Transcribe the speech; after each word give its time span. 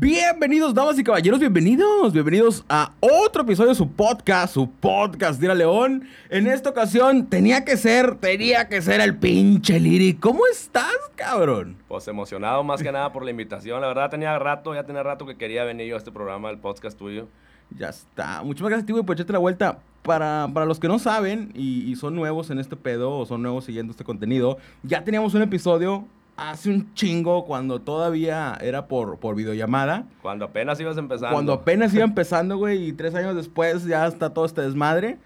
Bienvenidos, 0.00 0.74
damas 0.74 0.96
y 0.96 1.02
caballeros, 1.02 1.40
bienvenidos, 1.40 2.12
bienvenidos 2.12 2.64
a 2.68 2.92
otro 3.00 3.42
episodio 3.42 3.70
de 3.70 3.74
su 3.74 3.90
podcast, 3.90 4.54
su 4.54 4.70
podcast, 4.70 5.40
Dira 5.40 5.56
León. 5.56 6.04
En 6.30 6.46
esta 6.46 6.70
ocasión 6.70 7.26
tenía 7.26 7.64
que 7.64 7.76
ser, 7.76 8.14
tenía 8.14 8.68
que 8.68 8.80
ser 8.80 9.00
el 9.00 9.16
pinche 9.16 9.80
Liri. 9.80 10.14
¿Cómo 10.14 10.42
estás, 10.52 10.94
cabrón? 11.16 11.78
Pues 11.88 12.06
emocionado 12.06 12.62
más 12.62 12.80
que 12.80 12.92
nada 12.92 13.12
por 13.12 13.24
la 13.24 13.32
invitación. 13.32 13.80
La 13.80 13.88
verdad 13.88 14.08
tenía 14.08 14.38
rato, 14.38 14.72
ya 14.72 14.84
tenía 14.84 15.02
rato 15.02 15.26
que 15.26 15.36
quería 15.36 15.64
venir 15.64 15.88
yo 15.88 15.96
a 15.96 15.98
este 15.98 16.12
programa, 16.12 16.48
el 16.50 16.58
podcast 16.58 16.96
tuyo. 16.96 17.26
Ya 17.76 17.88
está. 17.88 18.44
Muchas 18.44 18.68
gracias, 18.68 18.86
tío, 18.86 19.02
por 19.02 19.16
echarte 19.16 19.32
la 19.32 19.40
vuelta. 19.40 19.80
Para, 20.04 20.48
para 20.54 20.64
los 20.64 20.78
que 20.78 20.86
no 20.86 21.00
saben 21.00 21.50
y, 21.56 21.90
y 21.90 21.96
son 21.96 22.14
nuevos 22.14 22.50
en 22.50 22.60
este 22.60 22.76
pedo 22.76 23.18
o 23.18 23.26
son 23.26 23.42
nuevos 23.42 23.64
siguiendo 23.64 23.90
este 23.90 24.04
contenido, 24.04 24.58
ya 24.84 25.02
teníamos 25.02 25.34
un 25.34 25.42
episodio 25.42 26.06
hace 26.38 26.70
un 26.70 26.94
chingo 26.94 27.44
cuando 27.44 27.80
todavía 27.80 28.56
era 28.60 28.86
por, 28.86 29.18
por 29.18 29.34
videollamada. 29.34 30.04
Cuando 30.22 30.44
apenas 30.46 30.80
ibas 30.80 30.96
empezando. 30.96 31.34
Cuando 31.34 31.52
apenas 31.52 31.92
iba 31.92 32.04
empezando, 32.04 32.56
güey, 32.56 32.88
y 32.88 32.92
tres 32.92 33.14
años 33.14 33.34
después 33.36 33.84
ya 33.84 34.06
está 34.06 34.30
todo 34.30 34.46
este 34.46 34.62
desmadre. 34.62 35.18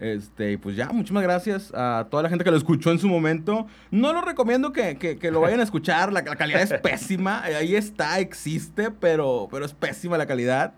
Este, 0.00 0.58
pues 0.58 0.74
ya, 0.74 0.88
muchísimas 0.88 1.22
gracias 1.22 1.70
a 1.72 2.08
toda 2.10 2.24
la 2.24 2.28
gente 2.28 2.44
que 2.44 2.50
lo 2.50 2.56
escuchó 2.56 2.90
en 2.90 2.98
su 2.98 3.08
momento. 3.08 3.66
No 3.90 4.12
lo 4.12 4.22
recomiendo 4.22 4.72
que, 4.72 4.96
que, 4.96 5.18
que 5.18 5.30
lo 5.30 5.40
vayan 5.40 5.60
a 5.60 5.62
escuchar, 5.62 6.12
la, 6.12 6.22
la 6.22 6.36
calidad 6.36 6.62
es 6.62 6.72
pésima. 6.82 7.42
Ahí 7.42 7.76
está, 7.76 8.18
existe, 8.18 8.90
pero, 8.90 9.48
pero 9.50 9.64
es 9.64 9.74
pésima 9.74 10.18
la 10.18 10.26
calidad. 10.26 10.74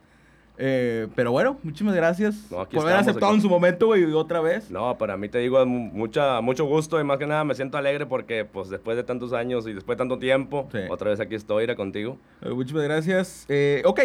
Eh, 0.59 1.09
pero 1.15 1.33
bueno, 1.33 1.59
muchísimas 1.63 1.95
gracias 1.95 2.51
No, 2.51 2.67
por 2.69 2.85
haber 2.85 2.97
aceptado 2.97 3.27
aquí. 3.27 3.37
en 3.37 3.43
su 3.43 3.49
momento, 3.51 3.87
güey, 3.87 4.05
otra 4.13 4.41
vez. 4.41 4.71
No, 4.71 4.97
para 4.97 5.17
mí 5.17 5.29
te 5.29 5.39
digo, 5.39 5.65
mu- 5.67 5.91
mucha, 5.93 6.41
mucho 6.41 6.65
gusto 6.65 6.99
y 7.01 7.05
más 7.05 7.19
que 7.19 7.27
nada 7.27 7.45
me 7.45 7.55
siento 7.55 7.77
alegre 7.77 8.07
porque 8.07 8.45
pues 8.45 8.69
después 8.71 8.97
de 8.97 9.05
tantos 9.05 9.33
años 9.33 9.67
y 9.67 9.73
después 9.75 9.97
de 9.97 9.99
tanto 9.99 10.19
tiempo, 10.19 10.69
Sí. 10.73 10.79
otra 10.91 11.11
vez 11.11 11.21
aquí 11.21 11.35
estoy, 11.35 11.65
era 11.65 11.77
contigo. 11.77 12.17
Eh, 12.43 12.51
muchísimas 12.51 12.85
gracias. 12.85 13.45
Eh, 13.49 13.83
ok, 13.85 14.01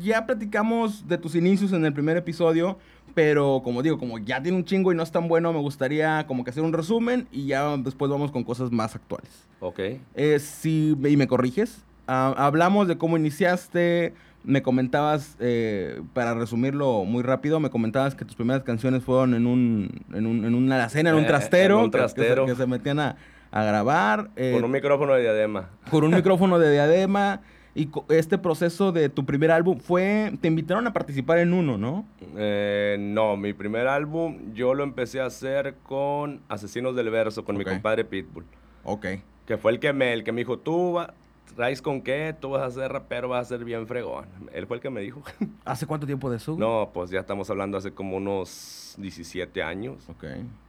ya 0.00 0.24
platicamos 0.26 1.06
de 1.06 1.18
tus 1.18 1.34
inicios 1.34 1.72
en 1.72 1.84
el 1.84 1.92
primer 1.92 2.16
episodio, 2.16 2.78
pero 3.14 3.60
como 3.62 3.82
digo, 3.82 3.98
como 3.98 4.18
ya 4.18 4.42
tiene 4.42 4.56
un 4.56 4.64
chingo 4.64 4.90
y 4.90 4.96
no 4.96 5.02
es 5.02 5.12
tan 5.12 5.28
bueno, 5.28 5.52
me 5.52 5.60
gustaría 5.60 6.26
como 6.26 6.42
que 6.44 6.50
hacer 6.50 6.62
un 6.64 6.72
resumen 6.72 7.28
y 7.30 7.46
ya 7.46 7.76
después 7.76 8.10
vamos 8.10 8.32
con 8.32 8.42
cosas 8.42 8.72
más 8.72 8.96
actuales. 8.96 9.30
Ok. 9.60 9.78
Eh, 10.14 10.38
si, 10.40 10.96
y 11.08 11.16
me 11.16 11.28
corriges, 11.28 11.84
ah, 12.08 12.34
hablamos 12.36 12.88
de 12.88 12.96
cómo 12.98 13.16
iniciaste, 13.18 14.14
me 14.44 14.62
comentabas, 14.62 15.36
eh, 15.40 16.00
para 16.12 16.34
resumirlo 16.34 17.04
muy 17.04 17.22
rápido, 17.22 17.60
me 17.60 17.70
comentabas 17.70 18.14
que 18.14 18.24
tus 18.24 18.36
primeras 18.36 18.62
canciones 18.62 19.02
fueron 19.02 19.34
en 19.34 19.46
un, 19.46 20.04
en 20.12 20.26
un, 20.26 20.44
en 20.44 20.54
una 20.54 20.76
alacena, 20.76 21.10
en 21.10 21.16
un 21.16 21.24
Eh, 21.24 21.28
trastero, 21.28 21.78
en 21.78 21.84
un 21.86 21.90
que- 21.90 21.98
que 21.98 22.08
se- 22.08 22.14
trastero. 22.14 22.46
Que, 22.46 22.54
se, 22.54 22.66
metían 22.66 23.00
a, 23.00 23.16
a 23.50 23.64
grabar. 23.64 24.30
eh, 24.36 24.52
Con 24.54 24.64
un 24.64 24.70
micrófono 24.70 25.14
de 25.14 25.22
diadema. 25.22 25.70
con 25.90 26.04
un 26.04 26.10
micrófono 26.14 26.58
de 26.58 26.72
diadema. 26.72 27.40
Y 27.76 27.88
este 28.10 28.38
proceso 28.38 28.92
de 28.92 29.08
tu 29.08 29.26
primer 29.26 29.50
álbum 29.50 29.80
fue, 29.80 30.32
te 30.40 30.46
invitaron 30.46 30.86
a 30.86 30.92
participar 30.92 31.38
en 31.38 31.52
uno, 31.52 31.76
¿no? 31.76 32.06
Eh, 32.36 32.96
no, 33.00 33.36
mi 33.36 33.52
primer 33.52 33.88
álbum 33.88 34.52
yo 34.54 34.74
lo 34.74 34.84
empecé 34.84 35.20
a 35.20 35.26
hacer 35.26 35.74
con 35.82 36.40
Asesinos 36.48 36.94
del 36.94 37.10
Verso, 37.10 37.44
con 37.44 37.56
mi 37.56 37.64
compadre 37.64 38.04
Pitbull. 38.04 38.44
Ok. 38.84 39.06
Que 39.44 39.56
fue 39.58 39.72
el 39.72 39.80
que 39.80 39.92
me, 39.92 40.12
el 40.12 40.22
que 40.22 40.30
me 40.30 40.42
dijo, 40.42 40.56
tú 40.60 40.92
va- 40.92 41.14
traes 41.54 41.82
con 41.82 42.02
qué, 42.02 42.34
tú 42.38 42.50
vas 42.50 42.62
a 42.62 42.70
ser 42.70 42.92
rapero, 42.92 43.28
vas 43.28 43.46
a 43.46 43.56
ser 43.56 43.64
bien 43.64 43.86
fregón. 43.86 44.26
Él 44.52 44.66
fue 44.66 44.76
el 44.76 44.82
que 44.82 44.90
me 44.90 45.00
dijo. 45.00 45.22
¿Hace 45.64 45.86
cuánto 45.86 46.06
tiempo 46.06 46.30
de 46.30 46.38
eso? 46.38 46.56
No, 46.58 46.90
pues 46.92 47.10
ya 47.10 47.20
estamos 47.20 47.48
hablando 47.50 47.76
hace 47.78 47.92
como 47.92 48.16
unos 48.16 48.94
17 48.98 49.62
años, 49.62 50.08
Ok. 50.08 50.24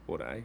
por 0.05 0.23
ahí. 0.23 0.43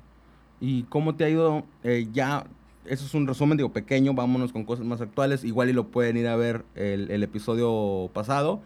¿Y 0.61 0.83
cómo 0.85 1.15
te 1.15 1.25
ha 1.25 1.29
ido 1.29 1.65
eh, 1.85 2.07
ya? 2.13 2.45
Eso 2.85 3.05
es 3.05 3.15
un 3.15 3.27
resumen, 3.27 3.57
digo, 3.59 3.73
pequeño, 3.73 4.15
vámonos 4.15 4.53
con 4.53 4.65
cosas 4.65 4.85
más 4.87 5.01
actuales. 5.01 5.45
Igual 5.45 5.69
y 5.71 5.73
lo 5.73 5.89
pueden 5.89 6.17
ir 6.17 6.27
a 6.29 6.37
ver 6.37 6.65
el, 6.75 7.11
el 7.11 7.23
episodio 7.23 8.11
pasado. 8.13 8.61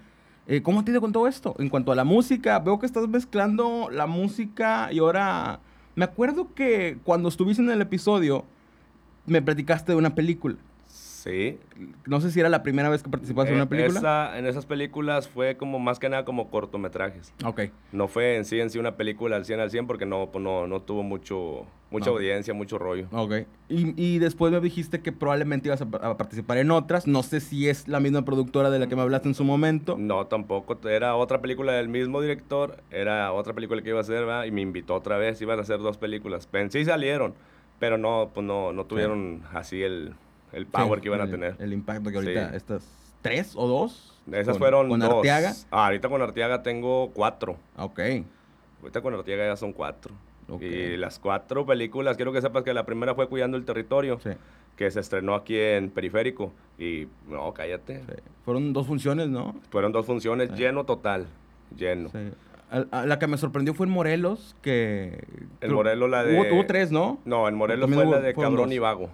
Eh, 0.46 0.62
¿Cómo 0.62 0.84
te 0.84 0.90
ha 0.90 0.92
ido 0.92 1.00
con 1.00 1.12
todo 1.12 1.26
esto? 1.26 1.54
En 1.58 1.68
cuanto 1.68 1.90
a 1.90 1.94
la 1.94 2.04
música, 2.04 2.58
veo 2.58 2.78
que 2.78 2.86
estás 2.86 3.08
mezclando 3.08 3.88
la 3.90 4.06
música 4.06 4.92
y 4.92 4.98
ahora... 4.98 5.60
Me 5.96 6.04
acuerdo 6.04 6.52
que 6.54 6.98
cuando 7.04 7.28
estuviste 7.28 7.62
en 7.62 7.70
el 7.70 7.80
episodio, 7.80 8.44
me 9.26 9.40
platicaste 9.40 9.92
de 9.92 9.98
una 9.98 10.14
película. 10.16 10.56
Sí. 11.24 11.58
No 12.04 12.20
sé 12.20 12.30
si 12.30 12.38
era 12.40 12.50
la 12.50 12.62
primera 12.62 12.90
vez 12.90 13.02
que 13.02 13.08
participaste 13.08 13.50
en 13.50 13.56
Eh, 13.56 13.62
una 13.62 13.68
película. 13.70 13.98
esa- 13.98 14.38
en 14.38 14.44
esas 14.44 14.66
películas 14.66 15.26
fue 15.26 15.56
como 15.56 15.78
más 15.78 15.98
que 15.98 16.10
nada 16.10 16.26
como 16.26 16.50
cortometrajes. 16.50 17.32
Ok. 17.46 17.62
No 17.92 18.08
fue 18.08 18.36
en 18.36 18.44
sí 18.44 18.60
en 18.60 18.68
sí 18.68 18.78
una 18.78 18.96
película 18.98 19.36
al 19.36 19.46
100 19.46 19.58
al 19.60 19.70
100 19.70 19.86
porque 19.86 20.04
no, 20.04 20.28
pues 20.30 20.44
no, 20.44 20.66
no 20.66 20.82
tuvo 20.82 21.02
mucho, 21.02 21.64
mucha 21.90 22.10
audiencia, 22.10 22.52
mucho 22.52 22.76
rollo. 22.76 23.06
Ok. 23.10 23.46
Y, 23.70 23.94
y 23.96 24.18
después 24.18 24.52
me 24.52 24.60
dijiste 24.60 25.00
que 25.00 25.12
probablemente 25.12 25.68
ibas 25.68 25.80
a, 25.80 25.84
a 26.02 26.16
participar 26.18 26.58
en 26.58 26.70
otras. 26.70 27.06
No 27.06 27.22
sé 27.22 27.40
si 27.40 27.70
es 27.70 27.88
la 27.88 28.00
misma 28.00 28.26
productora 28.26 28.68
de 28.68 28.78
la 28.78 28.86
que 28.86 28.94
me 28.94 29.00
hablaste 29.00 29.26
en 29.28 29.34
su 29.34 29.44
momento. 29.44 29.96
No, 29.98 30.26
tampoco. 30.26 30.78
Era 30.86 31.16
otra 31.16 31.40
película 31.40 31.72
del 31.72 31.88
mismo 31.88 32.20
director. 32.20 32.82
Era 32.90 33.32
otra 33.32 33.54
película 33.54 33.80
que 33.80 33.88
iba 33.88 33.98
a 33.98 34.02
hacer, 34.02 34.26
¿verdad? 34.26 34.44
Y 34.44 34.50
me 34.50 34.60
invitó 34.60 34.94
otra 34.94 35.16
vez. 35.16 35.40
Iban 35.40 35.58
a 35.58 35.62
hacer 35.62 35.78
dos 35.78 35.96
películas. 35.96 36.46
En 36.52 36.70
sí 36.70 36.84
salieron, 36.84 37.32
pero 37.78 37.96
no, 37.96 38.30
pues 38.34 38.46
no, 38.46 38.74
no 38.74 38.84
tuvieron 38.84 39.40
así 39.54 39.82
el, 39.82 40.14
el 40.54 40.66
power 40.66 40.98
Sí, 40.98 41.02
que 41.02 41.08
iban 41.08 41.20
a 41.20 41.24
el- 41.24 41.30
tener. 41.30 41.56
El 41.58 41.72
impacto 41.72 42.10
que 42.10 42.16
ahorita 42.16 42.50
Sí. 42.50 42.56
estas 42.56 42.86
tres 43.22 43.52
o 43.56 43.66
dos. 43.66 44.10
Esas 44.30 44.48
con- 44.54 44.58
fueron 44.58 44.88
con 44.88 45.00
dos. 45.00 45.10
Arteaga. 45.14 45.52
Ah, 45.70 45.86
ahorita 45.86 46.08
con 46.08 46.22
Arteaga 46.22 46.62
tengo 46.62 47.10
cuatro. 47.12 47.56
Ok. 47.76 48.00
Ahorita 48.80 49.00
con 49.02 49.14
Arteaga 49.14 49.46
ya 49.46 49.56
son 49.56 49.72
cuatro. 49.72 50.14
Ok. 50.48 50.62
Y 50.62 50.96
las 50.96 51.18
cuatro 51.18 51.64
películas, 51.64 52.16
quiero 52.16 52.32
que 52.32 52.40
sepas 52.42 52.62
que 52.64 52.74
la 52.74 52.84
primera 52.84 53.14
fue 53.14 53.28
Cuidando 53.28 53.56
el 53.56 53.64
Territorio, 53.64 54.18
Sí, 54.22 54.30
que 54.76 54.90
se 54.90 55.00
estrenó 55.00 55.34
aquí 55.34 55.58
en 55.58 55.88
Periférico. 55.90 56.52
Y 56.78 57.06
no, 57.28 57.52
cállate. 57.54 58.00
sí. 58.00 58.12
Fueron 58.44 58.72
dos 58.74 58.86
funciones, 58.86 59.28
¿no? 59.28 59.54
Fueron 59.70 59.92
dos 59.92 60.04
funciones, 60.06 60.50
Sí. 60.50 60.56
lleno 60.56 60.84
total. 60.84 61.26
Lleno. 61.76 62.10
A- 62.70 62.84
a- 63.00 63.06
la 63.06 63.18
que 63.18 63.26
me 63.26 63.36
sorprendió 63.38 63.72
fue 63.74 63.86
en 63.86 63.92
Morelos, 63.92 64.54
que... 64.60 65.22
En 65.60 65.72
Morelos 65.72 66.10
la 66.10 66.24
de- 66.24 66.34
Hubo, 66.38 66.54
hubo 66.56 66.66
tres, 66.66 66.90
¿no? 66.90 67.18
No, 67.24 67.46
en 67.48 67.54
Morelos 67.54 67.82
También 67.88 68.00
fue 68.02 68.06
hubo- 68.06 68.20
la 68.20 68.26
de 68.26 68.34
Cabrón 68.34 68.68
dos. 68.68 68.72
y 68.72 68.78
Vago. 68.78 69.10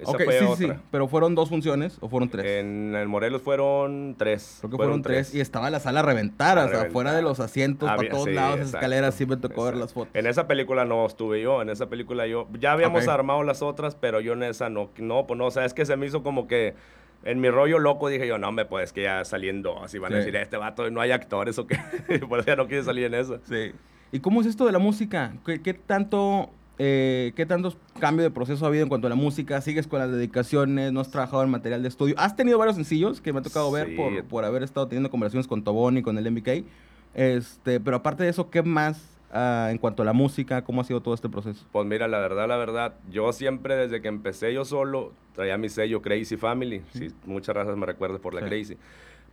Esa 0.00 0.10
ok, 0.12 0.22
fue 0.24 0.38
sí, 0.38 0.44
otra. 0.44 0.74
sí, 0.76 0.80
pero 0.90 1.08
fueron 1.08 1.34
dos 1.34 1.48
funciones 1.48 1.98
o 2.00 2.08
fueron 2.08 2.28
tres. 2.28 2.46
En 2.46 2.94
el 2.94 3.06
Morelos 3.08 3.42
fueron 3.42 4.14
tres. 4.18 4.56
Creo 4.60 4.70
que 4.70 4.76
fueron, 4.76 5.02
tres. 5.02 5.34
y 5.34 5.40
estaba 5.40 5.68
la 5.70 5.80
sala 5.80 6.00
a 6.00 6.02
reventar, 6.02 6.58
A 6.58 6.64
o 6.64 6.68
sea, 6.68 6.90
fuera 6.90 7.12
de 7.12 7.22
los 7.22 7.40
asientos, 7.40 7.88
para 7.88 7.98
Había- 8.00 8.10
todos 8.10 8.24
sí, 8.24 8.32
lados, 8.32 8.56
exacto, 8.60 8.76
escaleras, 8.78 9.14
sí 9.14 9.26
me 9.26 9.36
tocó 9.36 9.64
ver 9.64 9.76
las 9.76 9.92
fotos. 9.92 10.14
En 10.14 10.26
esa 10.26 10.46
película 10.46 10.84
no 10.84 11.04
estuve 11.06 11.42
yo, 11.42 11.60
en 11.62 11.68
esa 11.70 11.88
película 11.88 12.26
yo... 12.26 12.48
Ya 12.58 12.72
habíamos 12.72 13.06
armado 13.08 13.42
las 13.42 13.62
otras, 13.62 13.94
pero 13.94 14.20
yo 14.20 14.32
en 14.32 14.42
esa 14.44 14.70
no, 14.70 14.90
no, 14.98 15.26
pues 15.26 15.36
no, 15.38 15.46
o 15.46 15.50
sea, 15.50 15.64
es 15.64 15.74
que 15.74 15.84
se 15.84 15.96
me 15.96 16.06
hizo 16.06 16.22
como 16.22 16.46
que... 16.46 16.74
En 17.22 17.38
mi 17.38 17.50
rollo 17.50 17.78
loco 17.78 18.08
dije 18.08 18.26
yo, 18.26 18.38
no, 18.38 18.50
me 18.50 18.64
pues 18.64 18.94
que 18.94 19.02
ya 19.02 19.26
saliendo, 19.26 19.82
así 19.84 19.98
van 19.98 20.14
a 20.14 20.16
decir, 20.16 20.34
este 20.36 20.56
vato 20.56 20.90
no 20.90 21.02
hay 21.02 21.10
actores 21.10 21.58
o 21.58 21.66
qué. 21.66 21.76
Por 22.28 22.38
eso 22.38 22.46
ya 22.46 22.56
no 22.56 22.66
quise 22.66 22.82
salir 22.84 23.04
en 23.04 23.12
esa. 23.14 23.40
Sí. 23.46 23.72
¿Y 24.10 24.20
cómo 24.20 24.40
es 24.40 24.46
esto 24.46 24.64
de 24.64 24.72
la 24.72 24.78
música? 24.78 25.34
¿Qué, 25.44 25.60
qué 25.60 25.74
tanto, 25.74 26.48
eh, 26.82 27.32
qué 27.36 27.44
tantos 27.44 27.76
cambios 27.98 28.24
de 28.24 28.30
proceso 28.30 28.64
ha 28.64 28.68
habido 28.68 28.84
en 28.84 28.88
cuanto 28.88 29.06
a 29.06 29.10
la 29.10 29.16
música? 29.16 29.60
¿Sigues 29.60 29.86
con 29.86 29.98
las 29.98 30.10
dedicaciones? 30.10 30.92
¿No 30.92 31.00
has 31.00 31.10
trabajado 31.10 31.42
en 31.42 31.50
material 31.50 31.82
de 31.82 31.88
estudio? 31.88 32.14
¿Has 32.16 32.36
tenido 32.36 32.56
varios 32.56 32.76
sencillos 32.76 33.20
que 33.20 33.34
me 33.34 33.40
ha 33.40 33.42
tocado 33.42 33.70
ver 33.70 33.88
Sí. 33.88 33.96
por, 33.96 34.24
por 34.24 34.44
haber 34.46 34.62
estado 34.62 34.88
teniendo 34.88 35.10
conversaciones 35.10 35.46
con 35.46 35.62
Tobón 35.62 35.98
y 35.98 36.02
con 36.02 36.16
el 36.16 36.30
MBK? 36.30 36.64
Este, 37.12 37.80
pero 37.80 37.98
aparte 37.98 38.22
de 38.24 38.30
eso, 38.30 38.48
¿qué 38.48 38.62
más 38.62 39.18
ah, 39.30 39.68
en 39.70 39.76
cuanto 39.76 40.00
a 40.02 40.06
la 40.06 40.14
música? 40.14 40.62
¿Cómo 40.64 40.80
ha 40.80 40.84
sido 40.84 41.02
todo 41.02 41.12
este 41.12 41.28
proceso? 41.28 41.66
Pues 41.70 41.86
mira, 41.86 42.08
la 42.08 42.18
verdad, 42.18 42.48
la 42.48 42.56
verdad, 42.56 42.94
yo 43.10 43.30
siempre 43.34 43.76
desde 43.76 44.00
que 44.00 44.08
empecé 44.08 44.54
yo 44.54 44.64
solo 44.64 45.12
traía 45.34 45.58
mi 45.58 45.68
sello 45.68 46.00
Crazy 46.00 46.38
Family. 46.38 46.82
Sí, 46.94 47.08
muchas 47.26 47.54
razas 47.54 47.76
me 47.76 47.84
recuerdan 47.84 48.20
por 48.20 48.32
la 48.32 48.40
Sí. 48.40 48.46
Crazy. 48.46 48.76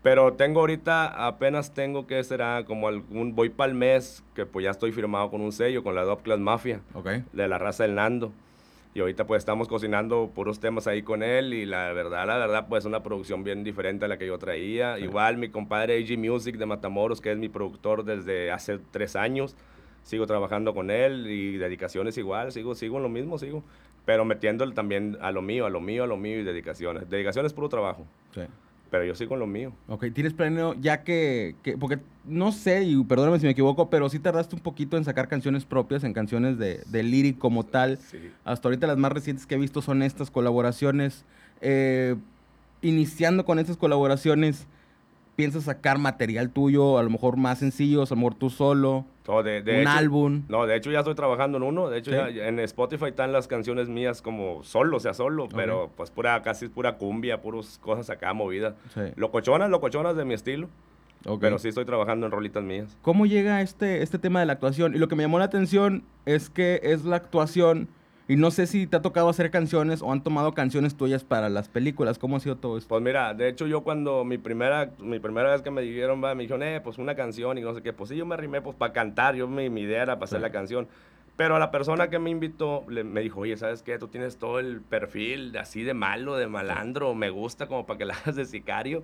Pero 0.03 0.33
tengo 0.33 0.61
ahorita, 0.61 1.27
apenas 1.27 1.73
tengo 1.73 2.07
que 2.07 2.23
será 2.23 2.63
como 2.65 2.87
algún, 2.87 3.35
voy 3.35 3.49
para 3.49 3.71
el 3.71 3.77
mes, 3.77 4.23
que 4.35 4.45
pues 4.45 4.63
ya 4.63 4.71
estoy 4.71 4.91
firmado 4.91 5.29
con 5.29 5.41
un 5.41 5.51
sello, 5.51 5.83
con 5.83 5.95
la 5.95 6.03
Dop 6.03 6.21
Class 6.21 6.39
Mafia, 6.39 6.81
Ok. 6.93 7.09
de 7.33 7.47
la 7.47 7.57
raza 7.57 7.83
del 7.83 7.95
Nando. 7.95 8.31
Y 8.93 8.99
ahorita 8.99 9.27
pues 9.27 9.39
estamos 9.39 9.67
cocinando 9.67 10.31
puros 10.33 10.59
temas 10.59 10.87
ahí 10.87 11.03
con 11.03 11.21
él 11.21 11.53
y 11.53 11.65
la 11.65 11.91
verdad, 11.93 12.25
la 12.25 12.37
verdad 12.37 12.67
pues 12.67 12.85
una 12.85 13.03
producción 13.03 13.43
bien 13.43 13.63
diferente 13.63 14.05
a 14.05 14.07
la 14.07 14.17
que 14.17 14.25
yo 14.25 14.37
traía. 14.39 14.97
Igual 14.97 15.37
mi 15.37 15.49
compadre 15.49 15.97
AG 15.97 16.17
Music 16.17 16.57
de 16.57 16.65
Matamoros, 16.65 17.21
que 17.21 17.31
es 17.31 17.37
mi 17.37 17.49
productor 17.49 18.03
desde 18.05 18.49
hace 18.51 18.79
tres 18.91 19.15
años, 19.15 19.55
sigo 20.03 20.25
trabajando 20.25 20.73
con 20.73 20.89
él 20.89 21.27
y 21.29 21.57
dedicaciones 21.57 22.17
igual, 22.17 22.51
sigo, 22.51 22.73
sigo 22.75 22.97
en 22.97 23.03
lo 23.03 23.09
mismo, 23.09 23.37
sigo. 23.37 23.63
Pero 24.05 24.25
metiéndole 24.25 24.73
también 24.73 25.17
a 25.21 25.31
lo 25.31 25.41
mío, 25.41 25.65
a 25.65 25.69
lo 25.69 25.81
mío, 25.81 26.05
a 26.05 26.07
lo 26.07 26.17
mío 26.17 26.39
y 26.39 26.43
dedicaciones. 26.43 27.09
Dedicaciones 27.09 27.51
puro 27.53 27.67
trabajo, 27.69 28.05
Sí. 28.33 28.41
Pero 28.89 29.03
yo 29.05 29.15
sigo 29.15 29.33
en 29.35 29.39
lo 29.41 29.47
mío. 29.47 29.73
Ok, 29.87 30.05
¿tienes 30.13 30.33
planeo 30.33 30.73
ya 30.75 31.03
que, 31.03 31.55
que- 31.63 31.77
porque 31.77 31.99
no 32.25 32.51
sé, 32.51 32.83
y 32.83 33.03
perdóname 33.03 33.39
si 33.39 33.45
me 33.45 33.51
equivoco, 33.51 33.89
pero 33.89 34.09
sí 34.09 34.19
tardaste 34.19 34.55
un 34.55 34.61
poquito 34.61 34.97
en 34.97 35.03
sacar 35.05 35.27
canciones 35.27 35.65
propias, 35.65 36.03
en 36.03 36.13
canciones 36.13 36.57
de, 36.57 36.83
de 36.87 37.03
lyric 37.03 37.37
como 37.37 37.63
tal. 37.65 37.97
Sí. 37.97 38.17
Hasta 38.45 38.67
ahorita 38.67 38.87
las 38.87 38.97
más 38.97 39.11
recientes 39.11 39.45
que 39.45 39.55
he 39.55 39.57
visto 39.57 39.81
son 39.81 40.01
estas 40.03 40.29
colaboraciones. 40.31 41.23
Eh, 41.61 42.15
iniciando 42.81 43.45
con 43.45 43.59
estas 43.59 43.77
colaboraciones, 43.77 44.67
piensas 45.35 45.63
sacar 45.65 45.97
material 45.99 46.49
tuyo, 46.49 46.97
a 46.97 47.03
lo 47.03 47.09
mejor 47.09 47.37
más 47.37 47.59
sencillos, 47.59 48.11
a 48.11 48.15
lo 48.15 48.21
mejor 48.21 48.35
tú 48.35 48.49
solo? 48.49 49.05
Un 49.27 49.87
álbum. 49.87 50.43
No, 50.47 50.65
de 50.65 50.75
hecho 50.75 50.91
ya 50.91 50.99
estoy 50.99 51.15
trabajando 51.15 51.57
en 51.57 51.63
uno. 51.63 51.89
De 51.89 51.97
hecho, 51.99 52.11
ya, 52.11 52.27
en 52.29 52.59
Spotify 52.59 53.05
están 53.05 53.31
las 53.31 53.47
canciones 53.47 53.89
mías 53.89 54.21
como 54.21 54.63
solo, 54.63 54.97
o 54.97 54.99
sea, 54.99 55.13
solo, 55.13 55.49
pero 55.49 55.91
pues 55.95 56.11
pura, 56.11 56.41
casi 56.41 56.69
pura 56.69 56.97
cumbia, 56.97 57.41
puras 57.41 57.79
cosas 57.79 58.09
acá 58.09 58.33
movidas. 58.33 58.75
Locochonas, 59.15 59.69
locochonas 59.69 60.15
de 60.15 60.25
mi 60.25 60.33
estilo. 60.33 60.69
Pero 61.41 61.59
sí 61.59 61.67
estoy 61.67 61.83
trabajando 61.83 62.25
en 62.25 62.31
rolitas 62.31 62.63
mías. 62.63 62.95
¿Cómo 63.01 63.25
llega 63.25 63.61
este, 63.61 64.01
este 64.01 64.17
tema 64.17 64.39
de 64.39 64.45
la 64.45 64.53
actuación? 64.53 64.95
Y 64.95 64.97
lo 64.97 65.07
que 65.07 65.15
me 65.15 65.23
llamó 65.23 65.39
la 65.39 65.45
atención 65.45 66.03
es 66.25 66.49
que 66.49 66.79
es 66.83 67.03
la 67.03 67.17
actuación 67.17 67.89
y 68.27 68.35
no 68.35 68.51
sé 68.51 68.67
si 68.67 68.87
te 68.87 68.97
ha 68.97 69.01
tocado 69.01 69.29
hacer 69.29 69.51
canciones 69.51 70.01
o 70.01 70.11
han 70.11 70.21
tomado 70.21 70.53
canciones 70.53 70.95
tuyas 70.95 71.23
para 71.23 71.47
las 71.49 71.69
películas. 71.69 72.19
¿Cómo 72.19 72.35
ha 72.35 72.39
sido 72.41 72.57
todo 72.57 72.77
esto? 72.77 72.89
Pues 72.89 73.01
mira, 73.01 73.33
de 73.33 73.47
hecho 73.47 73.67
yo 73.67 73.81
cuando 73.81 74.25
mi 74.25 74.37
primera, 74.37 74.91
mi 74.99 75.19
primera 75.19 75.51
vez 75.51 75.61
que 75.61 75.71
me 75.71 75.81
dijeron, 75.81 76.21
va, 76.21 76.35
me 76.35 76.43
dijeron, 76.43 76.63
eh, 76.63 76.81
pues 76.83 76.97
una 76.97 77.15
canción 77.15 77.57
y 77.57 77.61
no 77.61 77.73
sé 77.73 77.81
qué. 77.81 77.93
Pues 77.93 78.09
sí, 78.09 78.17
yo 78.17 78.25
me 78.25 78.35
arrimé 78.35 78.61
pues 78.61 78.75
para 78.75 78.91
cantar. 78.91 79.35
Yo 79.35 79.47
mi, 79.47 79.69
mi 79.69 79.81
idea 79.81 80.03
era 80.03 80.15
para 80.15 80.25
hacer 80.25 80.41
la 80.41 80.51
canción. 80.51 80.87
Pero 81.37 81.55
a 81.55 81.59
la 81.59 81.71
persona 81.71 82.09
que 82.09 82.19
me 82.19 82.31
invitó 82.31 82.83
le, 82.89 83.03
me 83.03 83.21
dijo, 83.21 83.41
oye, 83.41 83.55
¿sabes 83.55 83.83
qué? 83.83 83.97
Tú 83.97 84.07
tienes 84.07 84.37
todo 84.37 84.59
el 84.59 84.81
perfil 84.81 85.51
de, 85.51 85.59
así 85.59 85.83
de 85.83 85.93
malo, 85.93 86.35
de 86.35 86.47
malandro. 86.47 87.13
Me 87.15 87.29
gusta 87.29 87.67
como 87.67 87.85
para 87.85 87.97
que 87.97 88.05
la 88.05 88.15
hagas 88.15 88.35
de 88.35 88.45
sicario. 88.45 89.03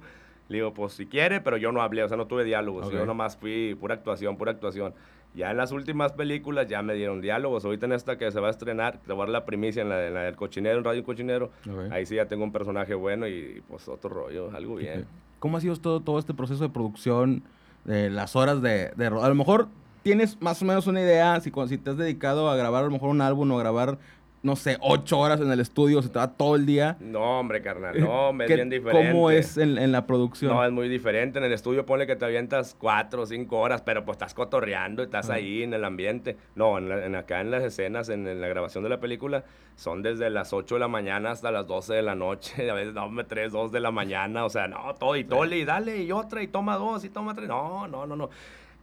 Le 0.50 0.58
digo, 0.58 0.74
pues 0.74 0.94
si 0.94 1.06
quiere, 1.06 1.40
pero 1.40 1.56
yo 1.56 1.72
no 1.72 1.82
hablé, 1.82 2.04
o 2.04 2.08
sea, 2.10 2.18
no 2.18 2.28
tuve 2.28 2.44
diálogos. 2.44 2.92
Yo 2.92 3.06
nomás 3.06 3.38
fui 3.38 3.78
pura 3.80 3.94
actuación, 3.94 4.36
pura 4.36 4.52
actuación. 4.52 4.94
Ya 5.36 5.52
en 5.52 5.58
las 5.58 5.72
últimas 5.72 6.14
películas 6.14 6.68
ya 6.68 6.82
me 6.82 6.94
dieron 6.94 7.22
diálogos. 7.22 7.66
Ahorita 7.66 7.86
en 7.86 7.94
esta 7.94 8.18
que 8.18 8.32
se 8.32 8.40
va 8.40 8.48
a 8.48 8.52
estrenar, 8.52 9.00
te 9.00 9.14
voy 9.14 9.24
a 9.24 9.26
dar 9.26 9.30
la 9.30 9.46
primicia 9.46 9.82
en 9.82 9.90
la, 9.90 9.98
del 9.98 10.36
cochinero, 10.36 10.78
en 10.78 10.84
Radio 10.84 11.04
Cochinero. 11.04 11.50
Ahí 11.92 12.06
sí 12.06 12.16
ya 12.16 12.28
tengo 12.28 12.44
un 12.44 12.52
personaje 12.52 12.94
bueno 12.94 13.28
y 13.28 13.64
pues 13.68 13.88
otro 13.88 14.10
rollo, 14.10 14.52
algo 14.56 14.76
bien. 14.76 15.06
¿Cómo 15.40 15.58
ha 15.58 15.62
sido 15.62 15.76
todo, 15.78 16.00
todo 16.00 16.20
este 16.20 16.34
proceso 16.34 16.64
de 16.64 16.70
producción? 16.70 17.44
De 17.84 18.10
las 18.10 18.36
horas 18.36 18.62
de, 18.62 18.92
de... 18.96 19.08
A 19.08 19.28
lo 19.28 19.36
mejor 19.36 19.68
tienes 20.04 20.40
más 20.42 20.62
o 20.62 20.66
menos 20.66 20.88
una 20.88 21.02
idea 21.02 21.40
si, 21.42 21.52
si 21.68 21.78
te 21.78 21.90
has 21.90 21.98
dedicado 21.98 22.50
a 22.50 22.56
grabar 22.56 22.84
a 22.84 22.86
lo 22.86 22.92
mejor 22.92 23.10
un 23.10 23.22
álbum 23.22 23.52
o 23.52 23.58
grabar 23.58 23.98
no 24.44 24.58
sé, 24.58 24.78
ocho 24.82 25.20
horas 25.20 25.40
en 25.40 25.50
el 25.50 25.62
estudio, 25.62 26.02
se 26.02 26.10
te 26.10 26.20
va 26.20 26.28
todo 26.28 26.58
el 26.58 26.66
día. 26.66 26.98
No, 27.00 27.40
hombre, 27.40 27.62
carnal, 27.62 27.98
no, 27.98 28.30
es 28.44 28.48
bien 28.50 28.70
diferente. 28.70 29.12
¿Cómo 29.12 29.32
es 29.32 29.58
en, 29.58 29.92
la 29.94 30.06
producción? 30.06 30.54
No, 30.54 30.66
es 30.66 30.72
muy 30.72 30.90
diferente. 30.90 31.40
En 31.40 31.46
el 31.46 31.54
estudio 31.54 31.86
ponle 31.86 32.06
que 32.06 32.18
te 32.18 32.26
avientas 32.26 32.76
cuatro 32.78 33.22
o 33.22 33.26
cinco 33.26 33.60
horas, 33.60 33.82
pero 33.82 34.04
pues 34.04 34.16
estás 34.16 34.34
cotorreando, 34.34 35.02
estás 35.02 35.30
ahí 35.30 35.64
en 35.64 35.74
el 35.74 35.86
ambiente. 35.86 36.36
No, 36.56 36.78
en, 36.78 37.16
acá 37.16 37.40
en 37.40 37.52
las 37.52 37.64
escenas, 37.64 38.10
en, 38.10 38.42
la 38.42 38.48
grabación 38.50 38.84
de 38.84 38.90
la 38.90 39.00
película, 39.00 39.46
son 39.78 40.04
desde 40.04 40.30
las 40.30 40.52
8 40.52 40.76
de 40.76 40.80
la 40.80 40.88
mañana 40.90 41.32
hasta 41.32 41.50
las 41.50 41.66
12 41.66 41.94
de 41.94 42.02
la 42.02 42.16
noche. 42.16 42.70
A 42.70 42.74
veces, 42.74 42.94
no, 42.94 43.06
hombre, 43.06 43.24
3, 43.24 43.50
2 43.50 43.72
de 43.72 43.80
la 43.80 43.92
mañana. 43.92 44.44
O 44.44 44.50
sea, 44.50 44.68
no, 44.68 44.94
todo 44.96 45.16
y 45.16 45.24
tole 45.24 45.58
y 45.58 45.64
dale 45.64 46.04
y 46.04 46.12
otra 46.12 46.44
y 46.44 46.48
toma 46.48 46.76
dos 46.76 47.06
y 47.06 47.10
toma 47.10 47.34
tres. 47.34 47.48
No, 47.48 47.88
no, 47.88 48.06
no, 48.06 48.18
no. 48.18 48.30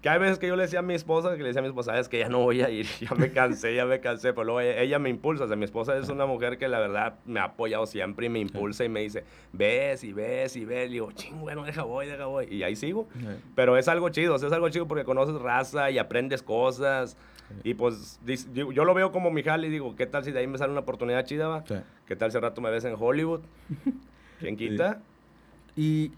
Que 0.00 0.08
hay 0.08 0.19
veces 0.19 0.38
que 0.38 0.49
yo 0.49 0.56
le 0.56 0.62
decía 0.62 0.79
a 0.79 0.82
mi 0.82 0.94
esposa, 0.94 1.37
que 1.37 1.43
le 1.43 1.49
decía 1.49 1.61
a 1.61 1.62
mi 1.62 1.69
esposa, 1.69 1.99
es 1.99 2.08
que 2.08 2.19
ya 2.19 2.29
no 2.31 2.38
voy 2.38 2.62
a 2.62 2.70
ir, 2.70 2.87
ya 3.00 3.14
me 3.14 3.32
cansé, 3.32 3.75
ya 3.75 3.85
me 3.85 4.00
cansé, 4.00 4.32
pero 4.32 4.44
luego 4.44 4.61
ella, 4.61 4.99
me 4.99 5.11
impulsa, 5.11 5.44
o 5.44 5.47
sea, 5.47 5.56
mi 5.56 5.64
esposa 5.64 5.97
es 5.99 6.08
una 6.08 6.25
mujer 6.25 6.56
que 6.56 6.69
la 6.69 6.79
verdad 6.79 7.17
me 7.26 7.41
ha 7.41 7.44
apoyado 7.44 7.85
siempre 7.85 8.26
y 8.26 8.29
me 8.31 8.38
impulsa 8.38 8.85
y 8.85 8.88
me 8.88 9.00
dice, 9.00 9.25
ves 9.52 10.02
y 10.05 10.12
ves 10.12 10.56
y 10.56 10.64
ves, 10.64 10.88
y 10.88 10.93
digo, 10.94 11.12
ching, 11.12 11.38
bueno, 11.41 11.64
deja 11.64 11.82
voy, 11.82 12.06
deja 12.06 12.25
voy, 12.26 12.47
y 12.50 12.62
ahí 12.62 12.76
sigo. 12.76 13.08
Pero 13.55 13.76
es 13.76 13.88
algo 13.88 14.08
chido, 14.08 14.35
o 14.35 14.38
sea, 14.38 14.49
es 14.49 14.55
algo 14.55 14.70
chido 14.70 14.88
porque 14.88 15.05
conoces 15.05 15.35
raza 15.41 15.91
y 15.91 15.99
aprendes 15.99 16.43
cosas. 16.43 17.17
Y 17.64 17.75
pues 17.75 18.20
yo, 18.55 18.85
lo 18.85 18.94
veo 18.94 19.12
como 19.12 19.31
mi 19.31 19.43
jale 19.43 19.67
y 19.67 19.70
digo, 19.70 19.97
¿qué 19.97 20.06
tal 20.06 20.25
si 20.25 20.31
de 20.32 20.38
ahí 20.38 20.47
me 20.47 20.56
sale 20.56 20.70
una 20.70 20.81
oportunidad 20.81 21.25
chida, 21.25 21.49
va? 21.49 21.64
¿Qué 22.06 22.17
tal 22.17 22.31
si 22.31 22.37
al 22.37 22.43
rato 22.43 22.61
me 22.61 22.70
ves 22.70 22.85
en 22.85 22.94
Hollywood? 22.99 23.41
¿Quién 24.38 24.56
quita? 24.56 25.02
Y 25.77 26.13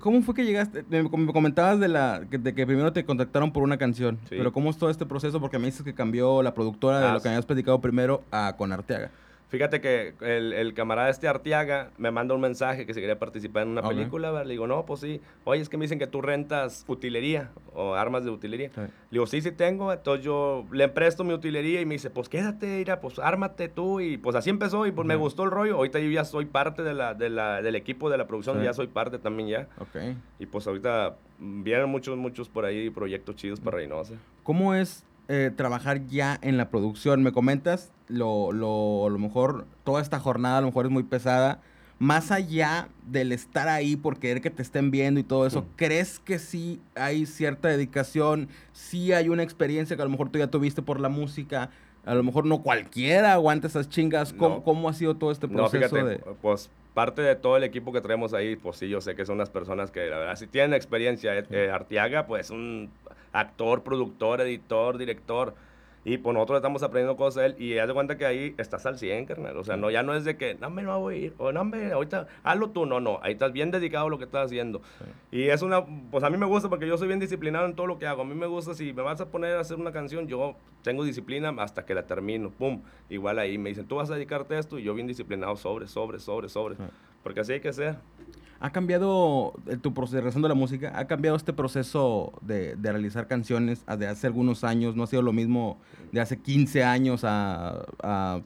¿Cómo 0.00 0.22
fue 0.22 0.34
que 0.34 0.44
llegaste? 0.44 0.84
Me, 0.88 1.08
comentabas 1.08 1.78
de, 1.78 1.88
la, 1.88 2.20
de 2.20 2.54
que 2.54 2.66
primero 2.66 2.92
te 2.92 3.04
contactaron 3.04 3.52
por 3.52 3.62
una 3.62 3.76
canción, 3.76 4.18
pero 4.28 4.52
¿cómo 4.52 4.70
es 4.70 4.78
todo 4.78 4.90
este 4.90 5.06
proceso? 5.06 5.40
Porque 5.40 5.58
me 5.58 5.66
dices 5.66 5.82
que 5.82 5.94
cambió 5.94 6.42
la 6.42 6.54
productora 6.54 7.00
de 7.00 7.06
ah, 7.06 7.12
lo 7.14 7.20
que 7.20 7.28
habías 7.28 7.46
platicado 7.46 7.80
primero 7.80 8.22
a 8.30 8.54
con 8.56 8.72
Arteaga. 8.72 9.10
Fíjate 9.48 9.80
que 9.80 10.14
el, 10.20 10.52
el, 10.52 10.74
camarada 10.74 11.08
este 11.08 11.28
Artiaga 11.28 11.90
me 11.98 12.10
manda 12.10 12.34
un 12.34 12.40
mensaje 12.40 12.84
que 12.84 12.92
se 12.92 13.00
quería 13.00 13.18
participar 13.18 13.62
en 13.62 13.68
una 13.68 13.82
película. 13.82 14.42
Le 14.42 14.50
digo, 14.50 14.66
no, 14.66 14.84
pues 14.84 15.00
sí. 15.00 15.20
Oye, 15.44 15.62
es 15.62 15.68
que 15.68 15.76
me 15.76 15.84
dicen 15.84 16.00
que 16.00 16.08
tú 16.08 16.20
rentas 16.20 16.84
utilería 16.88 17.50
o 17.72 17.94
armas 17.94 18.24
de 18.24 18.30
utilería. 18.30 18.70
Le 18.76 18.90
digo, 19.12 19.26
sí, 19.26 19.40
sí 19.40 19.52
tengo. 19.52 19.92
Entonces 19.92 20.24
yo 20.24 20.66
le 20.72 20.88
presto 20.88 21.22
mi 21.22 21.32
utilería 21.32 21.80
y 21.80 21.86
me 21.86 21.94
dice, 21.94 22.10
pues 22.10 22.28
quédate, 22.28 22.66
mira, 22.66 23.00
pues 23.00 23.20
ármate 23.20 23.68
tú. 23.68 24.00
Y 24.00 24.16
pues 24.18 24.34
así 24.34 24.50
empezó 24.50 24.84
y 24.84 24.90
pues 24.90 25.06
me 25.06 25.14
gustó 25.14 25.44
el 25.44 25.52
rollo. 25.52 25.76
Ahorita 25.76 26.00
yo 26.00 26.10
ya 26.10 26.24
soy 26.24 26.46
parte 26.46 26.82
de 26.82 26.94
la, 26.94 27.14
de 27.14 27.30
la, 27.30 27.62
del 27.62 27.76
equipo 27.76 28.10
de 28.10 28.18
la 28.18 28.26
producción, 28.26 28.60
ya 28.64 28.72
soy 28.72 28.88
parte 28.88 29.20
también 29.20 29.48
ya. 29.48 29.68
Okay. 29.78 30.16
Y 30.40 30.46
pues 30.46 30.66
ahorita 30.66 31.18
vienen 31.38 31.88
muchos, 31.88 32.16
muchos 32.16 32.48
por 32.48 32.64
ahí 32.64 32.90
proyectos 32.90 33.36
chidos 33.36 33.60
para 33.60 33.76
Reynosa. 33.76 34.14
¿Cómo 34.42 34.74
es 34.74 35.04
eh, 35.28 35.50
trabajar 35.54 36.06
ya 36.06 36.38
en 36.42 36.56
la 36.56 36.70
producción? 36.70 37.22
Me 37.22 37.32
comentas, 37.32 37.92
lo, 38.08 38.52
lo, 38.52 39.06
a 39.06 39.10
lo 39.10 39.18
mejor 39.18 39.66
toda 39.84 40.00
esta 40.02 40.18
jornada 40.20 40.58
a 40.58 40.60
lo 40.60 40.68
mejor 40.68 40.86
es 40.86 40.92
muy 40.92 41.02
pesada. 41.02 41.60
Más 41.98 42.30
allá 42.30 42.88
del 43.06 43.32
estar 43.32 43.68
ahí 43.68 43.96
por 43.96 44.18
querer 44.18 44.42
que 44.42 44.50
te 44.50 44.62
estén 44.62 44.90
viendo 44.90 45.18
y 45.18 45.22
todo 45.22 45.46
eso, 45.46 45.66
¿crees 45.76 46.18
que 46.18 46.38
sí 46.38 46.78
hay 46.94 47.24
cierta 47.24 47.68
dedicación? 47.68 48.48
Sí 48.72 49.12
hay 49.12 49.30
una 49.30 49.42
experiencia 49.42 49.96
que 49.96 50.02
a 50.02 50.04
lo 50.04 50.10
mejor 50.10 50.28
tú 50.28 50.38
ya 50.38 50.48
tuviste 50.48 50.82
por 50.82 51.00
la 51.00 51.08
música. 51.08 51.70
A 52.04 52.14
lo 52.14 52.22
mejor 52.22 52.44
no 52.44 52.62
cualquiera 52.62 53.32
aguanta 53.32 53.66
esas 53.66 53.88
chingas. 53.88 54.34
¿Cómo, 54.34 54.88
ha 54.88 54.92
sido 54.92 55.16
todo 55.16 55.30
este 55.32 55.48
proceso? 55.48 55.96
de... 55.96 56.18
pues 56.42 56.68
parte 56.96 57.20
de 57.20 57.36
todo 57.36 57.58
el 57.58 57.62
equipo 57.62 57.92
que 57.92 58.00
traemos 58.00 58.32
ahí, 58.32 58.56
pues 58.56 58.78
sí, 58.78 58.88
yo 58.88 59.02
sé 59.02 59.14
que 59.14 59.26
son 59.26 59.36
las 59.36 59.50
personas 59.50 59.90
que 59.90 60.08
la 60.08 60.16
verdad 60.16 60.36
si 60.36 60.46
tienen 60.46 60.72
experiencia. 60.72 61.36
Eh, 61.50 61.70
Artiaga, 61.70 62.26
pues 62.26 62.48
un 62.48 62.90
actor, 63.32 63.82
productor, 63.82 64.40
editor, 64.40 64.96
director. 64.96 65.54
Y 66.08 66.18
pues 66.18 66.34
nosotros 66.34 66.58
estamos 66.58 66.84
aprendiendo 66.84 67.16
cosas 67.16 67.42
de 67.42 67.46
él 67.46 67.56
y 67.60 67.78
haz 67.78 67.88
de 67.88 67.92
cuenta 67.92 68.16
que 68.16 68.24
ahí 68.24 68.54
estás 68.58 68.86
al 68.86 68.96
100, 68.96 69.26
carnal. 69.26 69.56
O 69.56 69.64
sea, 69.64 69.76
no, 69.76 69.90
ya 69.90 70.04
no 70.04 70.14
es 70.14 70.24
de 70.24 70.36
que, 70.36 70.54
no, 70.54 70.70
me 70.70 70.82
no 70.82 71.00
voy 71.00 71.14
a 71.14 71.18
ir, 71.18 71.34
o 71.36 71.50
no, 71.50 71.64
me, 71.64 71.90
ahorita, 71.90 72.28
hazlo 72.44 72.70
tú. 72.70 72.86
No, 72.86 73.00
no, 73.00 73.18
ahí 73.24 73.32
estás 73.32 73.52
bien 73.52 73.72
dedicado 73.72 74.06
a 74.06 74.08
lo 74.08 74.16
que 74.16 74.22
estás 74.22 74.46
haciendo. 74.46 74.80
Y 75.32 75.48
es 75.48 75.62
una, 75.62 75.84
pues 75.84 76.22
a 76.22 76.30
mí 76.30 76.36
me 76.36 76.46
gusta 76.46 76.68
porque 76.68 76.86
yo 76.86 76.96
soy 76.96 77.08
bien 77.08 77.18
disciplinado 77.18 77.66
en 77.66 77.74
todo 77.74 77.88
lo 77.88 77.98
que 77.98 78.06
hago. 78.06 78.22
A 78.22 78.24
mí 78.24 78.36
me 78.36 78.46
gusta, 78.46 78.72
si 78.74 78.92
me 78.92 79.02
vas 79.02 79.20
a 79.20 79.32
poner 79.32 79.56
a 79.56 79.60
hacer 79.60 79.78
una 79.78 79.90
canción, 79.90 80.28
yo 80.28 80.54
tengo 80.82 81.02
disciplina 81.02 81.52
hasta 81.58 81.84
que 81.84 81.92
la 81.92 82.06
termino. 82.06 82.50
Pum, 82.50 82.82
igual 83.10 83.40
ahí 83.40 83.58
me 83.58 83.70
dicen, 83.70 83.88
tú 83.88 83.96
vas 83.96 84.08
a 84.08 84.14
dedicarte 84.14 84.54
a 84.54 84.60
esto 84.60 84.78
y 84.78 84.84
yo 84.84 84.94
bien 84.94 85.08
disciplinado 85.08 85.56
sobre, 85.56 85.88
sobre, 85.88 86.20
sobre, 86.20 86.48
sobre. 86.48 86.76
Porque 87.24 87.40
así 87.40 87.54
hay 87.54 87.60
que 87.60 87.72
ser. 87.72 87.96
¿Ha 88.58 88.70
cambiado 88.70 89.52
eh, 89.66 89.76
tu 89.76 89.92
proceso 89.92 90.40
de 90.40 90.48
la 90.48 90.54
música? 90.54 90.92
¿Ha 90.98 91.06
cambiado 91.06 91.36
este 91.36 91.52
proceso 91.52 92.32
de, 92.40 92.74
realizar 92.82 93.26
canciones 93.26 93.84
de 93.98 94.06
hace 94.06 94.26
algunos 94.26 94.64
años? 94.64 94.96
¿No 94.96 95.02
ha 95.02 95.06
sido 95.06 95.22
lo 95.22 95.32
mismo 95.32 95.78
de 96.12 96.20
hace 96.20 96.38
15 96.38 96.82
años 96.82 97.22
a, 97.24 98.40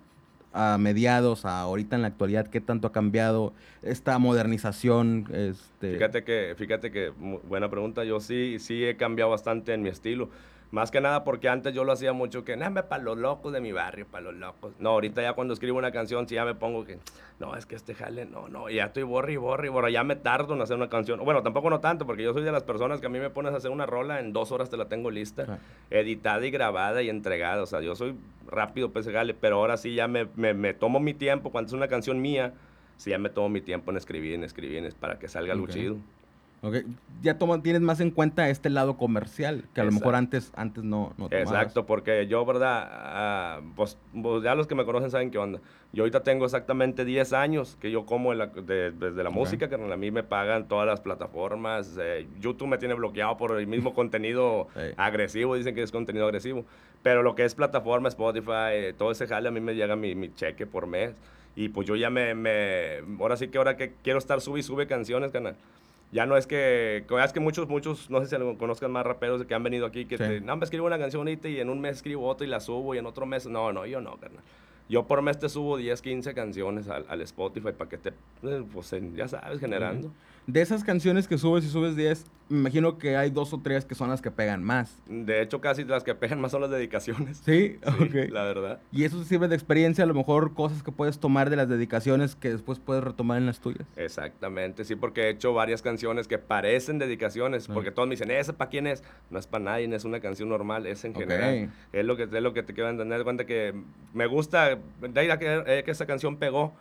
mediados, 0.79 1.45
a 1.45 1.61
ahorita 1.61 1.95
en 1.97 2.03
la 2.03 2.09
actualidad? 2.09 2.49
¿Qué 2.49 2.61
tanto 2.61 2.89
ha 2.89 2.93
cambiado 2.93 3.53
esta 3.83 4.19
modernización? 4.19 5.29
Este... 5.33 5.95
Fíjate 5.95 6.25
que, 6.25 6.55
fíjate 6.57 6.91
que, 6.91 7.13
buena 7.49 7.71
pregunta. 7.71 8.03
Yo 8.05 8.19
sí, 8.19 8.59
sí 8.59 8.85
he 8.85 8.97
cambiado 8.97 9.31
bastante 9.31 9.75
en 9.75 9.83
mi 9.83 9.91
estilo. 9.91 10.29
Más 10.71 10.93
que 10.93 11.01
nada 11.01 11.25
porque 11.25 11.49
antes 11.49 11.75
yo 11.75 11.83
lo 11.83 11.93
hacía 11.93 12.13
mucho 12.13 12.45
que, 12.45 12.57
nada, 12.57 12.89
para 12.89 13.03
los 13.03 13.19
locos 13.19 13.53
de 13.53 13.61
mi 13.61 13.73
barrio, 13.73 14.07
para 14.07 14.25
los 14.25 14.35
locos. 14.35 14.73
No, 14.79 14.91
ahorita 14.91 15.21
ya 15.21 15.33
cuando 15.33 15.53
escribo 15.53 15.79
una 15.79 15.91
canción, 15.91 16.29
sí 16.29 16.37
ya 16.37 16.45
me 16.45 16.55
pongo 16.55 16.85
que, 16.85 16.99
no, 17.41 17.57
es 17.57 17.67
que 17.67 17.75
este 17.75 17.93
jale, 17.95 18.25
no, 18.25 18.49
no, 18.49 18.71
ya 18.71 18.85
estoy 18.85 19.03
borri, 19.03 19.37
borri, 19.37 19.69
borri, 19.69 19.93
ya 19.93 20.05
me 20.05 20.15
tardo 20.15 20.55
en 20.55 20.63
hacer 20.63 20.77
una 20.77 20.89
canción. 20.89 21.25
Bueno, 21.25 21.43
tampoco 21.43 21.71
no 21.71 21.81
tanto, 21.81 22.07
porque 22.07 22.23
yo 22.23 22.33
soy 22.33 22.45
de 22.45 22.53
las 22.53 22.63
personas 22.63 23.01
que 23.01 23.07
a 23.07 23.09
mí 23.09 23.19
me 23.19 23.31
pones 23.31 23.53
a 23.53 23.57
hacer 23.57 23.73
una 23.73 23.85
rola, 23.85 24.21
en 24.21 24.33
dos 24.33 24.53
horas 24.53 24.71
te 24.71 24.77
la 24.77 24.87
tengo 24.87 25.11
lista, 25.11 25.59
editada 25.91 26.47
y 26.47 26.53
grabada 26.53 27.03
y 27.03 27.11
entregada. 27.11 27.63
O 27.63 27.67
sea, 27.67 27.81
yo 27.81 27.97
soy 27.97 28.15
rápido, 28.47 28.91
pues 28.91 29.09
jale, 29.09 29.35
pero 29.35 29.57
ahora 29.57 29.77
sí 29.77 29.95
ya 29.95 30.07
me, 30.07 30.27
me, 30.37 30.75
tomo 30.75 31.01
mi 31.01 31.15
tiempo, 31.15 31.51
cuando 31.51 31.67
es 31.67 31.73
una 31.73 31.89
canción 31.89 32.21
mía, 32.21 32.53
sí 32.97 33.11
ya 33.11 33.19
me 33.19 33.29
tomo 33.29 33.49
mi 33.49 33.61
tiempo 33.61 33.91
en 33.91 33.97
escribir, 33.97 34.35
en 34.35 34.45
escribir, 34.45 34.95
para 35.01 35.19
que 35.19 35.27
salga 35.27 35.55
okay. 35.55 35.75
chido. 35.75 35.97
Okay. 36.63 36.85
Ya 37.23 37.39
toma, 37.39 37.63
tienes 37.63 37.81
más 37.81 38.01
en 38.01 38.11
cuenta 38.11 38.49
este 38.51 38.69
lado 38.69 38.99
comercial, 38.99 39.65
que 39.75 39.81
a 39.81 39.85
lo 39.85 39.93
mejor 39.93 40.15
antes, 40.15 40.53
antes 40.55 40.85
no, 40.85 41.15
no 41.17 41.29
Exacto, 41.31 41.87
porque 41.87 42.27
yo, 42.27 42.45
¿verdad? 42.45 42.87
Ah, 42.91 43.61
pues, 43.77 43.97
pues, 44.21 44.43
ya 44.43 44.55
los 44.55 44.67
que 44.67 44.75
me 44.75 44.85
conocen 44.85 45.11
saben 45.11 45.31
qué 45.31 45.39
onda. 45.39 45.61
Yo 45.93 46.03
ahorita 46.03 46.23
tengo 46.23 46.45
exactamente 46.45 47.05
10 47.05 47.33
años 47.33 47.77
que 47.81 47.91
yo 47.91 48.05
como 48.05 48.35
desde 48.35 49.23
la 49.23 49.31
música, 49.31 49.69
que 49.69 49.75
a 49.75 49.97
mí 49.97 50.11
me 50.11 50.23
pagan 50.23 50.69
todas 50.69 50.87
las 50.87 51.01
plataformas. 51.01 51.99
Eh, 52.01 52.27
YouTube 52.41 52.69
me 52.69 52.79
tiene 52.79 52.95
bloqueado 52.95 53.37
por 53.37 53.59
el 53.59 53.67
mismo 53.67 53.95
contenido 53.95 54.69
agresivo, 54.97 55.57
dicen 55.57 55.75
que 55.75 55.83
es 55.83 55.91
contenido 55.91 56.27
agresivo. 56.27 56.65
Pero 57.03 57.23
lo 57.23 57.35
que 57.35 57.45
es 57.45 57.55
plataforma, 57.55 58.09
Spotify, 58.09 58.73
eh, 58.73 58.95
todo 58.97 59.11
ese 59.11 59.27
jale, 59.27 59.49
a 59.49 59.51
mí 59.51 59.61
me 59.61 59.75
llega 59.75 59.97
mi, 59.97 60.15
mi 60.15 60.33
cheque 60.35 60.67
por 60.67 60.87
mes. 60.87 61.15
Y 61.57 61.71
pues 61.71 61.89
yo 61.89 61.97
ya 61.97 62.11
me, 62.11 62.35
me, 62.35 62.99
ahora 63.19 63.37
sí 63.37 63.49
que 63.49 63.59
ahora 63.59 63.77
que 63.77 63.95
quiero 64.03 64.19
estar 64.19 64.41
sube 64.41 64.61
y 64.61 64.63
sube 64.63 64.87
canciones, 64.87 65.33
canal 65.33 65.57
ya 66.13 66.27
no 66.27 66.37
es 66.37 66.47
que, 66.47 67.05
es 67.09 67.33
que 67.33 67.41
muchos, 67.41 67.69
muchos, 67.69 68.11
no 68.11 68.25
sé 68.25 68.37
si 68.37 68.57
conozcan 68.57 68.91
más 68.91 69.07
raperos 69.07 69.45
que 69.45 69.55
han 69.55 69.63
venido 69.63 69.87
aquí, 69.87 70.07
que 70.07 70.19
te, 70.19 70.41
no, 70.41 70.57
me 70.57 70.65
escribo 70.65 70.87
una 70.87 70.99
canción 70.99 71.21
ahorita 71.21 71.49
y 71.49 71.61
en 71.61 71.71
un 71.71 71.81
mes 71.81 71.97
escribo 71.97 72.27
otra 72.27 72.47
y 72.47 72.51
la 72.51 72.61
subo 72.61 72.95
y 72.95 72.99
en 72.99 73.07
otro 73.07 73.27
mes, 73.27 73.47
no, 73.47 73.73
no, 73.73 73.87
yo 73.87 74.01
no, 74.01 74.17
carnal. 74.19 74.43
Yo 74.89 75.07
por 75.07 75.23
mes 75.23 75.39
te 75.39 75.49
subo 75.49 75.77
10, 75.77 76.03
15 76.03 76.35
canciones 76.35 76.89
al, 76.89 77.07
al 77.09 77.21
Spotify 77.21 77.71
para 77.71 77.89
que 77.89 77.97
te, 77.97 78.09
eh, 78.43 78.65
pues 78.73 78.93
ya 79.15 79.29
sabes, 79.29 79.61
generando. 79.61 80.13
De 80.49 80.61
esas 80.61 80.83
canciones 80.83 81.29
que 81.29 81.39
subes 81.39 81.65
y 81.65 81.69
subes 81.69 81.95
10, 81.95 82.27
me 82.51 82.59
imagino 82.59 82.99
que 82.99 83.17
hay 83.17 83.31
dos 83.31 83.53
o 83.55 83.61
tres 83.63 83.85
que 83.85 83.95
son 83.95 84.11
las 84.11 84.21
que 84.21 84.31
pegan 84.31 84.63
más. 84.63 85.01
De 85.07 85.41
hecho, 85.41 85.61
casi 85.61 85.85
las 85.85 86.03
que 86.05 86.15
pegan 86.15 86.41
más 86.41 86.51
son 86.51 86.61
las 86.61 86.71
dedicaciones. 86.71 87.39
Sí, 87.45 87.79
Sí. 88.11 88.27
La 88.29 88.43
verdad. 88.43 88.81
Y 88.93 89.05
eso 89.05 89.19
te 89.21 89.25
sirve 89.25 89.47
de 89.49 89.55
experiencia, 89.55 90.05
a 90.05 90.07
lo 90.07 90.15
mejor 90.15 90.53
cosas 90.53 90.83
que 90.83 90.91
puedes 90.93 91.19
tomar 91.21 91.49
de 91.49 91.57
las 91.57 91.69
dedicaciones 91.69 92.35
que 92.35 92.51
después 92.51 92.81
puedes 92.81 93.03
retomar 93.05 93.39
en 93.39 93.47
las 93.47 93.61
tuyas. 93.61 93.87
Exactamente, 93.97 94.85
sí, 94.85 94.97
porque 94.97 95.23
he 95.23 95.31
hecho 95.31 95.55
varias 95.55 95.81
canciones 95.81 96.27
que 96.29 96.39
parecen 96.39 96.99
dedicaciones, 96.99 97.69
porque 97.69 97.91
todos 97.91 98.09
me 98.09 98.15
dicen, 98.15 98.31
¿esa 98.31 98.53
para 98.53 98.69
quién 98.69 98.87
es? 98.87 99.03
No 99.31 99.39
es 99.39 99.47
para 99.47 99.65
nadie, 99.65 99.95
es 99.95 100.05
una 100.05 100.21
canción 100.21 100.49
normal, 100.49 100.87
es 100.87 101.05
en 101.05 101.13
Ok. 101.13 101.19
general. 101.21 101.71
Es 101.93 102.05
lo 102.05 102.17
que, 102.17 102.25
es 102.25 102.31
lo 102.33 102.53
que 102.53 102.63
te 102.63 102.75
quiero 102.75 102.91
entender, 102.91 103.19
de 103.19 103.25
cuenta 103.25 103.47
que 103.47 103.75
me 104.13 104.27
gusta, 104.27 104.77
de 105.01 105.21
ahí 105.21 105.31
a 105.31 105.39
que, 105.39 105.63
eh, 105.67 105.83
que 105.85 105.91
esa 105.93 106.05
canción 106.07 106.37
pegó, 106.37 106.73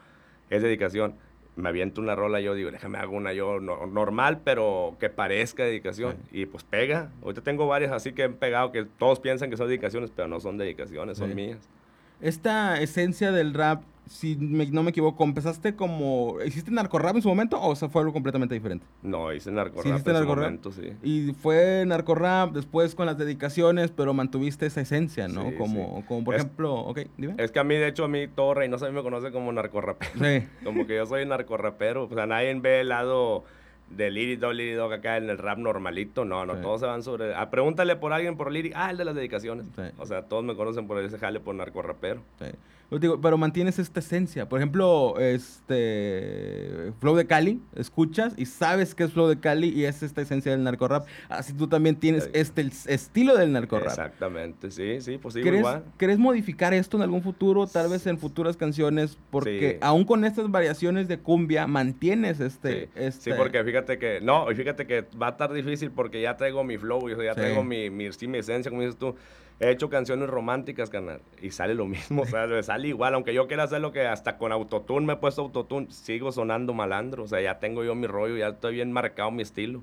es 0.50 0.62
dedicación. 0.64 1.14
Me 1.60 1.70
aviento 1.70 2.00
una 2.02 2.16
rola, 2.16 2.40
yo 2.40 2.54
digo, 2.56 2.72
déjame 2.72 2.98
hago 2.98 3.16
una 3.16 3.34
yo 3.34 3.60
no- 3.60 3.86
normal, 3.86 4.40
pero 4.44 4.96
que 5.00 5.10
parezca 5.10 5.64
dedicación. 5.64 6.16
Y 6.32 6.46
pues 6.46 6.64
pega. 6.64 7.10
Ahorita 7.22 7.42
tengo 7.42 7.68
varias 7.68 7.92
así 7.92 8.14
que 8.14 8.24
han 8.24 8.34
pegado 8.36 8.72
que 8.72 8.86
todos 8.86 9.20
piensan 9.20 9.50
que 9.50 9.58
son 9.58 9.68
dedicaciones, 9.68 10.12
pero 10.16 10.28
no 10.28 10.40
son 10.40 10.58
dedicaciones, 10.58 11.18
son 11.18 11.30
Sí. 11.30 11.36
mías. 11.36 11.60
Esta 12.22 12.80
esencia 12.82 13.32
del 13.32 13.54
rap, 13.54 13.84
si 14.10 14.36
me- 14.36 14.66
no 14.66 14.84
me 14.84 14.90
equivoco, 14.90 15.24
¿empezaste 15.24 15.76
como... 15.76 16.38
¿Hiciste 16.46 16.72
narcorrap 16.72 17.16
en 17.16 17.22
su 17.22 17.30
momento 17.30 17.62
o 17.62 17.76
sea, 17.76 17.88
fue 17.90 18.02
algo 18.02 18.12
completamente 18.12 18.56
diferente? 18.56 18.86
No, 19.04 19.32
hice 19.32 19.52
narco 19.52 19.82
Sí, 19.84 19.90
en 19.90 20.00
su 20.04 20.12
narcorrap. 20.12 20.46
momento, 20.46 20.72
sí. 20.72 20.94
Y 21.04 21.32
fue 21.34 21.84
narcorrap 21.86 22.52
después 22.54 22.96
con 22.96 23.06
las 23.06 23.18
dedicaciones, 23.18 23.92
pero 23.92 24.14
mantuviste 24.14 24.66
esa 24.66 24.82
esencia, 24.82 25.28
¿no? 25.28 25.50
Sí, 25.52 25.56
como, 25.58 26.04
como 26.08 26.24
por 26.24 26.36
Es- 26.36 26.42
ejemplo, 26.42 26.74
ok, 26.74 27.00
dime. 27.18 27.36
Es 27.38 27.52
que 27.52 27.60
a 27.60 27.64
mí, 27.64 27.76
de 27.76 27.88
hecho, 27.88 28.04
a 28.06 28.08
mí 28.08 28.28
todo 28.28 28.54
Reynosa 28.56 28.88
a 28.88 28.90
mí 28.90 28.96
me 28.96 29.04
conoce 29.04 29.32
como 29.32 29.52
narcorrapero. 29.52 30.12
Sí. 30.20 30.48
Como 30.64 30.86
que 30.88 30.96
yo 30.96 31.06
soy 31.06 31.26
narcorrapero. 31.26 32.06
O 32.06 32.14
sea, 32.14 32.26
nadie 32.26 32.54
ve 32.60 32.82
el 32.82 32.90
lado 32.90 33.44
de 33.90 34.12
Lyric 34.12 34.40
Dog 34.40 34.92
acá 34.94 35.18
en 35.18 35.30
el 35.30 35.38
rap 35.38 35.58
normalito. 35.60 36.26
No, 36.26 36.46
no, 36.46 36.56
Sí. 36.56 36.62
todos 36.62 36.80
se 36.82 36.86
van 36.88 37.04
sobre... 37.04 37.34
Ah, 37.36 37.50
pregúntale 37.50 37.96
por 37.96 38.12
alguien 38.14 38.38
por 38.38 38.52
Lyric. 38.52 38.74
Ah, 38.76 38.92
el 38.92 38.98
de 38.98 39.06
las 39.06 39.16
dedicaciones. 39.16 39.66
Sí. 39.76 39.82
O 39.98 40.06
sea, 40.06 40.24
todos 40.24 40.44
me 40.44 40.56
conocen 40.56 40.88
por 40.88 40.98
ese 41.04 41.18
jale 41.18 41.40
por 41.40 41.54
narcorrapero. 41.56 42.22
Sí. 42.40 42.46
Digo, 42.92 43.22
pero 43.22 43.38
mantienes 43.38 43.78
esta 43.78 44.00
esencia. 44.00 44.50
Por 44.50 44.60
ejemplo, 44.60 45.20
este 45.20 46.92
Flow 47.00 47.16
de 47.16 47.28
Cali, 47.28 47.62
escuchas 47.76 48.34
y 48.38 48.46
sabes 48.46 48.96
que 48.96 49.04
es 49.04 49.12
Flow 49.14 49.28
de 49.28 49.40
Cali 49.40 49.70
y 49.70 49.86
es 49.86 50.02
esta 50.04 50.22
esencia 50.22 50.52
del 50.52 50.64
narcorrap. 50.64 51.06
Así 51.30 51.54
tú 51.54 51.68
también 51.68 51.96
tienes 51.96 52.30
este 52.34 52.62
el 52.62 52.72
estilo 52.88 53.38
del 53.38 53.52
narcorrap. 53.52 53.90
Exactamente, 53.90 54.72
sí, 54.72 55.02
sí, 55.02 55.18
pues 55.18 55.36
sí, 55.36 55.42
¿Quieres, 55.42 55.60
igual. 55.60 55.84
quieres 55.98 56.18
modificar 56.18 56.74
esto 56.74 56.98
en 56.98 57.04
algún 57.04 57.22
futuro, 57.22 57.68
tal 57.68 57.90
vez 57.90 58.06
en 58.08 58.18
futuras 58.18 58.58
canciones? 58.58 59.18
Porque 59.30 59.74
Sí. 59.74 59.78
aún 59.82 60.04
con 60.06 60.26
estas 60.26 60.50
variaciones 60.50 61.08
de 61.08 61.20
cumbia, 61.20 61.68
mantienes 61.68 62.40
este... 62.40 62.86
Sí, 62.86 62.90
este 62.96 63.32
sí, 63.32 63.38
porque 63.38 63.64
fíjate 63.64 64.00
que, 64.00 64.20
no, 64.22 64.48
fíjate 64.48 64.88
que 64.88 65.06
va 65.22 65.28
a 65.28 65.32
estar 65.32 65.54
difícil 65.54 65.92
porque 65.92 66.22
ya 66.22 66.38
traigo 66.38 66.64
mi 66.64 66.78
flow, 66.78 67.08
yo 67.10 67.22
ya 67.22 67.34
Sí. 67.34 67.40
traigo 67.42 67.64
mi, 67.64 67.90
mi, 67.90 68.10
mi 68.28 68.38
esencia, 68.38 68.70
como 68.72 68.82
dices 68.82 68.98
tú. 68.98 69.16
He 69.60 69.70
hecho 69.72 69.90
canciones 69.90 70.30
románticas, 70.30 70.90
carnal, 70.90 71.22
y 71.42 71.52
sale 71.52 71.74
lo 71.76 71.86
mismo, 71.86 72.22
o 72.22 72.26
sea, 72.26 72.48
sale 72.64 72.88
igual, 72.88 73.14
aunque 73.14 73.34
yo 73.34 73.48
quiera 73.48 73.64
hacer 73.64 73.82
lo 73.82 73.92
que 73.92 74.08
hasta 74.08 74.38
con 74.38 74.54
autotune 74.54 75.06
me 75.06 75.14
he 75.14 75.16
puesto 75.18 75.42
autotune, 75.42 75.92
sigo 75.92 76.32
sonando 76.32 76.74
malandro, 76.74 77.24
o 77.24 77.28
sea, 77.28 77.42
ya 77.42 77.60
tengo 77.60 77.84
yo 77.84 77.94
mi 77.94 78.08
rollo, 78.08 78.38
ya 78.38 78.50
estoy 78.50 78.76
bien 78.76 78.92
marcado 78.92 79.32
mi 79.32 79.42
estilo. 79.42 79.82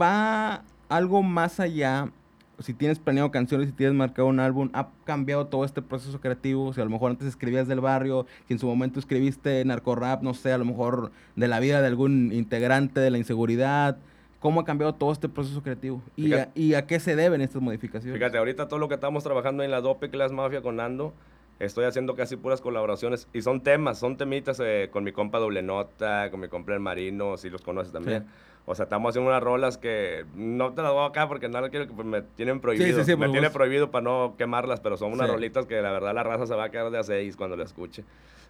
Va 0.00 0.64
algo 0.88 1.22
más 1.22 1.60
allá. 1.60 2.10
Si 2.58 2.74
tienes 2.74 2.98
planeado 2.98 3.30
canciones, 3.30 3.68
si 3.68 3.72
tienes 3.72 3.94
marcado 3.94 4.26
un 4.26 4.40
álbum, 4.40 4.68
¿ha 4.72 4.88
cambiado 5.04 5.46
todo 5.46 5.64
este 5.64 5.80
proceso 5.80 6.20
creativo? 6.20 6.72
Si 6.72 6.80
a 6.80 6.84
lo 6.84 6.90
mejor 6.90 7.12
antes 7.12 7.28
escribías 7.28 7.68
del 7.68 7.80
barrio, 7.80 8.26
si 8.48 8.54
en 8.54 8.58
su 8.58 8.66
momento 8.66 8.98
escribiste 8.98 9.64
narcorap, 9.64 10.22
no 10.22 10.34
sé, 10.34 10.52
a 10.52 10.58
lo 10.58 10.64
mejor 10.64 11.12
de 11.36 11.46
la 11.46 11.60
vida 11.60 11.80
de 11.80 11.86
algún 11.86 12.32
integrante 12.32 12.98
de 12.98 13.10
la 13.10 13.18
inseguridad. 13.18 13.98
¿Cómo 14.40 14.60
ha 14.60 14.64
cambiado 14.64 14.94
todo 14.94 15.10
este 15.10 15.28
proceso 15.28 15.62
creativo? 15.62 16.00
¿Y 16.14 16.32
a, 16.32 16.50
y 16.54 16.74
a 16.74 16.86
qué 16.86 17.00
se 17.00 17.16
deben 17.16 17.40
estas 17.40 17.60
modificaciones? 17.60 18.16
Fíjate, 18.18 18.38
ahorita 18.38 18.68
todo 18.68 18.78
lo 18.78 18.88
que 18.88 18.94
estamos 18.94 19.24
trabajando 19.24 19.64
en 19.64 19.70
la 19.70 19.80
Dope 19.80 20.10
Class 20.10 20.30
Mafia 20.30 20.62
con 20.62 20.76
Nando, 20.76 21.12
estoy 21.58 21.86
haciendo 21.86 22.14
casi 22.14 22.36
puras 22.36 22.60
colaboraciones 22.60 23.26
y 23.32 23.42
son 23.42 23.62
temas, 23.62 23.98
son 23.98 24.16
temitas 24.16 24.60
eh, 24.60 24.90
con 24.92 25.02
mi 25.02 25.10
compa 25.12 25.38
Doble 25.38 25.62
Nota, 25.62 26.30
con 26.30 26.40
mi 26.40 26.48
compa 26.48 26.72
El 26.72 26.80
Marino, 26.80 27.36
si 27.36 27.50
los 27.50 27.62
conoces 27.62 27.92
también. 27.92 28.22
Sí. 28.22 28.28
O 28.70 28.74
sea, 28.74 28.82
estamos 28.84 29.08
haciendo 29.10 29.30
unas 29.30 29.42
rolas 29.42 29.78
que 29.78 30.26
no 30.34 30.74
te 30.74 30.82
las 30.82 30.92
voy 30.92 31.06
acá 31.08 31.26
porque 31.26 31.48
no 31.48 31.58
las 31.58 31.70
quiero 31.70 31.86
que 31.86 31.94
pues, 31.94 32.06
me 32.06 32.20
tienen 32.20 32.60
prohibido. 32.60 32.98
sí, 32.98 33.04
sí, 33.04 33.16
por 33.16 33.26
me 33.26 33.32
tiene 33.32 33.48
prohibido 33.48 33.90
para 33.90 34.04
no 34.04 34.34
quemarlas, 34.36 34.80
pero 34.80 34.98
son 34.98 35.10
unas 35.12 35.26
Sí. 35.26 35.32
rolitas 35.32 35.64
que 35.64 35.80
la 35.80 35.90
verdad 35.90 36.14
la 36.14 36.22
raza 36.22 36.46
se 36.46 36.54
va 36.54 36.64
a 36.64 36.68
quedar 36.70 36.90
de 36.90 36.98
a 36.98 37.02
seis 37.02 37.34
cuando 37.34 37.56
la 37.56 37.64
escuche. 37.64 38.04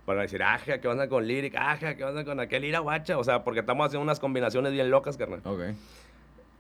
Van 0.06 0.18
a 0.18 0.22
decir, 0.22 0.42
aja, 0.42 0.80
¿qué 0.80 0.88
onda 0.88 1.08
con 1.08 1.24
Lyric? 1.24 1.54
Aja, 1.54 1.94
¿qué 1.94 2.02
onda 2.02 2.24
con 2.24 2.40
aquel 2.40 2.64
ira 2.64 2.80
guacha? 2.80 3.16
O 3.16 3.22
sea, 3.22 3.44
porque 3.44 3.60
estamos 3.60 3.86
haciendo 3.86 4.02
unas 4.02 4.18
combinaciones 4.18 4.72
bien 4.72 4.90
locas, 4.90 5.16
carnal 5.16 5.40
Ok. 5.44 5.60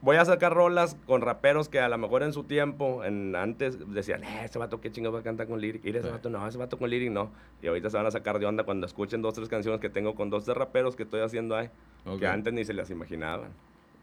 Voy 0.00 0.16
a 0.16 0.24
sacar 0.24 0.54
rolas 0.54 0.96
con 1.06 1.20
raperos 1.20 1.68
que 1.68 1.80
a 1.80 1.88
lo 1.88 1.98
mejor 1.98 2.22
en 2.22 2.32
su 2.32 2.44
tiempo, 2.44 3.04
en, 3.04 3.34
antes 3.34 3.78
decían, 3.92 4.22
eh, 4.24 4.44
ese 4.44 4.58
vato 4.58 4.80
qué 4.80 4.90
chingo 4.92 5.10
va 5.12 5.20
a 5.20 5.22
cantar 5.22 5.46
con 5.48 5.60
lyric. 5.60 5.84
Y 5.84 5.90
ese 5.90 6.02
Sí. 6.02 6.08
vato 6.08 6.30
no, 6.30 6.46
ese 6.46 6.58
vato 6.58 6.78
con 6.78 6.88
lyric 6.90 7.10
no. 7.10 7.30
Y 7.62 7.66
ahorita 7.66 7.90
se 7.90 7.96
van 7.96 8.06
a 8.06 8.10
sacar 8.10 8.38
de 8.38 8.46
onda 8.46 8.64
cuando 8.64 8.86
escuchen 8.86 9.22
dos, 9.22 9.34
tres 9.34 9.48
canciones 9.48 9.80
que 9.80 9.88
tengo 9.90 10.14
con 10.14 10.30
dos, 10.30 10.44
tres 10.44 10.56
raperos 10.56 10.94
que 10.96 11.02
estoy 11.02 11.20
haciendo 11.20 11.56
ahí, 11.56 11.68
Ok. 12.06 12.20
que 12.20 12.26
antes 12.26 12.52
ni 12.52 12.64
se 12.64 12.74
las 12.74 12.90
imaginaban. 12.90 13.50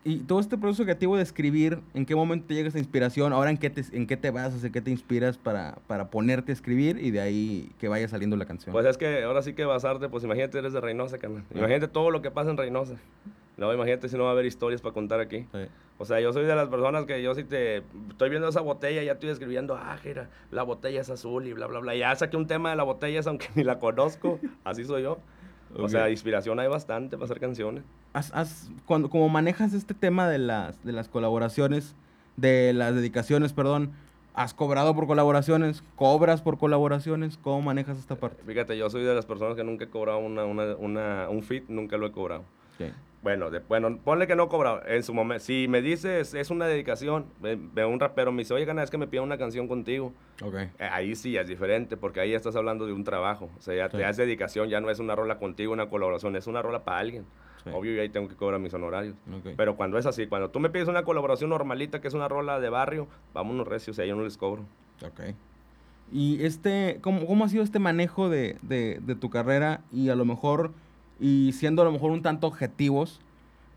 Y 0.07 0.19
todo 0.19 0.39
este 0.39 0.55
proceso 0.55 0.83
creativo 0.83 1.17
de 1.17 1.23
escribir, 1.23 1.79
¿en 1.95 2.05
qué 2.05 2.13
momento 2.15 2.45
te 2.45 2.53
llega 2.53 2.67
esa 2.67 2.77
inspiración? 2.77 3.33
Ahora, 3.33 3.49
¿en 3.49 3.57
qué 3.57 3.71
te, 3.71 3.83
en 3.97 4.05
qué 4.05 4.15
te 4.17 4.29
basas, 4.29 4.63
en 4.63 4.71
qué 4.71 4.79
te 4.79 4.91
inspiras 4.91 5.39
para, 5.39 5.79
para 5.87 6.11
ponerte 6.11 6.51
a 6.51 6.53
escribir 6.53 6.99
y 7.03 7.09
de 7.09 7.21
ahí 7.21 7.71
que 7.79 7.87
vaya 7.87 8.07
saliendo 8.07 8.35
la 8.37 8.45
canción? 8.45 8.71
Pues 8.71 8.85
es 8.85 8.97
que 8.99 9.23
ahora 9.23 9.41
sí 9.41 9.53
que 9.53 9.65
basarte, 9.65 10.07
pues 10.07 10.23
imagínate, 10.23 10.59
eres 10.59 10.73
de 10.73 10.81
Reynosa, 10.81 11.17
carnal. 11.17 11.43
Imagínate 11.55 11.87
todo 11.87 12.11
lo 12.11 12.21
que 12.21 12.29
pasa 12.29 12.51
en 12.51 12.57
Reynosa. 12.57 12.97
No, 13.57 13.73
imagínate 13.73 14.09
si 14.09 14.17
no 14.17 14.23
va 14.23 14.29
a 14.29 14.33
haber 14.33 14.45
historias 14.45 14.81
para 14.81 14.93
contar 14.93 15.19
aquí. 15.19 15.47
Sí. 15.53 15.59
O 15.97 16.03
sea, 16.05 16.19
yo 16.19 16.33
soy 16.33 16.43
de 16.45 16.55
las 16.55 16.67
personas 16.67 17.05
que 17.05 17.21
yo 17.23 17.33
si 17.35 17.45
te 17.45 17.77
estoy 18.09 18.29
viendo 18.29 18.49
esa 18.49 18.59
botella, 18.59 19.01
ya 19.03 19.13
estoy 19.13 19.29
escribiendo, 19.29 19.75
ah, 19.77 19.97
la 20.51 20.63
botella 20.63 20.99
es 21.01 21.09
azul 21.09 21.47
y 21.47 21.53
bla, 21.53 21.67
bla, 21.67 21.79
bla. 21.79 21.95
Ya 21.95 22.13
saqué 22.15 22.35
un 22.35 22.47
tema 22.47 22.69
de 22.71 22.75
la 22.75 22.83
botella, 22.83 23.21
aunque 23.27 23.47
ni 23.55 23.63
la 23.63 23.79
conozco. 23.79 24.39
Así 24.65 24.83
soy 24.83 25.03
yo. 25.03 25.19
O 25.77 25.83
Ok. 25.83 25.89
sea, 25.89 26.09
inspiración 26.09 26.59
hay 26.59 26.67
bastante 26.67 27.15
para 27.17 27.25
hacer 27.25 27.39
canciones. 27.39 27.83
Has- 28.13 28.31
has- 28.33 28.69
cuando, 28.85 29.09
como 29.09 29.29
manejas 29.29 29.73
este 29.73 29.93
tema 29.93 30.27
de 30.29 30.37
las, 30.37 30.83
de 30.83 30.91
las 30.91 31.07
colaboraciones, 31.09 31.95
de 32.37 32.73
las 32.73 32.93
dedicaciones, 32.93 33.53
perdón, 33.53 33.91
¿has 34.33 34.53
cobrado 34.53 34.93
por 34.95 35.07
colaboraciones? 35.07 35.81
¿Cobras 35.95 36.41
por 36.41 36.57
colaboraciones? 36.57 37.37
¿Cómo 37.37 37.61
manejas 37.61 37.97
esta 37.97 38.15
parte? 38.15 38.43
Fíjate, 38.45 38.77
yo 38.77 38.89
soy 38.89 39.03
de 39.03 39.15
las 39.15 39.25
personas 39.25 39.55
que 39.55 39.63
nunca 39.63 39.85
he 39.85 39.89
cobrado 39.89 40.19
una, 40.19 40.43
una, 40.45 40.75
una- 40.75 41.29
un 41.29 41.41
fit, 41.41 41.63
nunca 41.69 41.95
lo 41.97 42.05
he 42.07 42.11
cobrado. 42.11 42.43
Ok. 42.79 42.91
Bueno, 43.25 43.49
de- 43.49 43.57
bueno, 43.57 43.97
ponle 44.03 44.27
que 44.27 44.35
no 44.35 44.43
he 44.43 44.47
cobrado. 44.49 44.81
En 44.85 45.01
su 45.01 45.11
momento, 45.11 45.43
si 45.43 45.67
me 45.67 45.81
dices, 45.81 46.35
es 46.35 46.51
una 46.51 46.67
dedicación, 46.67 47.25
ve, 47.41 47.57
ve 47.59 47.83
un 47.83 47.99
rapero 47.99 48.31
me 48.31 48.43
dice, 48.43 48.53
oye, 48.53 48.65
gana, 48.65 48.83
es 48.83 48.91
que 48.91 48.99
me 48.99 49.07
pida 49.07 49.23
una 49.23 49.39
canción 49.39 49.67
contigo. 49.67 50.13
Ok. 50.43 50.53
Eh, 50.53 50.69
Ahí 50.91 51.15
sí 51.15 51.35
es 51.35 51.47
diferente, 51.47 51.97
porque 51.97 52.19
ahí 52.19 52.29
ya 52.29 52.37
estás 52.37 52.55
hablando 52.55 52.85
de 52.85 52.93
un 52.93 53.03
trabajo. 53.03 53.49
O 53.57 53.61
sea, 53.63 53.73
ya 53.75 53.89
Sí. 53.89 53.97
te 53.97 54.03
das 54.03 54.17
dedicación, 54.17 54.69
ya 54.69 54.79
no 54.79 54.91
es 54.91 54.99
una 54.99 55.15
rola 55.15 55.39
contigo, 55.39 55.73
una 55.73 55.89
colaboración, 55.89 56.35
es 56.35 56.45
una 56.45 56.61
rola 56.61 56.83
para 56.83 56.99
alguien. 56.99 57.25
Sí. 57.63 57.71
Obvio, 57.73 57.93
yo 57.95 58.01
ahí 58.03 58.09
tengo 58.09 58.27
que 58.27 58.35
cobrar 58.35 58.59
mis 58.59 58.75
honorarios. 58.75 59.15
Pero 59.57 59.75
cuando 59.75 59.97
es 59.97 60.05
así, 60.05 60.27
cuando 60.27 60.51
tú 60.51 60.59
me 60.59 60.69
pides 60.69 60.87
una 60.87 61.01
colaboración 61.01 61.49
normalita, 61.49 61.99
que 62.01 62.07
es 62.07 62.13
una 62.13 62.27
rola 62.27 62.59
de 62.59 62.69
barrio, 62.69 63.07
vámonos 63.33 63.67
recios, 63.67 63.97
ahí 63.97 64.07
yo 64.09 64.15
no 64.15 64.21
les 64.23 64.37
cobro. 64.37 64.65
Ok. 65.03 65.33
Y 66.11 66.45
este, 66.45 66.99
¿cómo, 67.01 67.25
cómo 67.25 67.43
ha 67.43 67.49
sido 67.49 67.63
este 67.63 67.79
manejo 67.79 68.29
de, 68.29 68.57
de- 68.61 68.99
de 69.01 69.15
tu 69.15 69.31
carrera? 69.31 69.81
Y 69.91 70.09
a 70.09 70.15
lo 70.15 70.25
mejor, 70.25 70.73
y 71.19 71.53
siendo 71.53 71.81
a 71.81 71.85
lo 71.85 71.91
mejor 71.91 72.11
un 72.11 72.21
tanto 72.21 72.47
objetivos, 72.47 73.19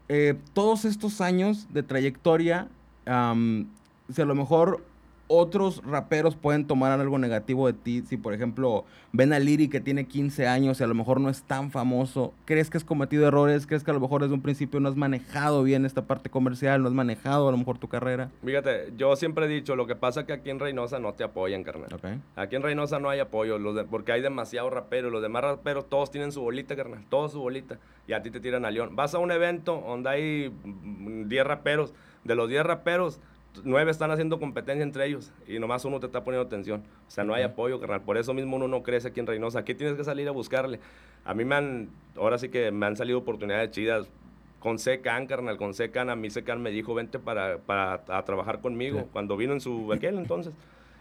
eh, 0.09 0.35
todos 0.55 0.85
estos 0.85 1.21
años 1.21 1.67
de 1.73 1.83
trayectoria, 1.83 2.69
si 3.07 4.23
a 4.23 4.25
lo 4.25 4.35
mejor 4.35 4.85
otros 5.29 5.83
raperos 5.85 6.35
pueden 6.37 6.67
tomar 6.67 6.91
algo 6.99 7.19
negativo 7.19 7.67
de 7.67 7.75
ti, 7.75 8.03
si 8.07 8.17
por 8.17 8.33
ejemplo 8.35 8.85
ven 9.13 9.33
a 9.33 9.39
Liri 9.39 9.69
que 9.69 9.81
tiene 9.81 10.07
15 10.07 10.47
años 10.49 10.81
y 10.81 10.85
a 10.85 10.87
lo 10.87 10.95
mejor 10.95 11.21
no 11.21 11.29
es 11.29 11.43
tan 11.43 11.71
famoso, 11.71 12.33
¿crees 12.47 12.71
que 12.71 12.79
has 12.79 12.85
cometido 12.85 13.27
errores? 13.29 13.67
¿Crees 13.67 13.85
que 13.85 13.91
a 13.91 13.95
lo 13.95 14.01
mejor 14.01 14.23
desde 14.23 14.35
un 14.35 14.41
principio 14.43 14.81
no 14.81 14.89
has 14.89 14.97
manejado 14.97 15.63
bien 15.63 15.85
esta 15.85 16.03
parte 16.07 16.31
comercial, 16.31 16.83
no 16.83 16.89
has 16.89 16.95
manejado 16.95 17.49
a 17.49 17.53
lo 17.53 17.59
mejor 17.59 17.79
tu 17.79 17.89
carrera? 17.89 18.31
Fíjate, 18.45 18.93
yo 18.97 19.15
siempre 19.17 19.45
he 19.47 19.49
dicho, 19.49 19.77
lo 19.77 19.87
que 19.87 19.95
pasa 19.97 20.21
es 20.21 20.27
que 20.27 20.33
aquí 20.33 20.51
en 20.51 20.59
Reynosa 20.59 20.99
no 20.99 21.13
te 21.13 21.25
apoyan, 21.25 21.63
carnal. 21.63 21.89
Aquí 22.37 22.57
en 22.57 22.63
Reynosa 22.63 22.99
no 22.99 23.11
hay 23.11 23.21
apoyo, 23.21 23.59
los 23.59 23.75
de- 23.77 23.85
porque 23.85 24.13
hay 24.13 24.23
demasiados 24.23 24.73
raperos. 24.73 25.13
Los 25.13 25.23
demás 25.23 25.43
raperos 25.43 25.89
todos 25.89 26.11
tienen 26.11 26.33
su 26.33 26.41
bolita, 26.41 26.75
carnal. 26.75 27.05
Todos 27.09 27.33
su 27.33 27.41
bolita. 27.41 27.79
Y 28.07 28.15
a 28.15 28.23
ti 28.23 28.31
te 28.31 28.41
tiran 28.41 28.65
a 28.65 28.71
león. 28.71 28.97
Vas 28.97 29.15
a 29.15 29.19
un 29.19 29.31
evento 29.31 29.83
donde 29.87 30.09
hay 30.09 30.53
mm, 30.65 31.29
10 31.29 31.45
raperos. 31.47 31.93
De 32.25 32.35
los 32.35 32.49
10 32.49 32.65
raperos, 32.65 33.21
9 33.65 33.91
están 33.91 34.11
haciendo 34.11 34.39
competencia 34.39 34.83
entre 34.83 35.07
ellos. 35.07 35.33
Y 35.47 35.59
nomás 35.59 35.85
uno 35.85 36.01
te 36.01 36.07
está 36.07 36.25
poniendo 36.25 36.47
atención. 36.47 36.83
O 37.07 37.11
sea, 37.11 37.25
no 37.25 37.35
hay 37.35 37.43
apoyo, 37.43 37.81
carnal. 37.81 38.03
Por 38.03 38.17
eso 38.17 38.35
mismo 38.35 38.57
uno 38.57 38.69
no 38.69 38.83
crece 38.83 39.09
aquí 39.09 39.21
en 39.21 39.27
Reynosa. 39.27 39.61
Aquí 39.61 39.75
tienes 39.75 39.97
que 39.97 40.05
salir 40.05 40.29
a 40.29 40.33
buscarle. 40.33 40.81
A 41.25 41.35
mí 41.35 41.45
me 41.45 41.55
han, 41.55 41.89
ahora 42.17 42.39
sí 42.39 42.49
que 42.49 42.71
me 42.71 42.87
han 42.87 42.97
salido 42.97 43.19
oportunidades 43.19 43.71
chidas. 43.71 44.09
Con 44.59 44.81
Secan, 44.81 45.27
carnal, 45.27 45.57
con 45.57 45.73
Secan, 45.73 46.11
a 46.11 46.17
mí 46.17 46.31
Secan 46.31 46.61
me 46.61 46.71
dijo, 46.71 46.93
vente 46.93 47.21
para, 47.21 47.59
para 47.59 48.03
a 48.09 48.25
trabajar 48.25 48.61
conmigo. 48.61 49.09
Cuando 49.13 49.37
vino 49.37 49.53
en 49.53 49.61
su, 49.61 49.93
aquel 49.93 50.19
entonces. 50.19 50.53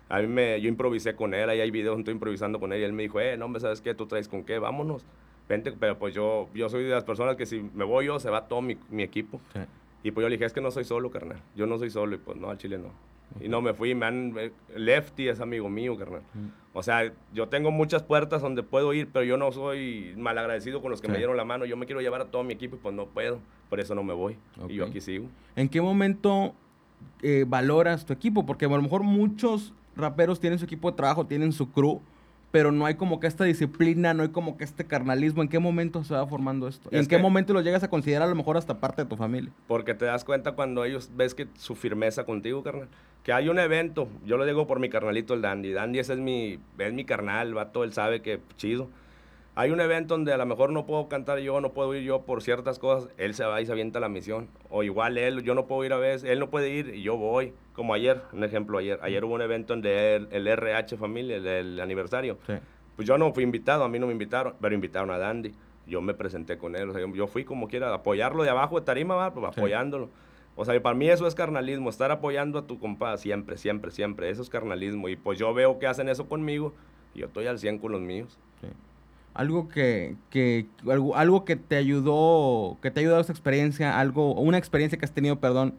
A 0.10 0.20
mí 0.20 0.28
me, 0.28 0.62
yo 0.62 0.70
improvisé 0.70 1.16
con 1.16 1.34
él, 1.34 1.50
ahí 1.50 1.60
hay 1.60 1.72
videos, 1.72 1.98
estoy 1.98 2.14
improvisando 2.14 2.60
con 2.60 2.72
él 2.72 2.82
y 2.82 2.84
él 2.84 2.94
me 2.94 3.04
dijo, 3.04 3.20
eh, 3.20 3.36
no, 3.36 3.46
hombre, 3.46 3.60
¿sabes 3.60 3.82
qué? 3.82 3.94
¿Tú 3.94 4.06
traes 4.06 4.30
con 4.30 4.44
qué? 4.44 4.58
Vámonos. 4.58 5.04
vente, 5.50 5.74
pero 5.74 5.98
pues 5.98 6.14
yo, 6.14 6.48
yo 6.54 6.70
soy 6.70 6.84
de 6.84 6.92
las 6.92 7.04
personas 7.04 7.36
que 7.36 7.46
si 7.46 7.62
me 7.74 7.84
voy 7.84 8.06
yo, 8.06 8.20
se 8.20 8.30
va 8.30 8.48
todo 8.48 8.62
mi, 8.62 8.78
mi 8.90 9.04
equipo. 9.04 9.42
Sí. 9.54 9.60
Y 10.04 10.12
pues 10.12 10.24
yo 10.24 10.30
le 10.30 10.36
dije, 10.36 10.46
es 10.46 10.54
que 10.54 10.62
no 10.62 10.72
soy 10.72 10.84
solo, 10.86 11.10
carnal. 11.12 11.42
Yo 11.56 11.66
no 11.68 11.77
soy 11.77 11.89
solo. 11.89 12.16
Y 12.16 12.20
pues 12.20 12.38
no, 12.38 12.50
al 12.50 12.58
chile 12.58 12.77
no. 12.77 12.89
Y 13.42 13.50
no 13.50 13.62
me 13.62 13.74
fui, 13.74 13.94
me 13.94 14.06
han... 14.06 14.34
eh, 14.38 14.51
Lefty 14.75 15.27
es 15.27 15.42
amigo 15.42 15.70
mío, 15.70 15.98
carnal. 15.98 16.22
O 16.74 16.82
sea, 16.84 17.12
yo 17.34 17.48
tengo 17.50 17.72
muchas 17.72 18.04
puertas 18.04 18.42
donde 18.42 18.63
puedo 18.63 18.94
ir, 18.94 19.10
pero 19.12 19.25
yo 19.25 19.36
no 19.38 19.51
soy 19.51 20.13
malagradecido 20.18 20.82
con 20.82 20.92
los 20.92 21.01
que 21.01 21.08
Sí. 21.08 21.12
me 21.12 21.18
dieron 21.18 21.36
la 21.36 21.44
mano. 21.44 21.66
Yo 21.66 21.75
me 21.75 21.86
quiero 21.86 22.00
llevar 22.01 22.22
a 22.22 22.25
todo 22.25 22.44
mi 22.44 22.54
equipo 22.54 22.75
y 22.77 22.80
pues 22.80 22.96
no 22.96 23.06
puedo. 23.08 23.39
Por 23.70 23.80
eso 23.80 23.96
no 23.96 24.04
me 24.04 24.13
voy. 24.13 24.38
Y 24.70 24.75
yo 24.75 24.86
aquí 24.86 25.01
sigo. 25.01 25.27
¿En 25.56 25.68
qué 25.68 25.82
momento 25.82 26.54
eh, 27.22 27.44
valoras 27.48 28.06
tu 28.06 28.13
equipo? 28.13 28.46
Porque 28.46 28.66
a 28.66 28.70
lo 28.70 28.82
mejor 28.82 29.04
muchos 29.04 29.74
raperos 29.96 30.39
tienen 30.39 30.58
su 30.60 30.66
equipo 30.66 30.89
de 30.92 30.96
trabajo, 30.96 31.25
tienen 31.25 31.51
su 31.51 31.70
crew, 31.72 32.00
pero 32.51 32.72
no 32.72 32.86
hay 32.86 32.96
como 32.96 33.20
que 33.20 33.27
esta 33.27 33.44
disciplina, 33.44 34.13
no 34.13 34.24
hay 34.24 34.30
como 34.30 34.58
que 34.58 34.63
este 34.63 34.86
carnalismo. 34.86 35.42
¿En 35.42 35.50
qué 35.50 35.60
momento 35.60 36.04
se 36.04 36.13
va 36.13 36.25
formando 36.25 36.68
esto? 36.68 36.89
¿Y 36.92 36.96
Es 36.96 37.01
¿En 37.01 37.08
qué 37.08 37.18
momento 37.18 37.54
lo 37.54 37.62
llegas 37.62 37.84
a 37.84 37.89
considerar 37.89 38.27
a 38.27 38.30
lo 38.30 38.36
mejor 38.36 38.58
hasta 38.58 38.80
parte 38.80 39.04
de 39.04 39.10
tu 39.10 39.18
familia? 39.18 39.51
Porque 39.68 39.94
te 39.94 40.06
das 40.06 40.24
cuenta 40.24 40.54
cuando 40.54 40.86
ellos 40.86 41.12
ves 41.16 41.34
que 41.36 41.48
su 41.58 41.75
firmeza 41.75 42.24
contigo, 42.24 42.63
carnal. 42.63 42.88
Que 43.24 43.34
hay 43.34 43.50
un 43.50 43.60
evento, 43.60 44.08
yo 44.25 44.38
lo 44.38 44.46
digo 44.46 44.68
por 44.68 44.80
mi 44.80 44.89
carnalito, 44.89 45.34
el 45.34 45.42
Dandy. 45.42 45.74
Dandy 45.74 46.00
ese 46.00 46.13
es 46.13 46.20
mi, 46.20 46.60
es 46.77 46.94
mi 46.94 47.04
carnal, 47.04 47.54
vato, 47.54 47.84
él 47.84 47.92
sabe 47.92 48.22
que 48.22 48.39
chido. 48.56 48.89
Hay 49.60 49.72
un 49.72 49.82
evento 49.82 50.14
donde 50.14 50.32
a 50.32 50.38
lo 50.38 50.46
mejor 50.46 50.72
no 50.72 50.86
puedo 50.86 51.10
cantar 51.10 51.40
yo, 51.40 51.60
no 51.62 51.74
puedo 51.74 51.96
ir 51.96 52.04
yo 52.04 52.22
por 52.22 52.44
ciertas 52.44 52.78
cosas, 52.78 53.10
él 53.18 53.34
se 53.34 53.44
va 53.44 53.60
y 53.60 53.66
se 53.66 53.72
avienta 53.72 54.00
la 54.00 54.08
misión. 54.08 54.50
O 54.70 54.84
igual 54.84 55.18
él, 55.18 55.42
yo 55.42 55.56
no 55.56 55.66
puedo 55.66 55.84
ir 55.84 55.94
a 55.94 55.98
veces, 55.98 56.30
él 56.30 56.38
no 56.40 56.52
puede 56.52 56.70
ir 56.70 56.94
y 56.94 57.02
yo 57.02 57.18
voy. 57.18 57.54
Como 57.74 57.96
ayer, 57.96 58.22
un 58.34 58.44
ejemplo, 58.44 58.78
ayer. 58.78 59.00
Ayer 59.02 59.26
hubo 59.26 59.34
un 59.34 59.42
evento 59.42 59.74
donde 59.74 60.16
el, 60.18 60.28
el 60.32 60.48
RH 60.48 60.96
Familia, 60.98 61.38
el, 61.38 61.48
el 61.48 61.80
aniversario. 61.80 62.38
Sí. 62.46 62.54
Pues 62.96 63.08
yo 63.08 63.18
no 63.18 63.34
fui 63.34 63.44
invitado, 63.44 63.84
a 63.84 63.90
mí 63.90 63.98
no 63.98 64.06
me 64.06 64.12
invitaron, 64.14 64.54
pero 64.62 64.76
invitaron 64.76 65.10
a 65.10 65.18
Dandy. 65.18 65.54
Yo 65.88 66.02
me 66.02 66.14
presenté 66.14 66.60
con 66.60 66.76
él, 66.76 66.90
o 66.90 66.94
sea, 66.94 67.02
yo, 67.02 67.12
yo 67.16 67.26
fui 67.26 67.44
como 67.44 67.68
quiera, 67.68 67.92
apoyarlo 67.92 68.44
de 68.44 68.52
abajo 68.52 68.80
de 68.80 68.86
tarima, 68.86 69.16
¿va? 69.16 69.34
Pues 69.34 69.44
Sí. 69.56 69.60
apoyándolo. 69.60 70.10
O 70.56 70.66
sea, 70.66 70.80
para 70.84 70.96
mí 70.96 71.10
eso 71.10 71.26
es 71.26 71.34
carnalismo, 71.34 71.90
estar 71.90 72.12
apoyando 72.12 72.60
a 72.60 72.68
tu 72.68 72.78
compa 72.78 73.18
siempre, 73.18 73.58
siempre, 73.58 73.90
siempre. 73.90 74.30
Eso 74.30 74.44
es 74.44 74.50
carnalismo. 74.52 75.10
Y 75.10 75.16
pues 75.16 75.40
yo 75.40 75.52
veo 75.56 75.80
que 75.80 75.88
hacen 75.88 76.10
eso 76.10 76.28
conmigo 76.28 76.74
y 77.16 77.20
yo 77.22 77.26
estoy 77.26 77.48
al 77.48 77.58
100 77.58 77.80
con 77.80 77.92
los 77.92 78.02
míos. 78.02 78.38
Sí. 78.62 78.68
Algo 79.38 79.70
que, 79.70 80.15
que 80.32 80.65
algo, 80.89 81.15
algo 81.15 81.46
que 81.46 81.56
te 81.56 81.75
ayudó, 81.75 82.77
que 82.82 82.91
te 82.91 83.00
ha 83.00 83.01
ayudado 83.01 83.22
esa 83.22 83.32
experiencia, 83.32 84.00
algo, 84.00 84.34
una 84.34 84.58
experiencia 84.58 84.98
que 84.98 85.06
has 85.06 85.12
tenido, 85.12 85.39
perdón, 85.39 85.75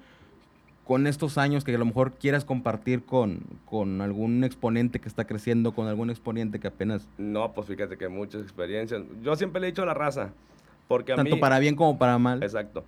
con 0.85 1.07
estos 1.07 1.37
años 1.37 1.65
que 1.65 1.75
a 1.75 1.79
lo 1.79 1.85
mejor 1.85 2.13
quieras 2.13 2.47
compartir 2.47 3.03
con, 3.05 3.41
con 3.67 4.01
algún 4.01 4.43
exponente 4.45 5.01
que 5.01 5.09
está 5.09 5.27
creciendo, 5.27 5.73
con 5.73 5.87
algún 5.89 6.09
exponente 6.09 6.61
que 6.61 6.69
apenas, 6.69 7.07
No, 7.19 7.53
pues 7.53 7.67
fíjate 7.67 7.99
que 7.99 8.09
muchas 8.09 8.43
experiencias. 8.43 9.03
Yo 9.23 9.37
siempre 9.37 9.61
le 9.61 9.67
he 9.67 9.71
dicho 9.71 9.83
a 9.83 9.87
la 9.87 9.93
raza, 9.95 10.31
porque 10.87 11.13
a 11.13 11.17
tanto 11.17 11.35
mí... 11.35 11.41
para 11.41 11.59
bien 11.59 11.77
como 11.77 11.99
para 11.99 12.17
mal. 12.17 12.43
Exacto. 12.43 12.85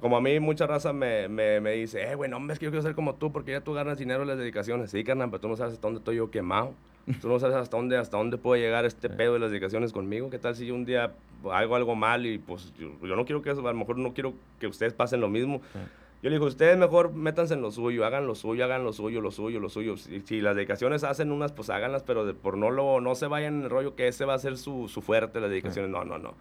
Como 0.00 0.16
a 0.16 0.20
mí 0.20 0.38
mucha 0.38 0.66
raza 0.68 0.92
me, 0.92 1.28
me, 1.28 1.60
me 1.60 1.72
dice, 1.72 2.08
eh, 2.08 2.14
güey, 2.14 2.30
no, 2.30 2.36
hombre, 2.36 2.54
es 2.54 2.60
que 2.60 2.66
yo 2.66 2.70
quiero 2.70 2.82
ser 2.82 2.94
como 2.94 3.16
tú 3.16 3.32
porque 3.32 3.50
ya 3.50 3.60
tú 3.60 3.72
ganas 3.74 3.98
dinero 3.98 4.22
en 4.22 4.28
las 4.28 4.38
dedicaciones. 4.38 4.92
Sí, 4.92 5.02
carnal, 5.02 5.28
pero 5.28 5.40
tú 5.40 5.48
no 5.48 5.56
sabes 5.56 5.74
hasta 5.74 5.86
dónde 5.86 5.98
estoy 5.98 6.16
yo 6.16 6.30
quemado. 6.30 6.72
Tú 7.20 7.28
no 7.28 7.38
sabes 7.40 7.56
hasta 7.56 7.76
dónde, 7.76 7.96
hasta 7.96 8.16
dónde 8.16 8.38
puede 8.38 8.62
llegar 8.62 8.84
este 8.84 9.08
pedo 9.10 9.34
de 9.34 9.40
las 9.40 9.50
dedicaciones 9.50 9.92
conmigo. 9.92 10.30
¿Qué 10.30 10.38
tal 10.38 10.54
si 10.54 10.66
yo 10.66 10.74
un 10.74 10.84
día 10.84 11.12
hago 11.50 11.74
algo 11.76 11.94
mal 11.94 12.26
y 12.26 12.38
pues 12.38 12.72
yo, 12.78 12.90
yo 13.02 13.16
no 13.16 13.24
quiero 13.24 13.42
que 13.42 13.50
eso, 13.50 13.60
a 13.66 13.72
lo 13.72 13.78
mejor 13.78 13.96
no 13.98 14.12
quiero 14.12 14.34
que 14.58 14.66
ustedes 14.66 14.92
pasen 14.92 15.20
lo 15.20 15.28
mismo. 15.28 15.60
Sí. 15.72 15.78
Yo 16.22 16.28
le 16.28 16.36
digo, 16.36 16.44
ustedes 16.46 16.76
mejor 16.76 17.14
métanse 17.14 17.54
en 17.54 17.62
lo 17.62 17.70
suyo, 17.70 18.04
hagan 18.04 18.26
lo 18.26 18.34
suyo, 18.34 18.62
hagan 18.64 18.84
lo 18.84 18.92
suyo, 18.92 19.22
lo 19.22 19.30
suyo, 19.30 19.58
lo 19.58 19.70
suyo. 19.70 19.96
Si, 19.96 20.20
si 20.20 20.40
las 20.42 20.54
dedicaciones 20.54 21.02
hacen 21.02 21.32
unas, 21.32 21.50
pues 21.52 21.70
háganlas, 21.70 22.02
pero 22.02 22.26
de- 22.26 22.34
por 22.34 22.58
no 22.58 22.70
lo, 22.70 23.00
no 23.00 23.14
se 23.14 23.26
vayan 23.26 23.54
en 23.56 23.62
el 23.62 23.70
rollo 23.70 23.96
que 23.96 24.06
ese 24.06 24.26
va 24.26 24.34
a 24.34 24.38
ser 24.38 24.58
su, 24.58 24.86
su 24.88 25.00
fuerte, 25.00 25.40
las 25.40 25.48
dedicaciones. 25.48 25.90
No, 25.90 26.04
no, 26.04 26.18
no. 26.18 26.34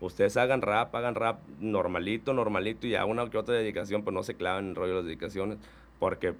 Ustedes 0.00 0.36
hagan 0.36 0.62
rap, 0.62 0.94
hagan 0.94 1.16
rap 1.16 1.40
normalito, 1.60 2.32
normalito, 2.32 2.86
y 2.86 2.90
ya 2.90 3.04
una 3.06 3.28
que 3.28 3.36
otra 3.38 3.54
dedicación, 3.56 4.04
pues 4.04 4.14
no 4.14 4.22
se 4.22 4.34
claven 4.34 4.66
en 4.66 4.70
el 4.70 4.76
rollo 4.76 4.90
de 4.90 4.96
las 4.98 5.04
dedicaciones, 5.06 5.58
porque 5.98 6.34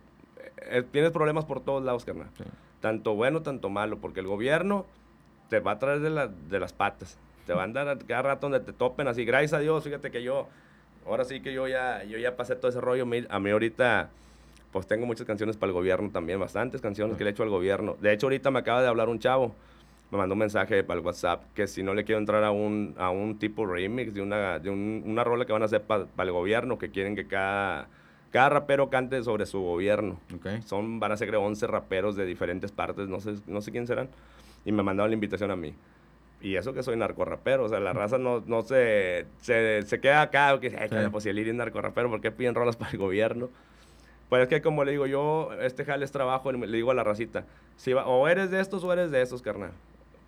eh, 0.59 0.83
tienes 0.91 1.11
problemas 1.11 1.45
por 1.45 1.61
todos 1.61 1.83
lados, 1.85 2.05
carnal. 2.05 2.29
Sí. 2.37 2.45
Tanto 2.81 3.15
bueno, 3.15 3.43
tanto 3.43 3.71
malo, 3.71 3.99
porque 3.99 4.21
el 4.21 4.27
gobierno 4.27 4.87
te 5.49 5.61
va 5.61 5.73
a 5.73 5.79
traer 5.79 6.01
de, 6.01 6.11
la- 6.11 6.29
de 6.29 6.61
las 6.61 6.73
patas. 6.73 7.19
Te 7.47 7.53
va 7.53 7.63
a 7.63 7.65
andar 7.65 7.99
cada 8.07 8.23
rato 8.23 8.49
donde 8.49 8.61
te 8.61 8.73
topen 8.73 9.09
así. 9.09 9.25
Gracias 9.25 9.53
a 9.53 9.59
Dios, 9.59 9.85
fíjate 9.85 10.11
que 10.11 10.23
yo, 10.23 10.49
ahora 11.07 11.25
sí 11.25 11.41
que 11.41 11.53
yo 11.53 11.69
ya, 11.69 12.03
yo 12.05 12.19
ya 12.19 12.37
pasé 12.37 12.57
todo 12.57 12.69
ese 12.71 12.81
rollo. 12.81 13.07
A 13.29 13.39
mí 13.41 13.51
ahorita, 13.51 14.11
pues 14.73 14.87
tengo 14.87 15.07
muchas 15.07 15.27
canciones 15.27 15.57
para 15.57 15.69
el 15.69 15.75
gobierno 15.75 16.11
también, 16.11 16.41
bastantes 16.41 16.81
canciones 16.81 17.17
que 17.17 17.25
le 17.25 17.31
he 17.31 17.33
hecho 17.33 17.43
al 17.43 17.51
gobierno. 17.51 17.97
De 18.01 18.13
hecho, 18.13 18.27
ahorita 18.27 18.51
me 18.51 18.59
acaba 18.61 18.81
de 18.83 18.89
hablar 18.89 19.09
un 19.09 19.19
chavo, 19.19 19.55
me 20.11 20.19
mandó 20.19 20.35
un 20.35 20.39
mensaje 20.41 20.83
para 20.85 20.99
el 21.01 21.05
WhatsApp 21.07 21.43
que 21.55 21.67
si 21.67 21.83
no 21.83 21.93
le 21.95 22.05
quiero 22.05 22.19
entrar 22.19 22.43
a 22.45 22.51
un, 22.51 22.95
a 22.99 23.11
un 23.11 23.39
tipo 23.39 23.67
remix 23.67 24.15
de 24.15 24.23
una, 24.23 24.59
de 24.59 24.71
un- 24.71 25.03
una 25.07 25.25
rola 25.25 25.45
que 25.45 25.53
van 25.53 25.63
a 25.63 25.67
hacer 25.67 25.83
para 25.83 26.07
el 26.19 26.31
gobierno, 26.33 26.79
que 26.79 26.91
quieren 26.91 27.15
que 27.17 27.27
cada, 27.27 27.89
cada 28.35 28.49
rapero 28.49 28.91
cante 28.91 29.23
sobre 29.23 29.47
su 29.47 29.61
gobierno. 29.61 30.19
Ok. 30.35 30.61
Son, 30.67 30.99
van 30.99 31.13
a 31.13 31.17
ser 31.17 31.29
creo 31.29 31.41
11 31.43 31.69
raperos 31.69 32.17
de 32.17 32.27
diferentes 32.27 32.73
partes, 32.73 33.07
no 33.09 33.21
sé, 33.21 33.35
no 33.47 33.61
sé 33.61 33.71
quién 33.71 33.87
serán. 33.87 34.09
Y 34.65 34.73
me 34.73 34.83
mandaron 34.83 35.11
la 35.11 35.15
invitación 35.15 35.53
a 35.53 35.57
mí. 35.57 35.73
Y 36.41 36.57
eso 36.57 36.73
que 36.75 36.83
soy 36.83 36.97
narcorrapero, 36.97 37.63
o 37.65 37.69
sea, 37.69 37.79
la 37.79 37.93
raza 37.93 38.19
no, 38.19 38.43
no 38.45 38.63
se, 38.63 39.27
se, 39.41 39.83
se 39.83 40.01
queda 40.01 40.21
acá, 40.23 40.59
que 40.59 40.69
dice, 40.71 40.83
"Ay, 40.83 40.89
Sí. 40.91 40.97
pues 41.13 41.23
si 41.23 41.31
el 41.31 41.39
Iri 41.39 41.51
es 41.51 41.55
narcorrapero, 41.57 42.11
¿por 42.11 42.21
qué 42.21 42.33
piden 42.33 42.57
rolas 42.57 42.75
para 42.77 42.91
el 42.91 42.99
gobierno? 42.99 43.51
Pues 44.29 44.43
es 44.43 44.49
que 44.49 44.61
como 44.63 44.83
le 44.85 44.91
digo 44.91 45.07
yo, 45.07 45.51
este 45.61 45.85
jale 45.85 46.05
es 46.05 46.11
trabajo, 46.11 46.51
le 46.51 46.67
digo 46.77 46.91
a 46.91 46.95
la 46.95 47.05
racita, 47.05 47.45
si 47.77 47.93
va- 47.93 48.07
o 48.07 48.27
eres 48.27 48.51
de 48.51 48.61
estos 48.61 48.83
o 48.83 48.93
eres 48.93 49.13
de 49.13 49.23
estos, 49.23 49.43
carnal. 49.43 49.71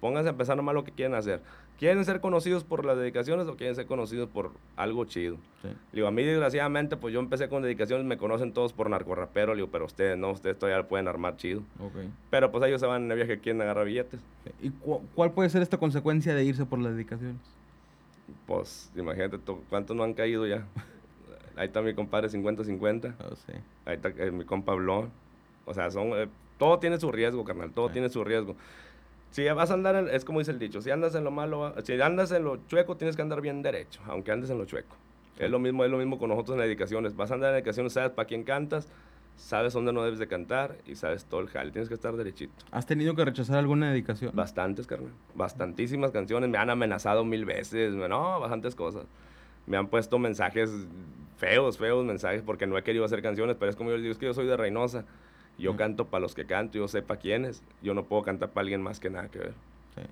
Pónganse 0.06 0.28
a 0.28 0.30
empezar 0.30 0.56
nomás 0.56 0.72
lo 0.76 0.84
que 0.84 0.92
quieren 0.92 1.14
hacer. 1.16 1.40
¿Quieren 1.80 2.04
ser 2.04 2.20
conocidos 2.20 2.62
por 2.62 2.84
las 2.84 2.96
dedicaciones 2.96 3.48
o 3.48 3.56
quieren 3.56 3.74
ser 3.74 3.86
conocidos 3.86 4.28
por 4.28 4.52
algo 4.76 5.04
chido? 5.04 5.36
Sí. 5.62 5.68
Digo, 5.92 6.06
a 6.06 6.12
mí 6.12 6.22
desgraciadamente, 6.22 6.96
pues 6.96 7.12
yo 7.12 7.18
empecé 7.18 7.48
con 7.48 7.64
dedicaciones, 7.64 8.06
me 8.06 8.16
conocen 8.16 8.52
todos 8.52 8.72
por 8.72 8.88
narcorrapero, 8.88 9.56
digo, 9.56 9.66
pero 9.66 9.84
ustedes 9.84 10.16
no, 10.16 10.30
ustedes 10.30 10.56
todavía 10.60 10.78
lo 10.78 10.86
pueden 10.86 11.08
armar 11.08 11.36
chido. 11.36 11.62
Ok. 11.80 11.92
Pero 12.30 12.52
pues 12.52 12.62
ellos 12.66 12.80
se 12.80 12.86
van 12.86 13.02
en 13.06 13.10
el 13.10 13.16
viaje 13.16 13.40
quieren 13.40 13.60
agarrar 13.62 13.84
billetes. 13.84 14.20
¿Y 14.62 14.70
cu- 14.70 15.02
cuál 15.16 15.32
puede 15.32 15.50
ser 15.50 15.60
esta 15.62 15.76
consecuencia 15.76 16.36
de 16.36 16.44
irse 16.44 16.64
por 16.66 16.78
las 16.78 16.92
dedicaciones? 16.92 17.40
Pues 18.46 18.90
imagínate 18.94 19.38
cuántos 19.68 19.96
no 19.96 20.04
han 20.04 20.14
caído 20.14 20.46
ya. 20.46 20.64
Ahí 21.56 21.66
está 21.66 21.82
mi 21.82 21.94
compadre 21.94 22.28
50-50, 22.28 23.14
No 23.18 23.34
sé. 23.36 23.60
ahí 23.86 23.96
está 23.96 24.10
eh, 24.10 24.30
mi 24.30 24.44
compa 24.44 24.74
Blon. 24.74 25.10
O 25.64 25.72
sea, 25.72 25.90
son, 25.90 26.08
eh, 26.14 26.28
todo 26.58 26.78
tiene 26.78 27.00
su 27.00 27.10
riesgo, 27.10 27.44
carnal, 27.44 27.70
todo 27.72 27.88
Sí. 27.88 27.94
tiene 27.94 28.08
su 28.10 28.22
riesgo. 28.24 28.54
Si 29.36 29.44
vas 29.50 29.70
a 29.70 29.74
andar, 29.74 29.94
en- 29.96 30.08
es 30.08 30.24
como 30.24 30.38
dice 30.38 30.50
el 30.50 30.58
dicho, 30.58 30.80
si 30.80 30.90
andas 30.90 31.14
en 31.14 31.22
lo 31.22 31.30
malo, 31.30 31.74
si 31.84 32.00
andas 32.00 32.32
en 32.32 32.42
lo 32.42 32.56
chueco, 32.68 32.96
tienes 32.96 33.16
que 33.16 33.20
andar 33.20 33.42
bien 33.42 33.60
derecho, 33.60 34.00
aunque 34.06 34.32
andes 34.32 34.48
en 34.48 34.56
lo 34.56 34.64
chueco. 34.64 34.96
Es 35.38 35.50
lo 35.50 35.58
mismo, 35.58 35.84
es 35.84 35.90
lo 35.90 35.98
mismo 35.98 36.18
con 36.18 36.30
nosotros 36.30 36.54
en 36.54 36.60
las 36.60 36.68
dedicaciones. 36.68 37.14
Vas 37.16 37.30
a 37.30 37.34
andar 37.34 37.50
en 37.50 37.56
dedicaciones, 37.56 37.92
sabes 37.92 38.12
para 38.12 38.26
quién 38.26 38.44
cantas, 38.44 38.88
sabes 39.36 39.74
dónde 39.74 39.92
no 39.92 40.02
debes 40.02 40.18
de 40.18 40.26
cantar 40.26 40.78
y 40.86 40.94
sabes 40.94 41.26
todo 41.26 41.40
el 41.42 41.48
jale. 41.48 41.70
Tienes 41.70 41.88
que 41.90 41.94
estar 41.94 42.16
derechito. 42.16 42.54
¿Has 42.70 42.86
tenido 42.86 43.14
que 43.14 43.26
rechazar 43.26 43.58
alguna 43.58 43.90
dedicación? 43.90 44.30
Bastantes, 44.34 44.86
carnal. 44.86 45.12
Bastantísimas 45.34 46.12
canciones. 46.12 46.48
Me 46.48 46.56
han 46.56 46.70
amenazado 46.70 47.22
mil 47.26 47.44
veces. 47.44 47.92
No, 47.92 48.40
bastantes 48.40 48.74
cosas. 48.74 49.04
Me 49.66 49.76
han 49.76 49.88
puesto 49.88 50.18
mensajes 50.18 50.70
feos, 51.36 51.76
feos 51.76 52.06
mensajes 52.06 52.40
porque 52.40 52.66
no 52.66 52.78
he 52.78 52.82
querido 52.82 53.04
hacer 53.04 53.20
canciones, 53.20 53.56
pero 53.60 53.68
es 53.68 53.76
como 53.76 53.90
yo 53.90 53.96
les 53.96 54.02
digo, 54.04 54.12
es 54.12 54.18
que 54.18 54.24
yo 54.24 54.32
soy 54.32 54.46
de 54.46 54.56
Reynosa. 54.56 55.04
Yo 55.58 55.76
canto 55.76 56.06
para 56.06 56.20
los 56.20 56.34
que 56.34 56.44
canto, 56.44 56.78
yo 56.78 56.88
sé 56.88 57.02
para 57.02 57.18
quiénes. 57.20 57.62
Yo 57.82 57.94
no 57.94 58.04
puedo 58.04 58.22
cantar 58.22 58.50
para 58.50 58.62
alguien 58.62 58.82
más 58.82 59.00
que 59.00 59.10
nada 59.10 59.28
que 59.28 59.38
ver. 59.38 59.54
Sí. 59.94 60.02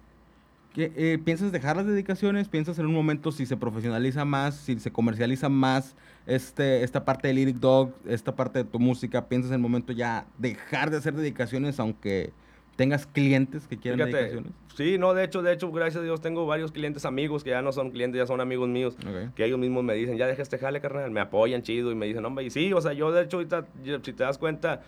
¿Qué, 0.73 0.93
eh, 0.97 1.19
¿Piensas 1.23 1.53
dejar 1.53 1.77
las 1.77 1.87
dedicaciones? 1.87 2.49
¿Piensas 2.49 2.79
en 2.79 2.87
un 2.87 2.95
momento 2.95 3.31
si 3.31 3.47
se 3.47 3.57
profesionaliza 3.57 4.25
más, 4.25 4.57
si 4.57 4.79
se 4.81 4.91
comercializa 4.91 5.49
más 5.49 5.95
este, 6.27 6.83
esta 6.83 7.05
parte 7.05 7.29
de 7.29 7.35
Lyric 7.35 7.59
Dog, 7.59 7.93
esta 8.07 8.35
parte 8.35 8.61
de 8.61 8.65
tu 8.65 8.81
música? 8.81 9.29
¿Piensas 9.29 9.51
en 9.51 9.57
el 9.57 9.61
momento 9.61 9.93
ya 9.93 10.27
dejar 10.39 10.91
de 10.91 10.97
hacer 10.97 11.15
dedicaciones 11.15 11.79
aunque 11.79 12.33
tengas 12.77 13.07
clientes 13.07 13.69
que 13.69 13.77
quieran 13.77 13.99
Fíjate, 14.01 14.17
dedicaciones? 14.17 14.53
sí, 14.75 14.99
no, 14.99 15.15
de 15.15 15.23
hecho, 15.23 15.43
de 15.43 15.53
hecho, 15.53 15.71
gracias 15.71 16.01
a 16.01 16.05
Dios 16.05 16.21
tengo 16.21 16.45
varios 16.45 16.73
clientes 16.73 17.05
amigos 17.05 17.45
que 17.45 17.51
ya 17.51 17.63
no 17.63 17.71
son 17.71 17.91
clientes, 17.93 18.19
ya 18.19 18.27
son 18.27 18.41
amigos 18.41 18.69
míos. 18.69 18.97
Que 19.37 19.45
ellos 19.45 19.61
mismos 19.61 19.85
me 19.85 19.95
dicen, 19.95 20.17
ya 20.17 20.27
deja 20.27 20.43
este 20.43 20.59
jale, 20.59 20.81
carnal, 20.81 21.11
me 21.13 21.21
apoyan 21.21 21.63
chido 21.63 21.93
y 21.93 21.95
me 21.95 22.07
dicen, 22.07 22.25
hombre, 22.25 22.47
y 22.47 22.51
sí, 22.51 22.73
o 22.73 22.81
sea, 22.81 22.93
yo 22.95 23.13
de 23.13 23.23
hecho, 23.23 23.37
ahorita, 23.37 23.67
si 24.03 24.13
te 24.13 24.25
das 24.25 24.39
cuenta, 24.39 24.83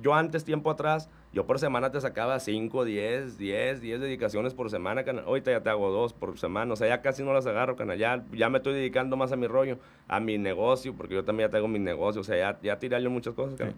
yo 0.00 0.14
antes, 0.14 0.44
tiempo 0.44 0.70
atrás, 0.70 1.08
yo 1.32 1.46
por 1.46 1.58
semana 1.58 1.90
te 1.90 2.00
sacaba 2.00 2.38
5, 2.40 2.84
10, 2.84 3.38
10, 3.38 3.80
10 3.80 4.00
dedicaciones 4.00 4.54
por 4.54 4.70
semana, 4.70 5.04
canal. 5.04 5.24
Ahorita 5.26 5.50
ya 5.50 5.62
te 5.62 5.70
hago 5.70 5.90
dos 5.90 6.12
por 6.12 6.38
semana, 6.38 6.72
o 6.72 6.76
sea, 6.76 6.88
ya 6.88 7.00
casi 7.02 7.22
no 7.22 7.32
las 7.32 7.46
agarro, 7.46 7.76
canal. 7.76 7.98
Ya, 7.98 8.24
ya 8.32 8.48
me 8.50 8.58
estoy 8.58 8.74
dedicando 8.74 9.16
más 9.16 9.32
a 9.32 9.36
mi 9.36 9.46
rollo, 9.46 9.78
a 10.08 10.20
mi 10.20 10.38
negocio, 10.38 10.94
porque 10.94 11.14
yo 11.14 11.24
también 11.24 11.48
ya 11.48 11.52
tengo 11.52 11.68
mi 11.68 11.78
negocio, 11.78 12.20
o 12.20 12.24
sea, 12.24 12.36
ya, 12.36 12.58
ya 12.62 12.78
tirarle 12.78 13.08
muchas 13.08 13.34
cosas, 13.34 13.56
canal. 13.56 13.74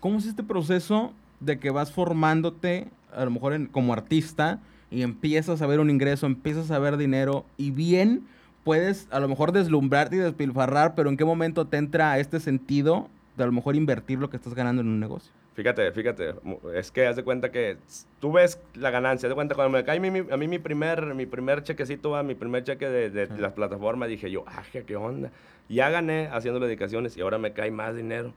¿Cómo 0.00 0.18
es 0.18 0.26
este 0.26 0.42
proceso 0.42 1.12
de 1.40 1.58
que 1.58 1.70
vas 1.70 1.92
formándote, 1.92 2.88
a 3.14 3.24
lo 3.24 3.30
mejor 3.30 3.52
en- 3.54 3.66
como 3.66 3.92
artista, 3.92 4.60
y 4.90 5.02
empiezas 5.02 5.60
a 5.62 5.66
ver 5.66 5.80
un 5.80 5.90
ingreso, 5.90 6.26
empiezas 6.26 6.70
a 6.70 6.78
ver 6.78 6.96
dinero, 6.96 7.44
y 7.56 7.70
bien 7.70 8.26
puedes 8.64 9.08
a 9.10 9.20
lo 9.20 9.28
mejor 9.28 9.52
deslumbrarte 9.52 10.16
y 10.16 10.18
despilfarrar, 10.18 10.94
pero 10.94 11.08
en 11.08 11.16
qué 11.16 11.24
momento 11.24 11.66
te 11.66 11.78
entra 11.78 12.18
este 12.18 12.38
sentido 12.40 13.08
de 13.36 13.44
a 13.44 13.46
lo 13.46 13.52
mejor 13.52 13.76
invertir 13.76 14.18
lo 14.18 14.28
que 14.28 14.36
estás 14.36 14.54
ganando 14.54 14.82
en 14.82 14.88
un 14.88 15.00
negocio? 15.00 15.32
Fíjate, 15.58 15.90
fíjate, 15.90 16.34
es 16.76 16.92
que 16.92 17.04
haz 17.08 17.16
de 17.16 17.24
cuenta 17.24 17.50
que 17.50 17.78
tú 18.20 18.30
ves 18.30 18.60
la 18.74 18.92
ganancia, 18.92 19.26
haz 19.26 19.30
de 19.30 19.34
cuenta, 19.34 19.56
cuando 19.56 19.76
me 19.76 19.82
cae 19.82 19.98
mi, 19.98 20.20
a 20.30 20.36
mí 20.36 20.46
mi 20.46 20.60
primer, 20.60 21.16
mi 21.16 21.26
primer 21.26 21.64
chequecito, 21.64 22.22
mi 22.22 22.36
primer 22.36 22.62
cheque 22.62 22.88
de, 22.88 23.10
de 23.10 23.26
las 23.40 23.54
plataformas, 23.54 24.08
dije 24.08 24.30
yo, 24.30 24.44
ah, 24.46 24.62
qué 24.70 24.94
onda. 24.94 25.32
Ya 25.68 25.90
gané 25.90 26.28
haciendo 26.28 26.60
dedicaciones 26.60 27.16
y 27.16 27.22
ahora 27.22 27.38
me 27.38 27.54
cae 27.54 27.72
más 27.72 27.96
dinero. 27.96 28.32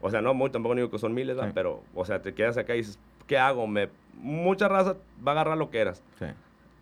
O 0.00 0.10
sea, 0.10 0.22
no 0.22 0.32
muy, 0.32 0.48
tampoco 0.48 0.74
digo 0.74 0.90
que 0.90 0.98
son 0.98 1.12
miles, 1.12 1.36
pero, 1.52 1.82
o 1.94 2.06
sea, 2.06 2.22
te 2.22 2.32
quedas 2.32 2.56
acá 2.56 2.74
y 2.74 2.78
dices, 2.78 2.98
¿qué 3.26 3.36
hago? 3.36 3.66
Me, 3.66 3.90
mucha 4.14 4.68
raza 4.68 4.96
va 5.26 5.32
a 5.32 5.34
agarrar 5.34 5.58
lo 5.58 5.68
que 5.68 5.80
eras. 5.80 6.02
Sí 6.18 6.24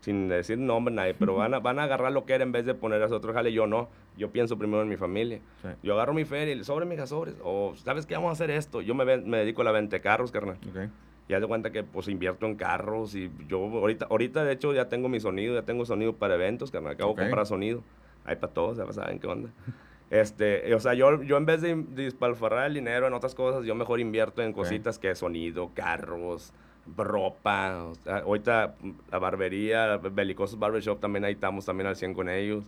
sin 0.06 0.28
decir 0.28 0.56
nombre 0.56 0.94
nadie, 0.94 1.14
pero 1.14 1.34
van 1.34 1.52
a, 1.52 1.58
van 1.58 1.80
a 1.80 1.82
agarrar 1.82 2.12
lo 2.12 2.24
que 2.24 2.34
era 2.34 2.44
en 2.44 2.52
vez 2.52 2.64
de 2.64 2.74
poner 2.74 3.02
a 3.02 3.06
otro 3.06 3.34
jale. 3.34 3.52
Yo 3.52 3.66
no, 3.66 3.88
yo 4.16 4.30
pienso 4.30 4.56
primero 4.56 4.80
en 4.82 4.88
mi 4.88 4.96
familia. 4.96 5.40
Yo 5.82 5.94
agarro 5.94 6.14
mi 6.14 6.24
feria 6.24 6.54
y 6.54 6.62
sobre 6.62 6.86
mis 6.86 6.96
gasores. 6.96 7.34
O, 7.42 7.74
¿sabes 7.74 8.06
qué? 8.06 8.14
Vamos 8.14 8.28
a 8.28 8.32
hacer 8.34 8.52
esto. 8.52 8.80
Yo 8.82 8.94
me, 8.94 9.04
me 9.04 9.38
dedico 9.38 9.62
a 9.62 9.64
la 9.64 9.72
venta 9.72 9.96
de 9.96 10.00
carros, 10.00 10.30
carnal. 10.30 10.58
Okay. 10.70 10.90
Ya 11.28 11.40
de 11.40 11.46
cuenta 11.48 11.72
que 11.72 11.82
pues 11.82 12.06
invierto 12.06 12.46
en 12.46 12.54
carros 12.54 13.16
y 13.16 13.32
yo 13.48 13.58
ahorita, 13.58 14.06
ahorita 14.08 14.44
de 14.44 14.52
hecho 14.52 14.72
ya 14.72 14.88
tengo 14.88 15.08
mi 15.08 15.18
sonido, 15.18 15.56
ya 15.56 15.62
tengo 15.62 15.84
sonido 15.84 16.12
para 16.12 16.36
eventos, 16.36 16.70
carnal. 16.70 16.92
Acabo 16.92 17.14
de 17.14 17.22
comprar 17.22 17.44
sonido. 17.44 17.82
Hay 18.24 18.36
para 18.36 18.52
todos, 18.52 18.78
ya 18.78 18.92
saben 18.92 19.18
qué 19.18 19.26
onda. 19.26 19.50
Este, 20.08 20.72
o 20.72 20.78
sea, 20.78 20.94
yo, 20.94 21.20
yo 21.24 21.36
en 21.36 21.46
vez 21.46 21.60
de, 21.62 21.74
despalfarrar 21.74 22.68
el 22.68 22.74
dinero 22.74 23.08
en 23.08 23.12
otras 23.12 23.34
cosas, 23.34 23.64
yo 23.64 23.74
mejor 23.74 23.98
invierto 23.98 24.40
en 24.40 24.52
cositas 24.52 25.00
que 25.00 25.12
sonido, 25.16 25.72
carros, 25.74 26.52
ropa. 26.96 27.92
ahorita 28.06 28.74
la 29.10 29.18
barbería, 29.18 29.96
Belicosos 29.96 30.58
Barbershop, 30.58 31.00
también 31.00 31.24
ahí 31.24 31.32
estamos 31.32 31.64
también 31.64 31.86
al 31.86 31.96
100 31.96 32.14
con 32.14 32.28
ellos. 32.28 32.64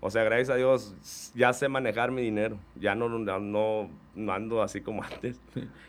O 0.00 0.10
sea, 0.10 0.24
gracias 0.24 0.50
a 0.50 0.56
Dios, 0.56 1.32
ya 1.34 1.52
sé 1.52 1.68
manejar 1.68 2.10
mi 2.10 2.22
dinero. 2.22 2.58
Ya 2.74 2.94
no, 2.94 3.08
no, 3.08 3.88
no 4.14 4.32
ando 4.32 4.62
así 4.62 4.80
como 4.80 5.02
antes. 5.12 5.40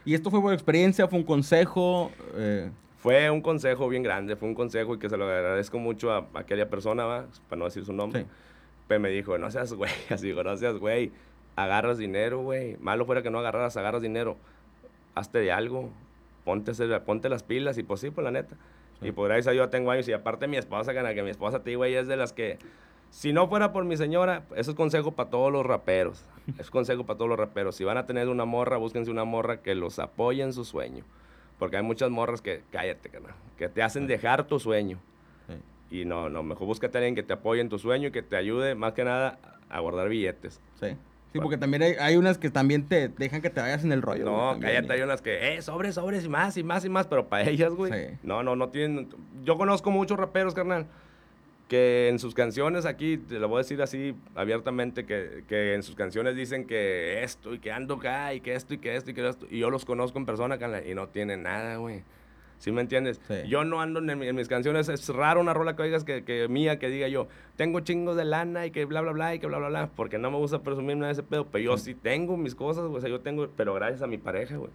¿Y 0.05 0.13
esto 0.13 0.29
fue 0.29 0.39
buena 0.39 0.55
experiencia? 0.55 1.07
¿Fue 1.07 1.19
un 1.19 1.25
consejo? 1.25 2.12
Eh, 2.36 2.69
fue 3.03 3.29
un 3.29 3.41
consejo 3.41 3.89
bien 3.89 4.01
grande, 4.01 4.36
fue 4.36 4.47
un 4.47 4.55
consejo 4.55 4.95
y 4.95 4.99
que 4.99 5.09
se 5.09 5.17
lo 5.17 5.25
agradezco 5.25 5.77
mucho 5.77 6.12
a, 6.12 6.25
aquella 6.36 6.69
persona, 6.69 7.05
¿va? 7.05 7.25
para 7.49 7.59
no 7.59 7.65
decir 7.65 7.83
su 7.83 7.91
nombre. 7.91 8.25
Pues 8.88 8.99
me 8.99 9.09
dijo, 9.09 9.38
no 9.38 9.51
seas 9.51 9.73
güey, 9.73 9.91
así 10.09 10.27
digo, 10.27 10.43
no 10.43 10.55
seas 10.55 10.77
güey, 10.77 11.12
agarras 11.55 11.97
dinero, 11.97 12.41
güey. 12.41 12.77
Malo 12.77 13.05
fuera 13.05 13.21
que 13.21 13.29
no 13.29 13.39
agarraras, 13.39 13.75
agarras 13.77 14.01
dinero. 14.01 14.38
Hazte 15.15 15.39
de 15.39 15.51
algo, 15.51 15.91
ponte, 16.43 16.73
ponte 17.01 17.29
las 17.29 17.43
pilas 17.43 17.77
y 17.77 17.84
pues 17.84 18.01
sí, 18.01 18.10
pues 18.10 18.23
la 18.23 18.32
neta. 18.32 18.56
Y 19.01 19.12
por 19.12 19.32
ahí 19.32 19.41
yo 19.41 19.69
tengo 19.69 19.91
años 19.91 20.08
y 20.08 20.13
aparte 20.13 20.47
mi 20.47 20.58
esposa, 20.58 20.93
que 20.93 21.23
mi 21.23 21.29
esposa, 21.29 21.62
te 21.62 21.71
digo, 21.71 21.84
ella 21.84 21.99
es 21.99 22.08
de 22.08 22.15
las 22.15 22.32
que, 22.32 22.58
si 23.10 23.34
no 23.34 23.47
fuera 23.47 23.73
por 23.73 23.84
mi 23.86 23.97
señora, 23.97 24.43
eso 24.56 24.71
es 24.71 24.77
consejo 24.77 25.12
para 25.12 25.29
todos 25.29 25.51
los 25.51 25.65
raperos. 25.65 26.25
es 26.58 26.69
consejo 26.69 27.06
para 27.06 27.17
todos 27.17 27.29
los 27.29 27.38
raperos. 27.38 27.75
Si 27.75 27.84
van 27.84 27.97
a 27.97 28.06
tener 28.06 28.29
una 28.29 28.45
morra, 28.45 28.77
búsquense 28.77 29.12
una 29.12 29.25
morra 29.25 29.62
que 29.62 29.75
los 29.75 29.99
apoye 29.99 30.41
en 30.41 30.53
su 30.53 30.65
sueño. 30.65 31.03
Porque 31.60 31.77
hay 31.77 31.84
muchas 31.84 32.10
morras 32.10 32.41
que, 32.41 32.63
cállate, 32.71 33.12
que 33.58 33.69
te 33.69 33.84
hacen 33.84 34.08
dejar 34.08 34.47
tu 34.47 34.60
sueño. 34.60 34.99
Y 35.91 36.06
no, 36.06 36.27
no, 36.27 36.41
mejor 36.41 36.65
búscate 36.65 36.97
a 36.97 36.99
alguien 36.99 37.13
que 37.13 37.21
te 37.21 37.34
apoye 37.34 37.62
en 37.62 37.69
tu 37.69 37.77
sueño 37.77 38.08
y 38.08 38.12
que 38.12 38.23
te 38.23 38.36
ayude 38.36 38.73
más 38.73 38.93
que 38.93 39.03
nada 39.03 39.38
a 39.69 39.79
guardar 39.79 40.10
billetes. 40.10 40.60
Sí. 40.79 40.97
Sí, 41.33 41.39
porque 41.39 41.57
también 41.57 41.95
hay, 41.99 42.15
unas 42.15 42.37
que 42.37 42.51
también 42.51 42.87
te 42.87 43.07
dejan 43.07 43.41
que 43.41 43.49
te 43.49 43.59
vayas 43.59 43.83
en 43.83 43.91
el 43.91 44.03
rollo. 44.03 44.25
No, 44.25 44.59
cállate, 44.59 44.93
hay 44.93 45.01
unas 45.01 45.23
que, 45.23 45.55
eh, 45.55 45.61
sobres, 45.63 45.95
sobres 45.95 46.25
y 46.25 46.29
más 46.29 46.55
y 46.57 46.63
más 46.63 46.85
y 46.85 46.89
más, 46.89 47.07
pero 47.07 47.27
para 47.27 47.49
ellas, 47.49 47.73
güey. 47.73 47.91
No, 48.21 48.43
no, 48.43 48.55
no 48.55 48.69
tienen. 48.69 49.09
Yo 49.43 49.57
conozco 49.57 49.89
muchos 49.89 50.15
raperos, 50.19 50.53
carnal, 50.53 50.85
que 51.67 52.09
en 52.09 52.19
sus 52.19 52.35
canciones 52.35 52.85
aquí, 52.85 53.17
te 53.17 53.39
lo 53.39 53.47
voy 53.47 53.57
a 53.57 53.57
decir 53.63 53.81
así 53.81 54.13
abiertamente, 54.35 55.07
que, 55.07 55.43
que 55.47 55.73
en 55.73 55.81
sus 55.81 55.95
canciones 55.95 56.35
dicen 56.35 56.67
que 56.67 57.23
esto 57.23 57.55
y 57.55 57.57
que 57.57 57.71
ando 57.71 57.95
acá 57.95 58.35
y 58.35 58.39
que 58.39 58.53
esto 58.53 58.75
y 58.75 58.77
que 58.77 58.95
esto 58.95 59.09
y 59.09 59.15
que 59.15 59.27
esto. 59.27 59.47
Y 59.49 59.57
yo 59.57 59.71
los 59.71 59.85
conozco 59.85 60.19
en 60.19 60.27
persona, 60.27 60.59
carnal, 60.59 60.87
y 60.87 60.93
no 60.93 61.07
tienen 61.07 61.41
nada, 61.41 61.77
güey. 61.77 62.03
¿Sí 62.63 62.71
me 62.71 62.80
entiendes? 62.80 63.19
Yo 63.45 63.65
no 63.65 63.82
ando 63.82 63.99
en, 63.99 64.36
mis 64.38 64.47
canciones, 64.47 64.88
es 64.88 65.10
raro 65.10 65.41
una 65.41 65.54
rola 65.54 65.76
que 65.76 65.82
oigas 65.82 66.06
que, 66.06 66.23
que, 66.23 66.47
mía, 66.47 66.80
que 66.80 66.88
diga 66.88 67.10
yo, 67.10 67.28
tengo 67.58 67.82
chingos 67.82 68.15
de 68.15 68.23
lana 68.23 68.65
y 68.65 68.71
que 68.71 68.86
bla, 68.86 69.02
bla, 69.02 69.12
bla, 69.12 69.36
y 69.36 69.39
que 69.39 69.47
bla, 69.47 69.58
bla, 69.58 69.67
bla, 69.67 69.89
porque 69.93 70.17
no 70.17 70.32
me 70.32 70.38
gusta 70.38 70.63
presumir 70.63 70.95
nada 70.95 71.08
de 71.08 71.12
ese 71.12 71.23
pedo, 71.23 71.45
pero 71.45 71.62
yo 71.62 71.78
sí, 71.78 71.93
tengo 71.93 72.38
mis 72.38 72.56
cosas, 72.56 72.86
o 72.86 73.02
sea, 73.02 73.10
yo 73.10 73.19
tengo, 73.19 73.49
pero 73.58 73.73
gracias 73.73 74.02
a 74.02 74.08
mi 74.08 74.17
pareja, 74.17 74.56
güey. 74.56 74.71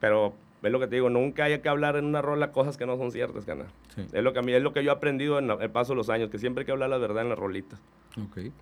Pero 0.00 0.34
es 0.60 0.72
lo 0.72 0.80
que 0.80 0.88
te 0.88 0.96
digo, 0.96 1.08
nunca 1.08 1.44
hay 1.44 1.60
que 1.60 1.68
hablar 1.68 1.94
en 1.94 2.04
una 2.04 2.20
rola 2.20 2.50
cosas 2.50 2.76
que 2.76 2.84
no 2.84 2.96
son 2.96 3.12
ciertas, 3.12 3.44
canal. 3.44 3.68
Es 4.12 4.24
lo 4.24 4.32
que 4.32 4.40
a 4.40 4.42
mí, 4.42 4.52
es 4.52 4.62
lo 4.64 4.72
que 4.72 4.82
yo 4.82 4.90
he 4.90 4.94
aprendido 4.94 5.38
en 5.38 5.48
el 5.52 5.70
paso 5.70 5.92
de 5.92 5.98
los 5.98 6.10
años, 6.10 6.30
que 6.30 6.38
siempre 6.38 6.62
hay 6.62 6.66
que 6.66 6.72
hablar 6.72 6.90
la 6.90 6.98
verdad 6.98 7.22
en 7.22 7.28
las 7.28 7.38
rolitas. 7.38 7.80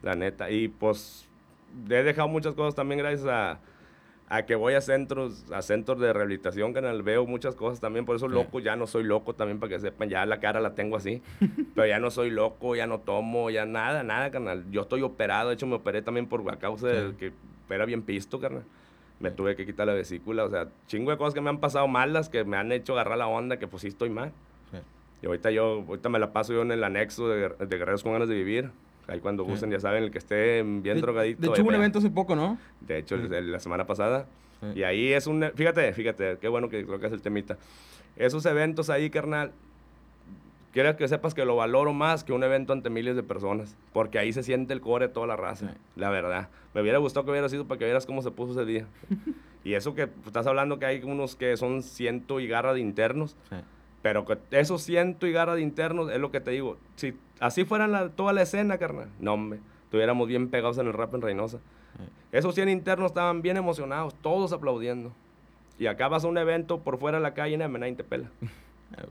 La 0.03 0.15
neta. 0.15 0.51
Y 0.51 0.69
pues 0.69 1.27
he 1.89 2.03
dejado 2.03 2.29
muchas 2.29 2.53
cosas 2.53 2.75
también 2.75 2.99
gracias 2.99 3.27
a 3.27 3.61
a 4.33 4.47
que 4.47 4.55
voy 4.55 4.73
a 4.73 4.81
centros, 4.81 5.45
a 5.53 5.61
centros 5.61 6.01
de 6.01 6.11
rehabilitación, 6.11 6.73
canal, 6.73 7.03
veo 7.03 7.27
muchas 7.27 7.55
cosas 7.55 7.81
también, 7.81 8.07
por 8.07 8.17
eso 8.17 8.29
loco, 8.29 8.61
ya 8.61 8.77
no 8.77 8.87
soy 8.87 9.05
loco 9.05 9.35
también 9.35 9.61
para 9.61 9.75
que 9.75 9.79
sepan, 9.79 10.09
ya 10.09 10.25
la 10.25 10.41
cara 10.41 10.59
la 10.59 10.75
tengo 10.75 10.97
así, 10.97 11.21
pero 11.75 11.87
ya 11.87 11.99
no 11.99 12.11
soy 12.11 12.31
loco, 12.31 12.75
ya 12.75 12.87
no 12.87 12.99
tomo, 12.99 13.51
ya 13.51 13.67
nada, 13.67 14.03
nada, 14.03 14.31
canal. 14.31 14.65
Yo 14.71 14.83
estoy 14.83 15.03
operado, 15.03 15.51
de 15.51 15.57
hecho 15.57 15.67
me 15.67 15.75
operé 15.75 16.01
también 16.01 16.29
por 16.29 16.51
a 16.51 16.57
causa 16.57 16.89
de 16.89 17.15
que 17.17 17.35
era 17.69 17.85
bien 17.85 18.01
pisto, 18.01 18.41
carnal. 18.41 18.65
Me 19.21 19.31
tuve 19.31 19.55
que 19.55 19.67
quitar 19.67 19.87
la 19.87 19.93
vesícula, 19.93 20.45
o 20.45 20.51
sea, 20.51 20.67
chingo 20.87 21.11
de 21.11 21.19
cosas 21.19 21.35
que 21.35 21.43
me 21.43 21.51
han 21.51 21.61
pasado 21.61 21.87
malas, 21.87 22.31
que 22.31 22.43
me 22.45 22.57
han 22.57 22.73
hecho 22.73 22.95
agarrar 22.95 23.19
la 23.19 23.27
onda, 23.27 23.59
que 23.59 23.69
pues 23.69 23.83
sí 23.83 23.89
estoy 23.89 24.09
mal. 24.09 24.33
Y 25.21 25.27
ahorita 25.27 25.51
yo, 25.51 25.85
ahorita 25.87 26.09
me 26.09 26.19
la 26.19 26.33
paso 26.33 26.55
yo 26.55 26.63
en 26.63 26.73
el 26.73 26.83
anexo 26.83 27.29
de, 27.29 27.51
de 27.51 27.79
Guerreros 27.79 28.03
con 28.03 28.15
ganas 28.15 28.29
de 28.29 28.35
vivir. 28.35 28.71
Ahí 29.09 29.21
cuando 29.21 29.45
gusten, 29.45 29.71
ya 29.71 29.81
saben, 29.81 30.05
el 30.05 30.11
que 30.11 30.19
esté 30.19 30.63
bien 30.63 31.01
drogadito. 31.01 31.41
De 31.41 31.49
hecho, 31.49 31.63
hubo 31.63 31.71
un 31.71 31.75
evento 31.75 31.99
hace 31.99 32.11
poco, 32.11 32.37
¿no? 32.37 32.59
De 32.81 32.99
hecho, 32.99 33.17
la 33.17 33.59
semana 33.59 33.87
pasada. 33.87 34.27
Y 34.75 34.85
ahí 34.85 35.13
es 35.13 35.27
un... 35.27 35.45
Fíjate, 35.55 35.93
fíjate, 35.93 36.39
qué 36.41 36.49
bueno 36.49 36.69
que 36.69 36.85
creo 36.87 37.01
que 37.01 37.07
es 37.07 37.13
el 37.13 37.21
temita. 37.21 37.59
Esos 38.17 38.47
eventos 38.47 38.91
ahí, 38.91 39.11
carnal, 39.11 39.53
quiero 40.73 40.97
que 40.97 41.09
sepas 41.09 41.35
que 41.35 41.45
lo 41.45 41.57
valoro 41.57 41.93
más 41.93 42.25
que 42.25 42.33
un 42.33 42.43
evento 42.43 42.73
ante 42.73 42.91
miles 42.91 43.17
de 43.17 43.23
personas. 43.23 43.77
Porque 43.93 44.19
ahí 44.19 44.33
se 44.33 44.43
siente 44.43 44.73
el 44.73 44.81
core 44.81 45.09
de 45.09 45.13
toda 45.13 45.27
la 45.27 45.37
raza, 45.37 45.75
la 45.97 46.11
verdad. 46.11 46.49
Me 46.75 46.81
hubiera 46.81 46.99
gustado 46.99 47.25
que 47.25 47.33
hubiera 47.33 47.49
sido 47.49 47.67
para 47.67 47.79
que 47.79 47.85
vieras 47.85 48.07
cómo 48.07 48.23
se 48.23 48.31
puso 48.31 48.53
ese 48.53 48.65
día. 48.65 48.87
y 49.65 49.75
eso 49.75 49.95
que 49.95 50.09
estás 50.27 50.47
hablando 50.47 50.79
que 50.79 50.87
hay 50.87 51.03
unos 51.03 51.37
que 51.37 51.57
son 51.57 51.83
ciento 51.83 52.41
y 52.41 52.47
garra 52.47 52.75
de 52.75 52.81
internos. 52.81 53.37
Pero 54.03 54.25
que 54.25 54.39
esos 54.51 54.83
ciento 54.83 55.27
y 55.27 55.33
garra 55.33 55.55
de 55.55 55.63
internos 55.63 56.11
es 56.11 56.19
lo 56.19 56.31
que 56.31 56.41
te 56.41 56.51
digo. 56.51 56.77
Si 56.97 57.15
así 57.41 57.65
fuera 57.65 58.09
toda 58.11 58.33
la 58.33 58.43
escena, 58.43 58.79
carnal, 58.79 59.09
no, 59.21 59.35
hombre, 59.35 59.61
estuviéramos 59.85 60.27
bien 60.27 60.49
pegados 60.49 60.79
en 60.79 60.89
el 60.89 60.93
rap 60.93 61.15
en 61.15 61.23
Reynosa. 61.23 61.59
Esos 62.33 62.55
100 62.55 62.71
internos 62.71 63.11
estaban 63.11 63.43
bien 63.43 63.59
emocionados, 63.59 64.15
todos 64.23 64.53
aplaudiendo. 64.53 65.13
Y 65.79 65.87
acá 65.87 66.09
vas 66.09 66.25
a 66.25 66.29
un 66.29 66.39
evento 66.39 66.81
por 66.81 66.99
fuera 66.99 67.19
de 67.19 67.23
la 67.23 67.35
calle 67.35 67.55
y 67.55 67.59
nadie 67.59 67.95
te 67.95 68.05
pela. 68.05 68.29
Ah, 68.95 69.07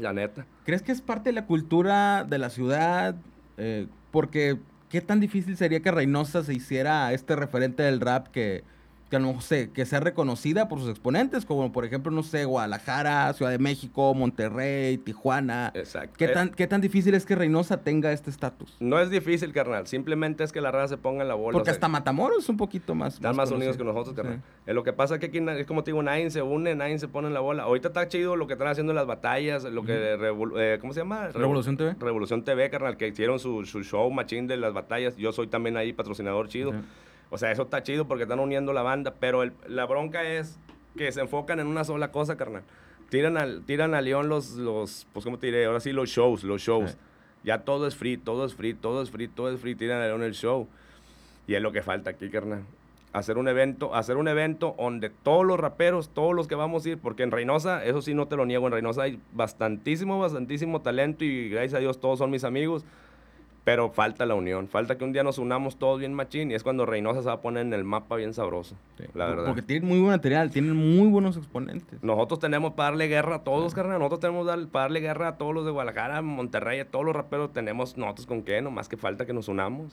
la 0.00 0.12
neta. 0.12 0.46
¿Crees 0.64 0.82
que 0.82 0.90
es 0.90 1.00
parte 1.00 1.28
de 1.28 1.34
la 1.34 1.46
cultura 1.46 2.24
de 2.24 2.38
la 2.38 2.50
ciudad? 2.50 3.14
Eh, 3.56 3.86
porque, 4.10 4.58
¿qué 4.88 5.00
tan 5.00 5.20
difícil 5.20 5.56
sería 5.56 5.78
que 5.78 5.92
Reynosa 5.92 6.42
se 6.42 6.52
hiciera 6.52 7.12
este 7.12 7.36
referente 7.36 7.84
del 7.84 8.00
rap 8.00 8.26
que 8.26 8.64
que 9.12 9.18
no 9.18 9.38
sé, 9.42 9.70
que 9.70 9.84
sea 9.84 10.00
reconocida 10.00 10.70
por 10.70 10.78
sus 10.78 10.88
exponentes, 10.88 11.44
como 11.44 11.70
por 11.70 11.84
ejemplo, 11.84 12.10
no 12.10 12.22
sé, 12.22 12.46
Guadalajara, 12.46 13.30
Ciudad 13.34 13.52
de 13.52 13.58
México, 13.58 14.14
Monterrey, 14.14 14.96
Tijuana. 14.96 15.70
Exacto. 15.74 16.14
¿Qué 16.16 16.28
tan, 16.28 16.48
¿Qué 16.48 16.66
tan 16.66 16.80
difícil 16.80 17.12
es 17.12 17.26
que 17.26 17.34
Reynosa 17.34 17.82
tenga 17.82 18.10
este 18.10 18.30
estatus? 18.30 18.74
No 18.80 18.98
es 18.98 19.10
difícil, 19.10 19.52
carnal. 19.52 19.86
Simplemente 19.86 20.44
es 20.44 20.50
que 20.50 20.62
la 20.62 20.70
raza 20.70 20.88
se 20.88 20.96
ponga 20.96 21.20
en 21.20 21.28
la 21.28 21.34
bola. 21.34 21.52
Porque 21.52 21.68
hasta 21.68 21.88
Matamoros 21.88 22.38
es 22.38 22.48
un 22.48 22.56
poquito 22.56 22.94
más. 22.94 23.16
Están 23.16 23.36
más, 23.36 23.50
unidos 23.50 23.76
que 23.76 23.84
nosotros, 23.84 24.16
carnal. 24.16 24.40
Es 24.64 24.74
lo 24.74 24.82
que 24.82 24.94
pasa 24.94 25.16
es 25.16 25.20
que 25.20 25.26
aquí, 25.26 25.40
es 25.46 25.66
como 25.66 25.84
te 25.84 25.90
digo, 25.90 26.02
nadie 26.02 26.30
se 26.30 26.40
une, 26.40 26.74
nadie 26.74 26.98
se 26.98 27.06
pone 27.06 27.28
en 27.28 27.34
la 27.34 27.40
bola. 27.40 27.64
Ahorita 27.64 27.88
está 27.88 28.08
chido 28.08 28.36
lo 28.36 28.46
que 28.46 28.54
están 28.54 28.68
haciendo 28.68 28.92
en 28.92 28.96
las 28.96 29.06
batallas, 29.06 29.64
lo 29.64 29.84
que. 29.84 29.92
Eh, 29.94 30.78
¿Cómo 30.80 30.94
se 30.94 31.00
llama? 31.00 31.28
Revolución 31.28 31.76
TV. 31.76 31.96
Revolución 32.00 32.44
TV, 32.44 32.70
carnal, 32.70 32.96
que 32.96 33.08
hicieron 33.08 33.38
su, 33.38 33.66
su 33.66 33.82
show 33.82 34.10
machín 34.10 34.46
de 34.46 34.56
las 34.56 34.72
batallas. 34.72 35.18
Yo 35.18 35.32
soy 35.32 35.48
también 35.48 35.76
ahí 35.76 35.92
patrocinador 35.92 36.48
chido. 36.48 36.72
O 37.32 37.38
sea, 37.38 37.50
eso 37.50 37.62
está 37.62 37.82
chido 37.82 38.06
porque 38.06 38.24
están 38.24 38.40
uniendo 38.40 38.74
la 38.74 38.82
banda, 38.82 39.14
pero 39.18 39.42
la 39.66 39.86
bronca 39.86 40.22
es 40.22 40.58
que 40.98 41.10
se 41.10 41.22
enfocan 41.22 41.60
en 41.60 41.66
una 41.66 41.82
sola 41.82 42.12
cosa, 42.12 42.36
carnal. 42.36 42.62
Tiran, 43.08 43.38
al, 43.38 43.62
tiran 43.64 43.94
a 43.94 44.02
León 44.02 44.28
los, 44.28 44.50
los, 44.50 45.06
pues, 45.14 45.24
¿cómo 45.24 45.38
te 45.38 45.46
diré? 45.46 45.64
Ahora 45.64 45.80
sí, 45.80 45.92
los 45.92 46.10
shows, 46.10 46.44
los 46.44 46.60
shows. 46.60 46.98
Ya 47.42 47.62
todo 47.62 47.86
es 47.86 47.96
free, 47.96 48.18
todo 48.18 48.44
es 48.44 48.54
free, 48.54 48.74
todo 48.74 49.02
es 49.02 49.10
free, 49.10 49.28
todo 49.28 49.50
es 49.50 49.58
free. 49.58 49.74
Tiran 49.74 50.02
a 50.02 50.08
León 50.08 50.22
el 50.22 50.34
show. 50.34 50.68
Y 51.46 51.54
es 51.54 51.62
lo 51.62 51.72
que 51.72 51.80
falta 51.80 52.10
aquí, 52.10 52.28
carnal. 52.28 52.64
Hacer 53.14 53.38
un 53.38 53.48
evento, 53.48 53.94
hacer 53.94 54.18
un 54.18 54.28
evento 54.28 54.74
donde 54.78 55.08
todos 55.08 55.46
los 55.46 55.58
raperos, 55.58 56.10
todos 56.10 56.34
los 56.34 56.46
que 56.48 56.54
vamos 56.54 56.84
a 56.84 56.90
ir, 56.90 56.98
porque 56.98 57.22
en 57.22 57.30
Reynosa, 57.30 57.82
eso 57.82 58.02
sí 58.02 58.12
no 58.12 58.28
te 58.28 58.36
lo 58.36 58.44
niego, 58.44 58.66
en 58.66 58.74
Reynosa 58.74 59.04
hay 59.04 59.18
bastantísimo, 59.32 60.18
bastantísimo 60.18 60.82
talento 60.82 61.24
y 61.24 61.48
gracias 61.48 61.74
a 61.74 61.78
Dios 61.78 61.98
todos 61.98 62.18
son 62.18 62.30
mis 62.30 62.44
amigos. 62.44 62.84
Pero 63.64 63.90
falta 63.90 64.26
la 64.26 64.34
unión, 64.34 64.66
falta 64.66 64.98
que 64.98 65.04
un 65.04 65.12
día 65.12 65.22
nos 65.22 65.38
unamos 65.38 65.76
todos 65.76 66.00
bien 66.00 66.12
machín 66.14 66.50
y 66.50 66.54
es 66.54 66.64
cuando 66.64 66.84
Reynosa 66.84 67.20
se 67.22 67.28
va 67.28 67.34
a 67.34 67.40
poner 67.40 67.64
en 67.64 67.72
el 67.72 67.84
mapa 67.84 68.16
bien 68.16 68.34
sabroso, 68.34 68.74
la 69.14 69.26
verdad. 69.26 69.46
Porque 69.46 69.62
tienen 69.62 69.88
muy 69.88 70.00
buen 70.00 70.10
material, 70.10 70.50
tienen 70.50 70.74
muy 70.74 71.06
buenos 71.08 71.36
exponentes. 71.36 72.02
Nosotros 72.02 72.40
tenemos 72.40 72.72
para 72.72 72.90
darle 72.90 73.06
guerra 73.06 73.36
a 73.36 73.44
todos, 73.44 73.72
carnal. 73.72 74.00
Nosotros 74.00 74.18
tenemos 74.18 74.48
para 74.66 74.84
darle 74.84 75.00
guerra 75.00 75.28
a 75.28 75.38
todos 75.38 75.54
los 75.54 75.64
de 75.64 75.70
Guadalajara, 75.70 76.22
Monterrey, 76.22 76.80
a 76.80 76.90
todos 76.90 77.04
los 77.04 77.14
raperos. 77.14 77.52
Tenemos 77.52 77.96
nosotros 77.96 78.26
con 78.26 78.42
qué, 78.42 78.60
nomás 78.60 78.88
que 78.88 78.96
falta 78.96 79.26
que 79.26 79.32
nos 79.32 79.46
unamos. 79.46 79.92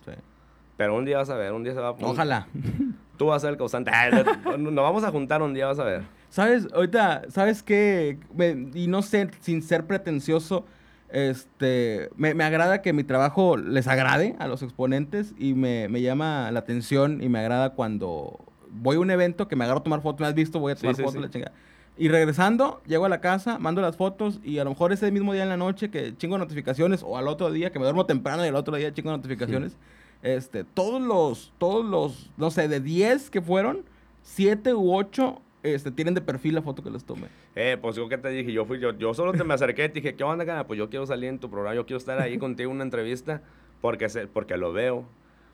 Pero 0.75 0.95
un 0.95 1.05
día 1.05 1.17
vas 1.17 1.29
a 1.29 1.36
ver, 1.36 1.51
un 1.51 1.63
día 1.63 1.73
se 1.73 1.79
va 1.79 1.89
a... 1.89 1.91
Ojalá. 1.91 2.47
Tú 3.17 3.27
vas 3.27 3.38
a 3.38 3.39
ser 3.41 3.49
el 3.51 3.58
causante. 3.58 3.91
nos 4.58 4.73
vamos 4.73 5.03
a 5.03 5.12
juntar 5.12 5.41
un 5.41 5.53
día, 5.53 5.67
vas 5.67 5.77
a 5.77 5.84
ver. 5.84 6.03
¿Sabes? 6.29 6.67
Ahorita, 6.73 7.23
¿sabes 7.29 7.62
qué? 7.62 8.17
Y 8.73 8.88
no 8.88 9.01
sé, 9.01 9.29
sin 9.41 9.62
ser 9.62 9.86
pretencioso, 9.86 10.65
este, 11.11 12.09
me, 12.15 12.33
me 12.33 12.43
agrada 12.43 12.81
que 12.81 12.93
mi 12.93 13.03
trabajo 13.03 13.57
les 13.57 13.87
agrade 13.87 14.35
a 14.39 14.47
los 14.47 14.61
exponentes 14.61 15.33
y 15.37 15.53
me, 15.53 15.87
me 15.89 16.01
llama 16.01 16.51
la 16.51 16.59
atención 16.59 17.21
y 17.23 17.29
me 17.29 17.39
agrada 17.39 17.71
cuando 17.71 18.39
voy 18.71 18.97
a 18.97 18.99
un 18.99 19.09
evento 19.09 19.47
que 19.47 19.55
me 19.55 19.63
agarro 19.63 19.79
a 19.79 19.83
tomar 19.83 20.01
fotos, 20.01 20.21
me 20.21 20.27
has 20.27 20.35
visto, 20.35 20.59
voy 20.59 20.73
a 20.73 20.75
tomar 20.75 20.95
sí, 20.95 21.01
fotos, 21.01 21.15
sí. 21.15 21.21
la 21.21 21.29
chingada. 21.29 21.53
Y 21.97 22.07
regresando, 22.07 22.81
llego 22.85 23.05
a 23.05 23.09
la 23.09 23.19
casa, 23.19 23.59
mando 23.59 23.81
las 23.81 23.97
fotos 23.97 24.39
y 24.43 24.59
a 24.59 24.63
lo 24.63 24.69
mejor 24.69 24.93
ese 24.93 25.11
mismo 25.11 25.33
día 25.33 25.43
en 25.43 25.49
la 25.49 25.57
noche 25.57 25.89
que 25.89 26.15
chingo 26.15 26.37
notificaciones 26.37 27.03
o 27.03 27.17
al 27.17 27.27
otro 27.27 27.51
día 27.51 27.71
que 27.71 27.79
me 27.79 27.83
duermo 27.83 28.05
temprano 28.05 28.45
y 28.45 28.47
al 28.47 28.55
otro 28.55 28.77
día 28.77 28.93
chingo 28.93 29.11
notificaciones. 29.11 29.75
Este, 30.21 30.63
todos 30.63 31.01
los, 31.01 31.51
todos 31.57 31.85
los, 31.85 32.29
no 32.37 32.51
sé, 32.51 32.67
de 32.67 32.79
10 32.79 33.29
que 33.29 33.41
fueron, 33.41 33.83
7 34.23 34.73
u 34.73 34.95
8 34.95 35.41
este, 35.63 35.91
tienen 35.91 36.13
de 36.13 36.21
perfil 36.21 36.55
la 36.55 36.61
foto 36.61 36.83
que 36.83 36.89
les 36.89 37.03
tomé. 37.03 37.27
Eh, 37.55 37.77
pues 37.81 37.95
yo 37.95 38.07
que 38.09 38.17
te 38.17 38.29
dije, 38.29 38.51
yo 38.51 38.65
fui, 38.65 38.79
yo, 38.79 38.97
yo 38.97 39.13
solo 39.13 39.33
te 39.33 39.43
me 39.43 39.53
acerqué 39.53 39.85
y 39.85 39.89
te 39.89 39.93
dije, 39.95 40.15
¿qué 40.15 40.23
onda, 40.23 40.45
cara? 40.45 40.67
Pues 40.67 40.77
yo 40.77 40.89
quiero 40.89 41.05
salir 41.05 41.29
en 41.29 41.39
tu 41.39 41.49
programa, 41.49 41.75
yo 41.75 41.85
quiero 41.85 41.97
estar 41.97 42.19
ahí 42.19 42.37
contigo 42.39 42.69
en 42.71 42.75
una 42.77 42.83
entrevista 42.83 43.41
porque, 43.81 44.09
se, 44.09 44.27
porque 44.27 44.57
lo 44.57 44.71
veo. 44.73 45.05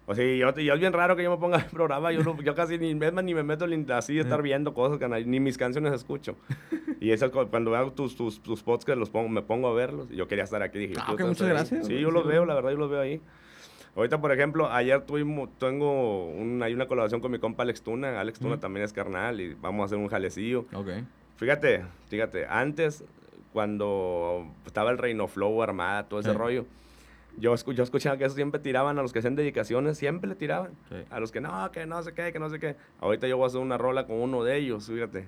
O 0.07 0.13
sea, 0.13 0.23
yo, 0.23 0.53
y 0.61 0.69
es 0.69 0.79
bien 0.79 0.93
raro 0.93 1.15
que 1.15 1.23
yo 1.23 1.31
me 1.31 1.37
ponga 1.37 1.57
el 1.63 1.65
programa, 1.65 2.11
yo, 2.11 2.23
no- 2.23 2.39
yo 2.41 2.53
casi 2.53 2.77
ni, 2.77 2.93
ni 2.93 3.33
me 3.33 3.43
meto 3.43 3.65
así 3.93 4.19
a 4.19 4.21
estar 4.21 4.41
viendo 4.43 4.73
cosas, 4.75 4.99
que 4.99 5.07
ni 5.25 5.39
mis 5.39 5.57
canciones 5.57 5.93
escucho. 5.93 6.35
Y 7.01 7.11
eso, 7.11 7.29
cuando 7.29 7.75
hago 7.75 7.91
tus, 7.91 8.15
tus, 8.15 8.41
tus 8.41 8.63
podcasts, 8.63 8.97
los 8.97 9.09
pongo, 9.09 9.27
me 9.29 9.41
pongo 9.41 9.67
a 9.67 9.73
verlos. 9.73 10.07
Y 10.09 10.15
yo 10.15 10.27
quería 10.27 10.45
estar 10.45 10.63
aquí, 10.63 10.79
dije, 10.79 10.93
Ah, 10.97 11.03
quiero 11.07 11.13
ok, 11.13 11.19
estar 11.19 11.27
muchas 11.27 11.47
gracias, 11.49 11.87
Sí, 11.87 11.99
yo 11.99 12.09
los 12.09 12.25
veo, 12.25 12.45
la 12.45 12.55
verdad, 12.55 12.71
yo 12.71 12.77
los 12.77 12.89
veo 12.89 13.01
ahí. 13.01 13.21
Ahorita, 13.95 14.19
por 14.19 14.31
ejemplo, 14.31 14.69
ayer 14.71 15.01
tuvimos, 15.05 15.49
tengo 15.57 16.25
un, 16.25 16.61
hay 16.61 16.73
una 16.73 16.85
colaboración 16.87 17.21
con 17.21 17.31
mi 17.31 17.39
compa 17.39 17.63
Alex 17.63 17.81
Tuna. 17.81 18.19
Alex 18.19 18.39
Tuna 18.39 18.53
Ujú. 18.55 18.59
también 18.61 18.83
es 18.83 18.91
carnal 18.91 19.39
y 19.39 19.53
vamos 19.53 19.83
a 19.83 19.85
hacer 19.85 19.97
un 19.97 20.07
jalecillo. 20.09 20.65
Ok. 20.73 20.89
Fíjate, 21.37 21.85
fíjate, 22.09 22.45
antes, 22.47 23.05
cuando 23.53 24.45
estaba 24.65 24.91
el 24.91 24.97
Reino 24.97 25.27
Flow 25.27 25.63
Armada, 25.63 26.03
todo 26.09 26.19
ese 26.19 26.31
Sí. 26.31 26.37
rollo, 26.37 26.65
yo, 27.37 27.53
escu- 27.53 27.73
yo 27.73 27.83
escuchaba 27.83 28.17
que 28.17 28.25
eso 28.25 28.35
siempre 28.35 28.59
tiraban 28.59 28.99
a 28.99 29.01
los 29.01 29.13
que 29.13 29.19
hacían 29.19 29.35
dedicaciones, 29.35 29.97
siempre 29.97 30.27
le 30.29 30.35
tiraban. 30.35 30.71
Sí. 30.89 30.95
A 31.09 31.19
los 31.21 31.31
que 31.31 31.39
no, 31.39 31.71
que 31.71 31.85
no 31.85 32.03
sé 32.03 32.13
qué, 32.13 32.33
que 32.33 32.39
no 32.39 32.49
sé 32.49 32.59
qué. 32.59 32.75
Ahorita 32.99 33.27
yo 33.29 33.37
voy 33.37 33.45
a 33.45 33.47
hacer 33.47 33.61
una 33.61 33.77
rola 33.77 34.05
con 34.07 34.17
uno 34.17 34.43
de 34.43 34.57
ellos, 34.57 34.87
fíjate, 34.87 35.25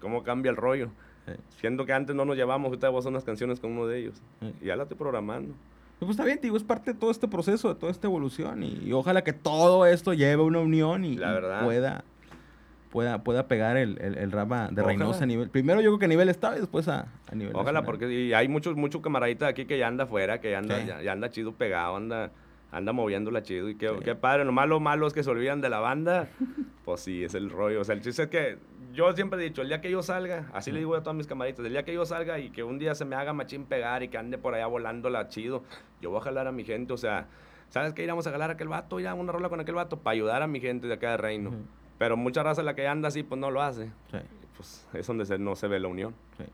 cómo 0.00 0.22
cambia 0.22 0.50
el 0.50 0.56
rollo. 0.56 0.90
Sí. 1.26 1.32
Siendo 1.58 1.84
que 1.84 1.92
antes 1.92 2.14
no 2.14 2.24
nos 2.24 2.36
llevamos, 2.36 2.68
ahorita 2.68 2.88
voy 2.90 2.98
a 2.98 3.00
hacer 3.00 3.10
unas 3.10 3.24
canciones 3.24 3.58
con 3.58 3.72
uno 3.72 3.86
de 3.88 3.98
ellos. 3.98 4.22
Y 4.60 4.66
ya 4.66 4.76
la 4.76 4.84
estoy 4.84 4.98
programando. 4.98 5.54
Pues 6.00 6.10
está 6.10 6.24
bien, 6.24 6.36
te 6.38 6.42
digo, 6.48 6.56
es 6.56 6.62
parte 6.64 6.92
de 6.92 6.98
todo 6.98 7.10
este 7.10 7.28
proceso, 7.28 7.68
de 7.68 7.74
toda 7.80 7.90
esta 7.92 8.06
evolución. 8.06 8.62
Y, 8.62 8.80
y 8.84 8.92
ojalá 8.92 9.22
que 9.24 9.32
todo 9.32 9.86
esto 9.86 10.12
lleve 10.12 10.42
una 10.42 10.58
unión 10.60 11.04
y, 11.04 11.16
La 11.16 11.30
y 11.30 11.34
verdad. 11.34 11.64
pueda, 11.64 12.04
pueda, 12.90 13.22
pueda 13.24 13.46
pegar 13.48 13.76
el, 13.76 13.98
el, 14.02 14.18
el 14.18 14.30
rap 14.32 14.52
a- 14.52 14.66
de 14.68 14.72
Ojalá. 14.82 14.86
Reynosa 14.88 15.24
a 15.24 15.26
nivel. 15.26 15.48
Primero 15.48 15.80
yo 15.80 15.90
creo 15.90 15.98
que 16.00 16.04
a 16.04 16.08
nivel 16.08 16.28
estado 16.28 16.56
y 16.56 16.60
después 16.60 16.88
a, 16.88 17.06
a 17.30 17.34
nivel. 17.34 17.54
Ojalá, 17.54 17.80
nacional. 17.80 17.84
porque 17.86 18.12
y 18.12 18.32
hay 18.34 18.48
muchos 18.48 18.76
mucho 18.76 19.00
camaradita 19.00 19.46
aquí 19.46 19.64
que 19.64 19.78
ya 19.78 19.86
anda 19.88 20.04
afuera, 20.04 20.40
que 20.40 20.50
ya 20.50 20.58
anda, 20.58 21.02
ya 21.02 21.12
anda 21.12 21.30
chido 21.30 21.52
pegado, 21.52 21.96
anda, 21.96 22.30
anda 22.76 22.92
moviéndola 22.92 23.42
chido. 23.42 23.68
Y 23.68 23.76
qué, 23.76 23.88
Sí. 23.88 23.94
qué 24.04 24.14
padre, 24.14 24.44
lo 24.44 24.52
malo, 24.52 24.80
malo 24.80 25.06
es 25.06 25.12
que 25.12 25.22
se 25.22 25.30
olvidan 25.30 25.60
de 25.60 25.68
la 25.68 25.78
banda. 25.80 26.28
pues 26.84 27.00
sí, 27.00 27.24
es 27.24 27.34
el 27.34 27.50
rollo. 27.50 27.80
O 27.80 27.84
sea, 27.84 27.94
el 27.94 28.00
chiste 28.02 28.22
es 28.24 28.28
que 28.28 28.58
yo 28.92 29.12
siempre 29.12 29.40
he 29.40 29.44
dicho, 29.44 29.62
el 29.62 29.68
día 29.68 29.80
que 29.80 29.90
yo 29.90 30.02
salga, 30.02 30.46
así 30.52 30.70
le 30.70 30.78
digo 30.78 30.94
a 30.94 31.02
todas 31.02 31.16
mis 31.16 31.26
camaritas, 31.26 31.64
el 31.64 31.72
día 31.72 31.84
que 31.84 31.92
yo 31.94 32.04
salga 32.06 32.38
y 32.38 32.50
que 32.50 32.62
un 32.62 32.78
día 32.78 32.94
se 32.94 33.04
me 33.04 33.16
haga 33.16 33.32
machín 33.32 33.64
pegar 33.64 34.02
y 34.02 34.08
que 34.08 34.18
ande 34.18 34.38
por 34.38 34.54
allá 34.54 34.66
volándola 34.66 35.28
chido, 35.28 35.64
yo 36.00 36.10
voy 36.10 36.20
a 36.20 36.22
jalar 36.22 36.46
a 36.46 36.52
mi 36.52 36.62
gente, 36.64 36.92
o 36.92 36.96
sea, 36.96 37.26
¿sabes 37.70 37.92
qué? 37.92 38.04
Iremos 38.04 38.26
a 38.26 38.30
jalar 38.30 38.50
a 38.50 38.52
aquel 38.54 38.68
vato, 38.68 39.00
ya 39.00 39.14
una 39.14 39.32
rola 39.32 39.48
con 39.48 39.58
aquel 39.60 39.74
vato, 39.74 39.98
para 39.98 40.12
ayudar 40.14 40.42
a 40.42 40.46
mi 40.46 40.60
gente 40.60 40.86
de 40.86 40.94
acá 40.94 41.10
de 41.12 41.16
Reino. 41.16 41.52
Pero 41.98 42.16
mucha 42.16 42.42
raza 42.42 42.62
la 42.62 42.74
que 42.74 42.86
anda 42.86 43.08
así, 43.08 43.22
pues 43.22 43.40
no 43.40 43.50
lo 43.50 43.62
hace. 43.62 43.86
Sí, 44.10 44.18
Pues 44.56 44.86
es 44.94 45.06
donde 45.06 45.26
se- 45.26 45.38
no 45.38 45.56
se 45.56 45.66
ve 45.68 45.80
la 45.80 45.88
unión. 45.88 46.14
sí. 46.38 46.44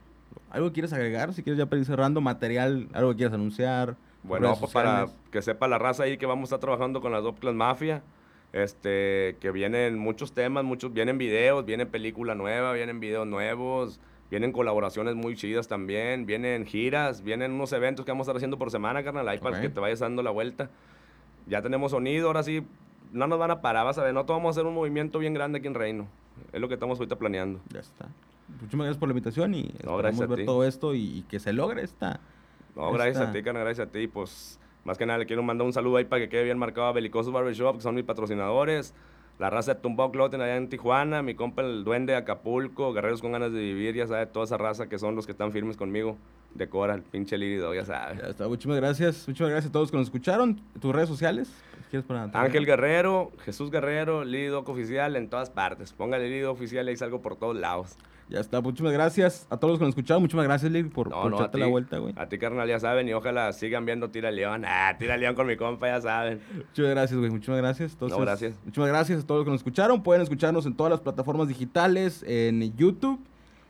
¿Algo 0.49 0.71
quieres 0.73 0.91
agregar? 0.93 1.33
Si 1.33 1.43
quieres 1.43 1.57
ya 1.59 1.65
para 1.67 1.79
ir 1.79 1.85
cerrando, 1.85 2.21
material, 2.21 2.87
algo 2.93 3.11
que 3.11 3.17
quieras 3.17 3.33
anunciar. 3.35 3.95
Bueno, 4.23 4.55
pues 4.59 4.71
para 4.71 5.07
que 5.31 5.41
sepa 5.41 5.67
la 5.67 5.77
raza 5.79 6.03
ahí 6.03 6.17
que 6.17 6.25
vamos 6.25 6.43
a 6.51 6.55
estar 6.55 6.59
trabajando 6.59 7.01
con 7.01 7.11
las 7.11 7.23
Top 7.23 7.39
Class 7.39 7.55
Mafia, 7.55 8.03
este, 8.53 9.37
que 9.39 9.51
vienen 9.51 9.97
muchos 9.97 10.33
temas, 10.33 10.63
muchos, 10.63 10.93
vienen 10.93 11.17
videos, 11.17 11.65
viene 11.65 11.85
película 11.85 12.35
nueva, 12.35 12.73
vienen 12.73 12.99
videos 12.99 13.25
nuevos, 13.25 13.99
vienen 14.29 14.51
colaboraciones 14.51 15.15
muy 15.15 15.35
chidas 15.35 15.67
también, 15.67 16.25
vienen 16.25 16.65
giras, 16.65 17.23
vienen 17.23 17.51
unos 17.53 17.71
eventos 17.73 18.05
que 18.05 18.11
vamos 18.11 18.25
a 18.27 18.31
estar 18.31 18.37
haciendo 18.37 18.57
por 18.57 18.69
semana, 18.71 19.03
carnal, 19.03 19.27
ahí 19.27 19.39
para 19.39 19.55
Ok. 19.57 19.61
que 19.63 19.69
te 19.69 19.79
vayas 19.79 19.99
dando 19.99 20.21
la 20.21 20.31
vuelta. 20.31 20.69
Ya 21.47 21.61
tenemos 21.61 21.91
sonido, 21.91 22.27
ahora 22.27 22.43
sí, 22.43 22.61
no 23.11 23.25
nos 23.27 23.39
van 23.39 23.51
a 23.51 23.61
parar, 23.61 23.85
vas 23.85 23.97
a 23.97 24.03
ver, 24.03 24.13
no 24.13 24.23
vamos 24.25 24.49
a 24.49 24.51
hacer 24.59 24.65
un 24.67 24.75
movimiento 24.75 25.17
bien 25.19 25.33
grande 25.33 25.57
aquí 25.59 25.67
en 25.67 25.73
Reino. 25.73 26.07
Es 26.53 26.61
lo 26.61 26.67
que 26.67 26.75
estamos 26.75 26.99
ahorita 26.99 27.17
planeando. 27.17 27.59
Ya 27.73 27.79
está. 27.79 28.07
Muchísimas 28.47 28.85
gracias 28.85 28.99
por 28.99 29.07
la 29.09 29.13
invitación 29.13 29.53
y 29.55 29.73
No, 29.83 29.91
esperamos 29.97 30.27
ver 30.27 30.39
ti. 30.39 30.45
todo 30.45 30.65
esto 30.65 30.93
y, 30.93 31.19
y 31.19 31.21
que 31.23 31.39
se 31.39 31.53
logre 31.53 31.83
esta. 31.83 32.19
No, 32.75 32.91
gracias 32.91 33.17
a 33.17 33.31
ti, 33.31 33.43
carnal, 33.43 33.63
gracias 33.63 33.87
a 33.87 33.91
ti. 33.91 34.07
Pues, 34.07 34.59
más 34.83 34.97
que 34.97 35.05
nada, 35.05 35.19
le 35.19 35.25
quiero 35.25 35.43
mandar 35.43 35.65
un 35.65 35.73
saludo 35.73 35.97
ahí 35.97 36.05
para 36.05 36.21
que 36.21 36.29
quede 36.29 36.43
bien 36.43 36.57
marcado 36.57 36.87
a 36.87 36.91
Belicosos 36.91 37.31
Barbershop, 37.31 37.75
que 37.75 37.81
son 37.81 37.95
mis 37.95 38.03
patrocinadores. 38.03 38.93
La 39.39 39.49
raza 39.49 39.73
de 39.73 39.81
Tumbao 39.81 40.11
Clothing 40.11 40.41
allá 40.41 40.55
en 40.55 40.69
Tijuana, 40.69 41.23
mi 41.23 41.33
compa 41.33 41.63
el 41.63 41.83
Duende 41.83 42.13
de 42.13 42.17
Acapulco, 42.17 42.93
Guerreros 42.93 43.21
con 43.21 43.31
ganas 43.31 43.51
de 43.51 43.59
vivir, 43.59 43.95
ya 43.95 44.05
sabes, 44.05 44.31
toda 44.31 44.45
esa 44.45 44.57
raza 44.57 44.87
que 44.87 44.99
son 44.99 45.15
los 45.15 45.25
que 45.25 45.31
están 45.31 45.51
firmes 45.51 45.77
conmigo. 45.77 46.17
Decora, 46.53 46.93
el 46.93 47.01
pinche 47.01 47.37
lírido, 47.37 47.73
ya 47.73 47.85
sabes. 47.85 48.21
Ya 48.21 48.27
está. 48.27 48.47
Muchísimas 48.47 48.77
gracias. 48.77 49.27
Muchísimas 49.27 49.51
gracias 49.51 49.69
a 49.69 49.73
todos 49.73 49.89
que 49.89 49.97
nos 49.97 50.07
escucharon. 50.07 50.61
¿Tus 50.79 50.93
redes 50.93 51.09
sociales? 51.09 51.51
¿Quieres 51.89 52.05
para 52.05 52.29
Ángel 52.33 52.65
Guerrero, 52.65 53.31
Jesús 53.43 53.71
Guerrero, 53.71 54.23
Lido 54.23 54.59
Oficial 54.59 55.15
en 55.15 55.29
todas 55.29 55.49
partes. 55.49 55.91
Póngale 55.91 56.29
Lido 56.29 56.51
Oficial 56.51 56.85
y 56.87 56.89
ahí 56.89 56.95
salgo 56.97 57.21
por 57.21 57.35
todos 57.35 57.55
lados. 57.55 57.97
Ya 58.31 58.39
está. 58.39 58.61
Muchísimas 58.61 58.93
gracias 58.93 59.45
a 59.49 59.57
todos 59.57 59.73
los 59.73 59.79
que 59.79 59.83
nos 59.85 59.89
escucharon. 59.89 60.21
Muchísimas 60.23 60.45
gracias, 60.45 60.71
Lili, 60.71 60.87
por, 60.89 61.09
No, 61.09 61.21
por 61.21 61.31
no, 61.31 61.37
echarte 61.37 61.57
la 61.57 61.67
vuelta, 61.67 61.97
güey. 61.97 62.13
a 62.17 62.27
ti, 62.29 62.37
carnal, 62.37 62.67
ya 62.67 62.79
saben, 62.79 63.07
y 63.09 63.13
ojalá 63.13 63.51
sigan 63.51 63.85
viendo 63.85 64.09
Tira 64.09 64.31
León. 64.31 64.63
Ah, 64.65 64.95
Tira 64.97 65.17
León 65.17 65.35
con 65.35 65.47
mi 65.47 65.57
compa, 65.57 65.87
ya 65.87 65.99
saben. 66.01 66.41
Muchas 66.55 66.89
gracias, 66.89 67.19
güey. 67.19 67.29
Muchísimas 67.29 67.59
gracias. 67.59 67.91
Entonces, 67.91 68.17
No, 68.17 68.23
gracias. 68.23 68.55
Muchísimas 68.63 68.89
gracias 68.89 69.23
a 69.23 69.27
todos 69.27 69.39
los 69.39 69.45
que 69.45 69.51
nos 69.51 69.59
escucharon. 69.59 70.01
Pueden 70.01 70.21
escucharnos 70.21 70.65
en 70.65 70.73
todas 70.73 70.89
las 70.91 71.01
plataformas 71.01 71.49
digitales, 71.49 72.23
en 72.25 72.75
YouTube. 72.77 73.19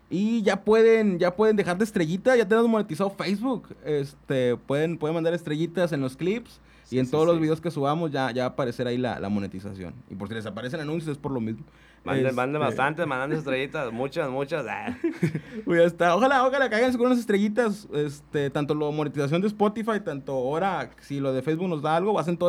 Y 0.08 0.42
ya 0.42 0.62
pueden, 0.62 1.18
ya 1.18 1.34
pueden 1.34 1.56
dejar 1.56 1.78
de 1.78 1.84
estrellita. 1.84 2.36
Ya 2.36 2.46
tenemos 2.46 2.68
monetizado 2.68 3.10
Facebook. 3.10 3.68
Este, 3.84 4.56
pueden, 4.56 4.96
pueden 4.98 5.14
mandar 5.14 5.34
estrellitas 5.34 5.90
en 5.92 6.02
los 6.02 6.16
clips. 6.16 6.60
Sí, 6.84 6.96
y 6.96 6.98
en 6.98 7.06
sí, 7.06 7.10
todos 7.10 7.26
los 7.26 7.40
videos 7.40 7.60
que 7.60 7.70
subamos 7.70 8.12
ya, 8.12 8.30
ya 8.30 8.42
va 8.42 8.48
a 8.48 8.50
aparecer 8.50 8.86
ahí 8.86 8.98
la, 8.98 9.18
la 9.18 9.28
monetización. 9.30 9.94
Y 10.10 10.14
por 10.14 10.28
si 10.28 10.34
les 10.34 10.44
aparecen 10.46 10.80
anuncios 10.80 11.12
es 11.12 11.18
por 11.18 11.32
lo 11.32 11.40
mismo. 11.40 11.64
Manden, 12.04 12.34
manden 12.34 12.60
Este, 12.62 12.66
bastante, 12.66 13.06
manden 13.06 13.38
estrellitas, 13.38 13.92
muchas, 13.92 14.28
muchas. 14.28 14.66
ah. 14.68 14.96
Ya 15.66 15.84
está. 15.84 16.16
Ojalá, 16.16 16.44
ojalá 16.46 16.68
caigan 16.68 16.92
con 16.96 17.06
unas 17.06 17.18
estrellitas. 17.20 17.86
Este, 17.92 18.50
tanto 18.50 18.74
la 18.74 18.90
monetización 18.90 19.40
de 19.40 19.46
Spotify, 19.46 20.00
tanto 20.04 20.32
ahora, 20.32 20.90
si 21.00 21.20
lo 21.20 21.32
de 21.32 21.42
Facebook 21.42 21.68
nos 21.68 21.80
da 21.82 21.96
algo, 21.96 22.18
hacen 22.18 22.36
todo 22.36 22.48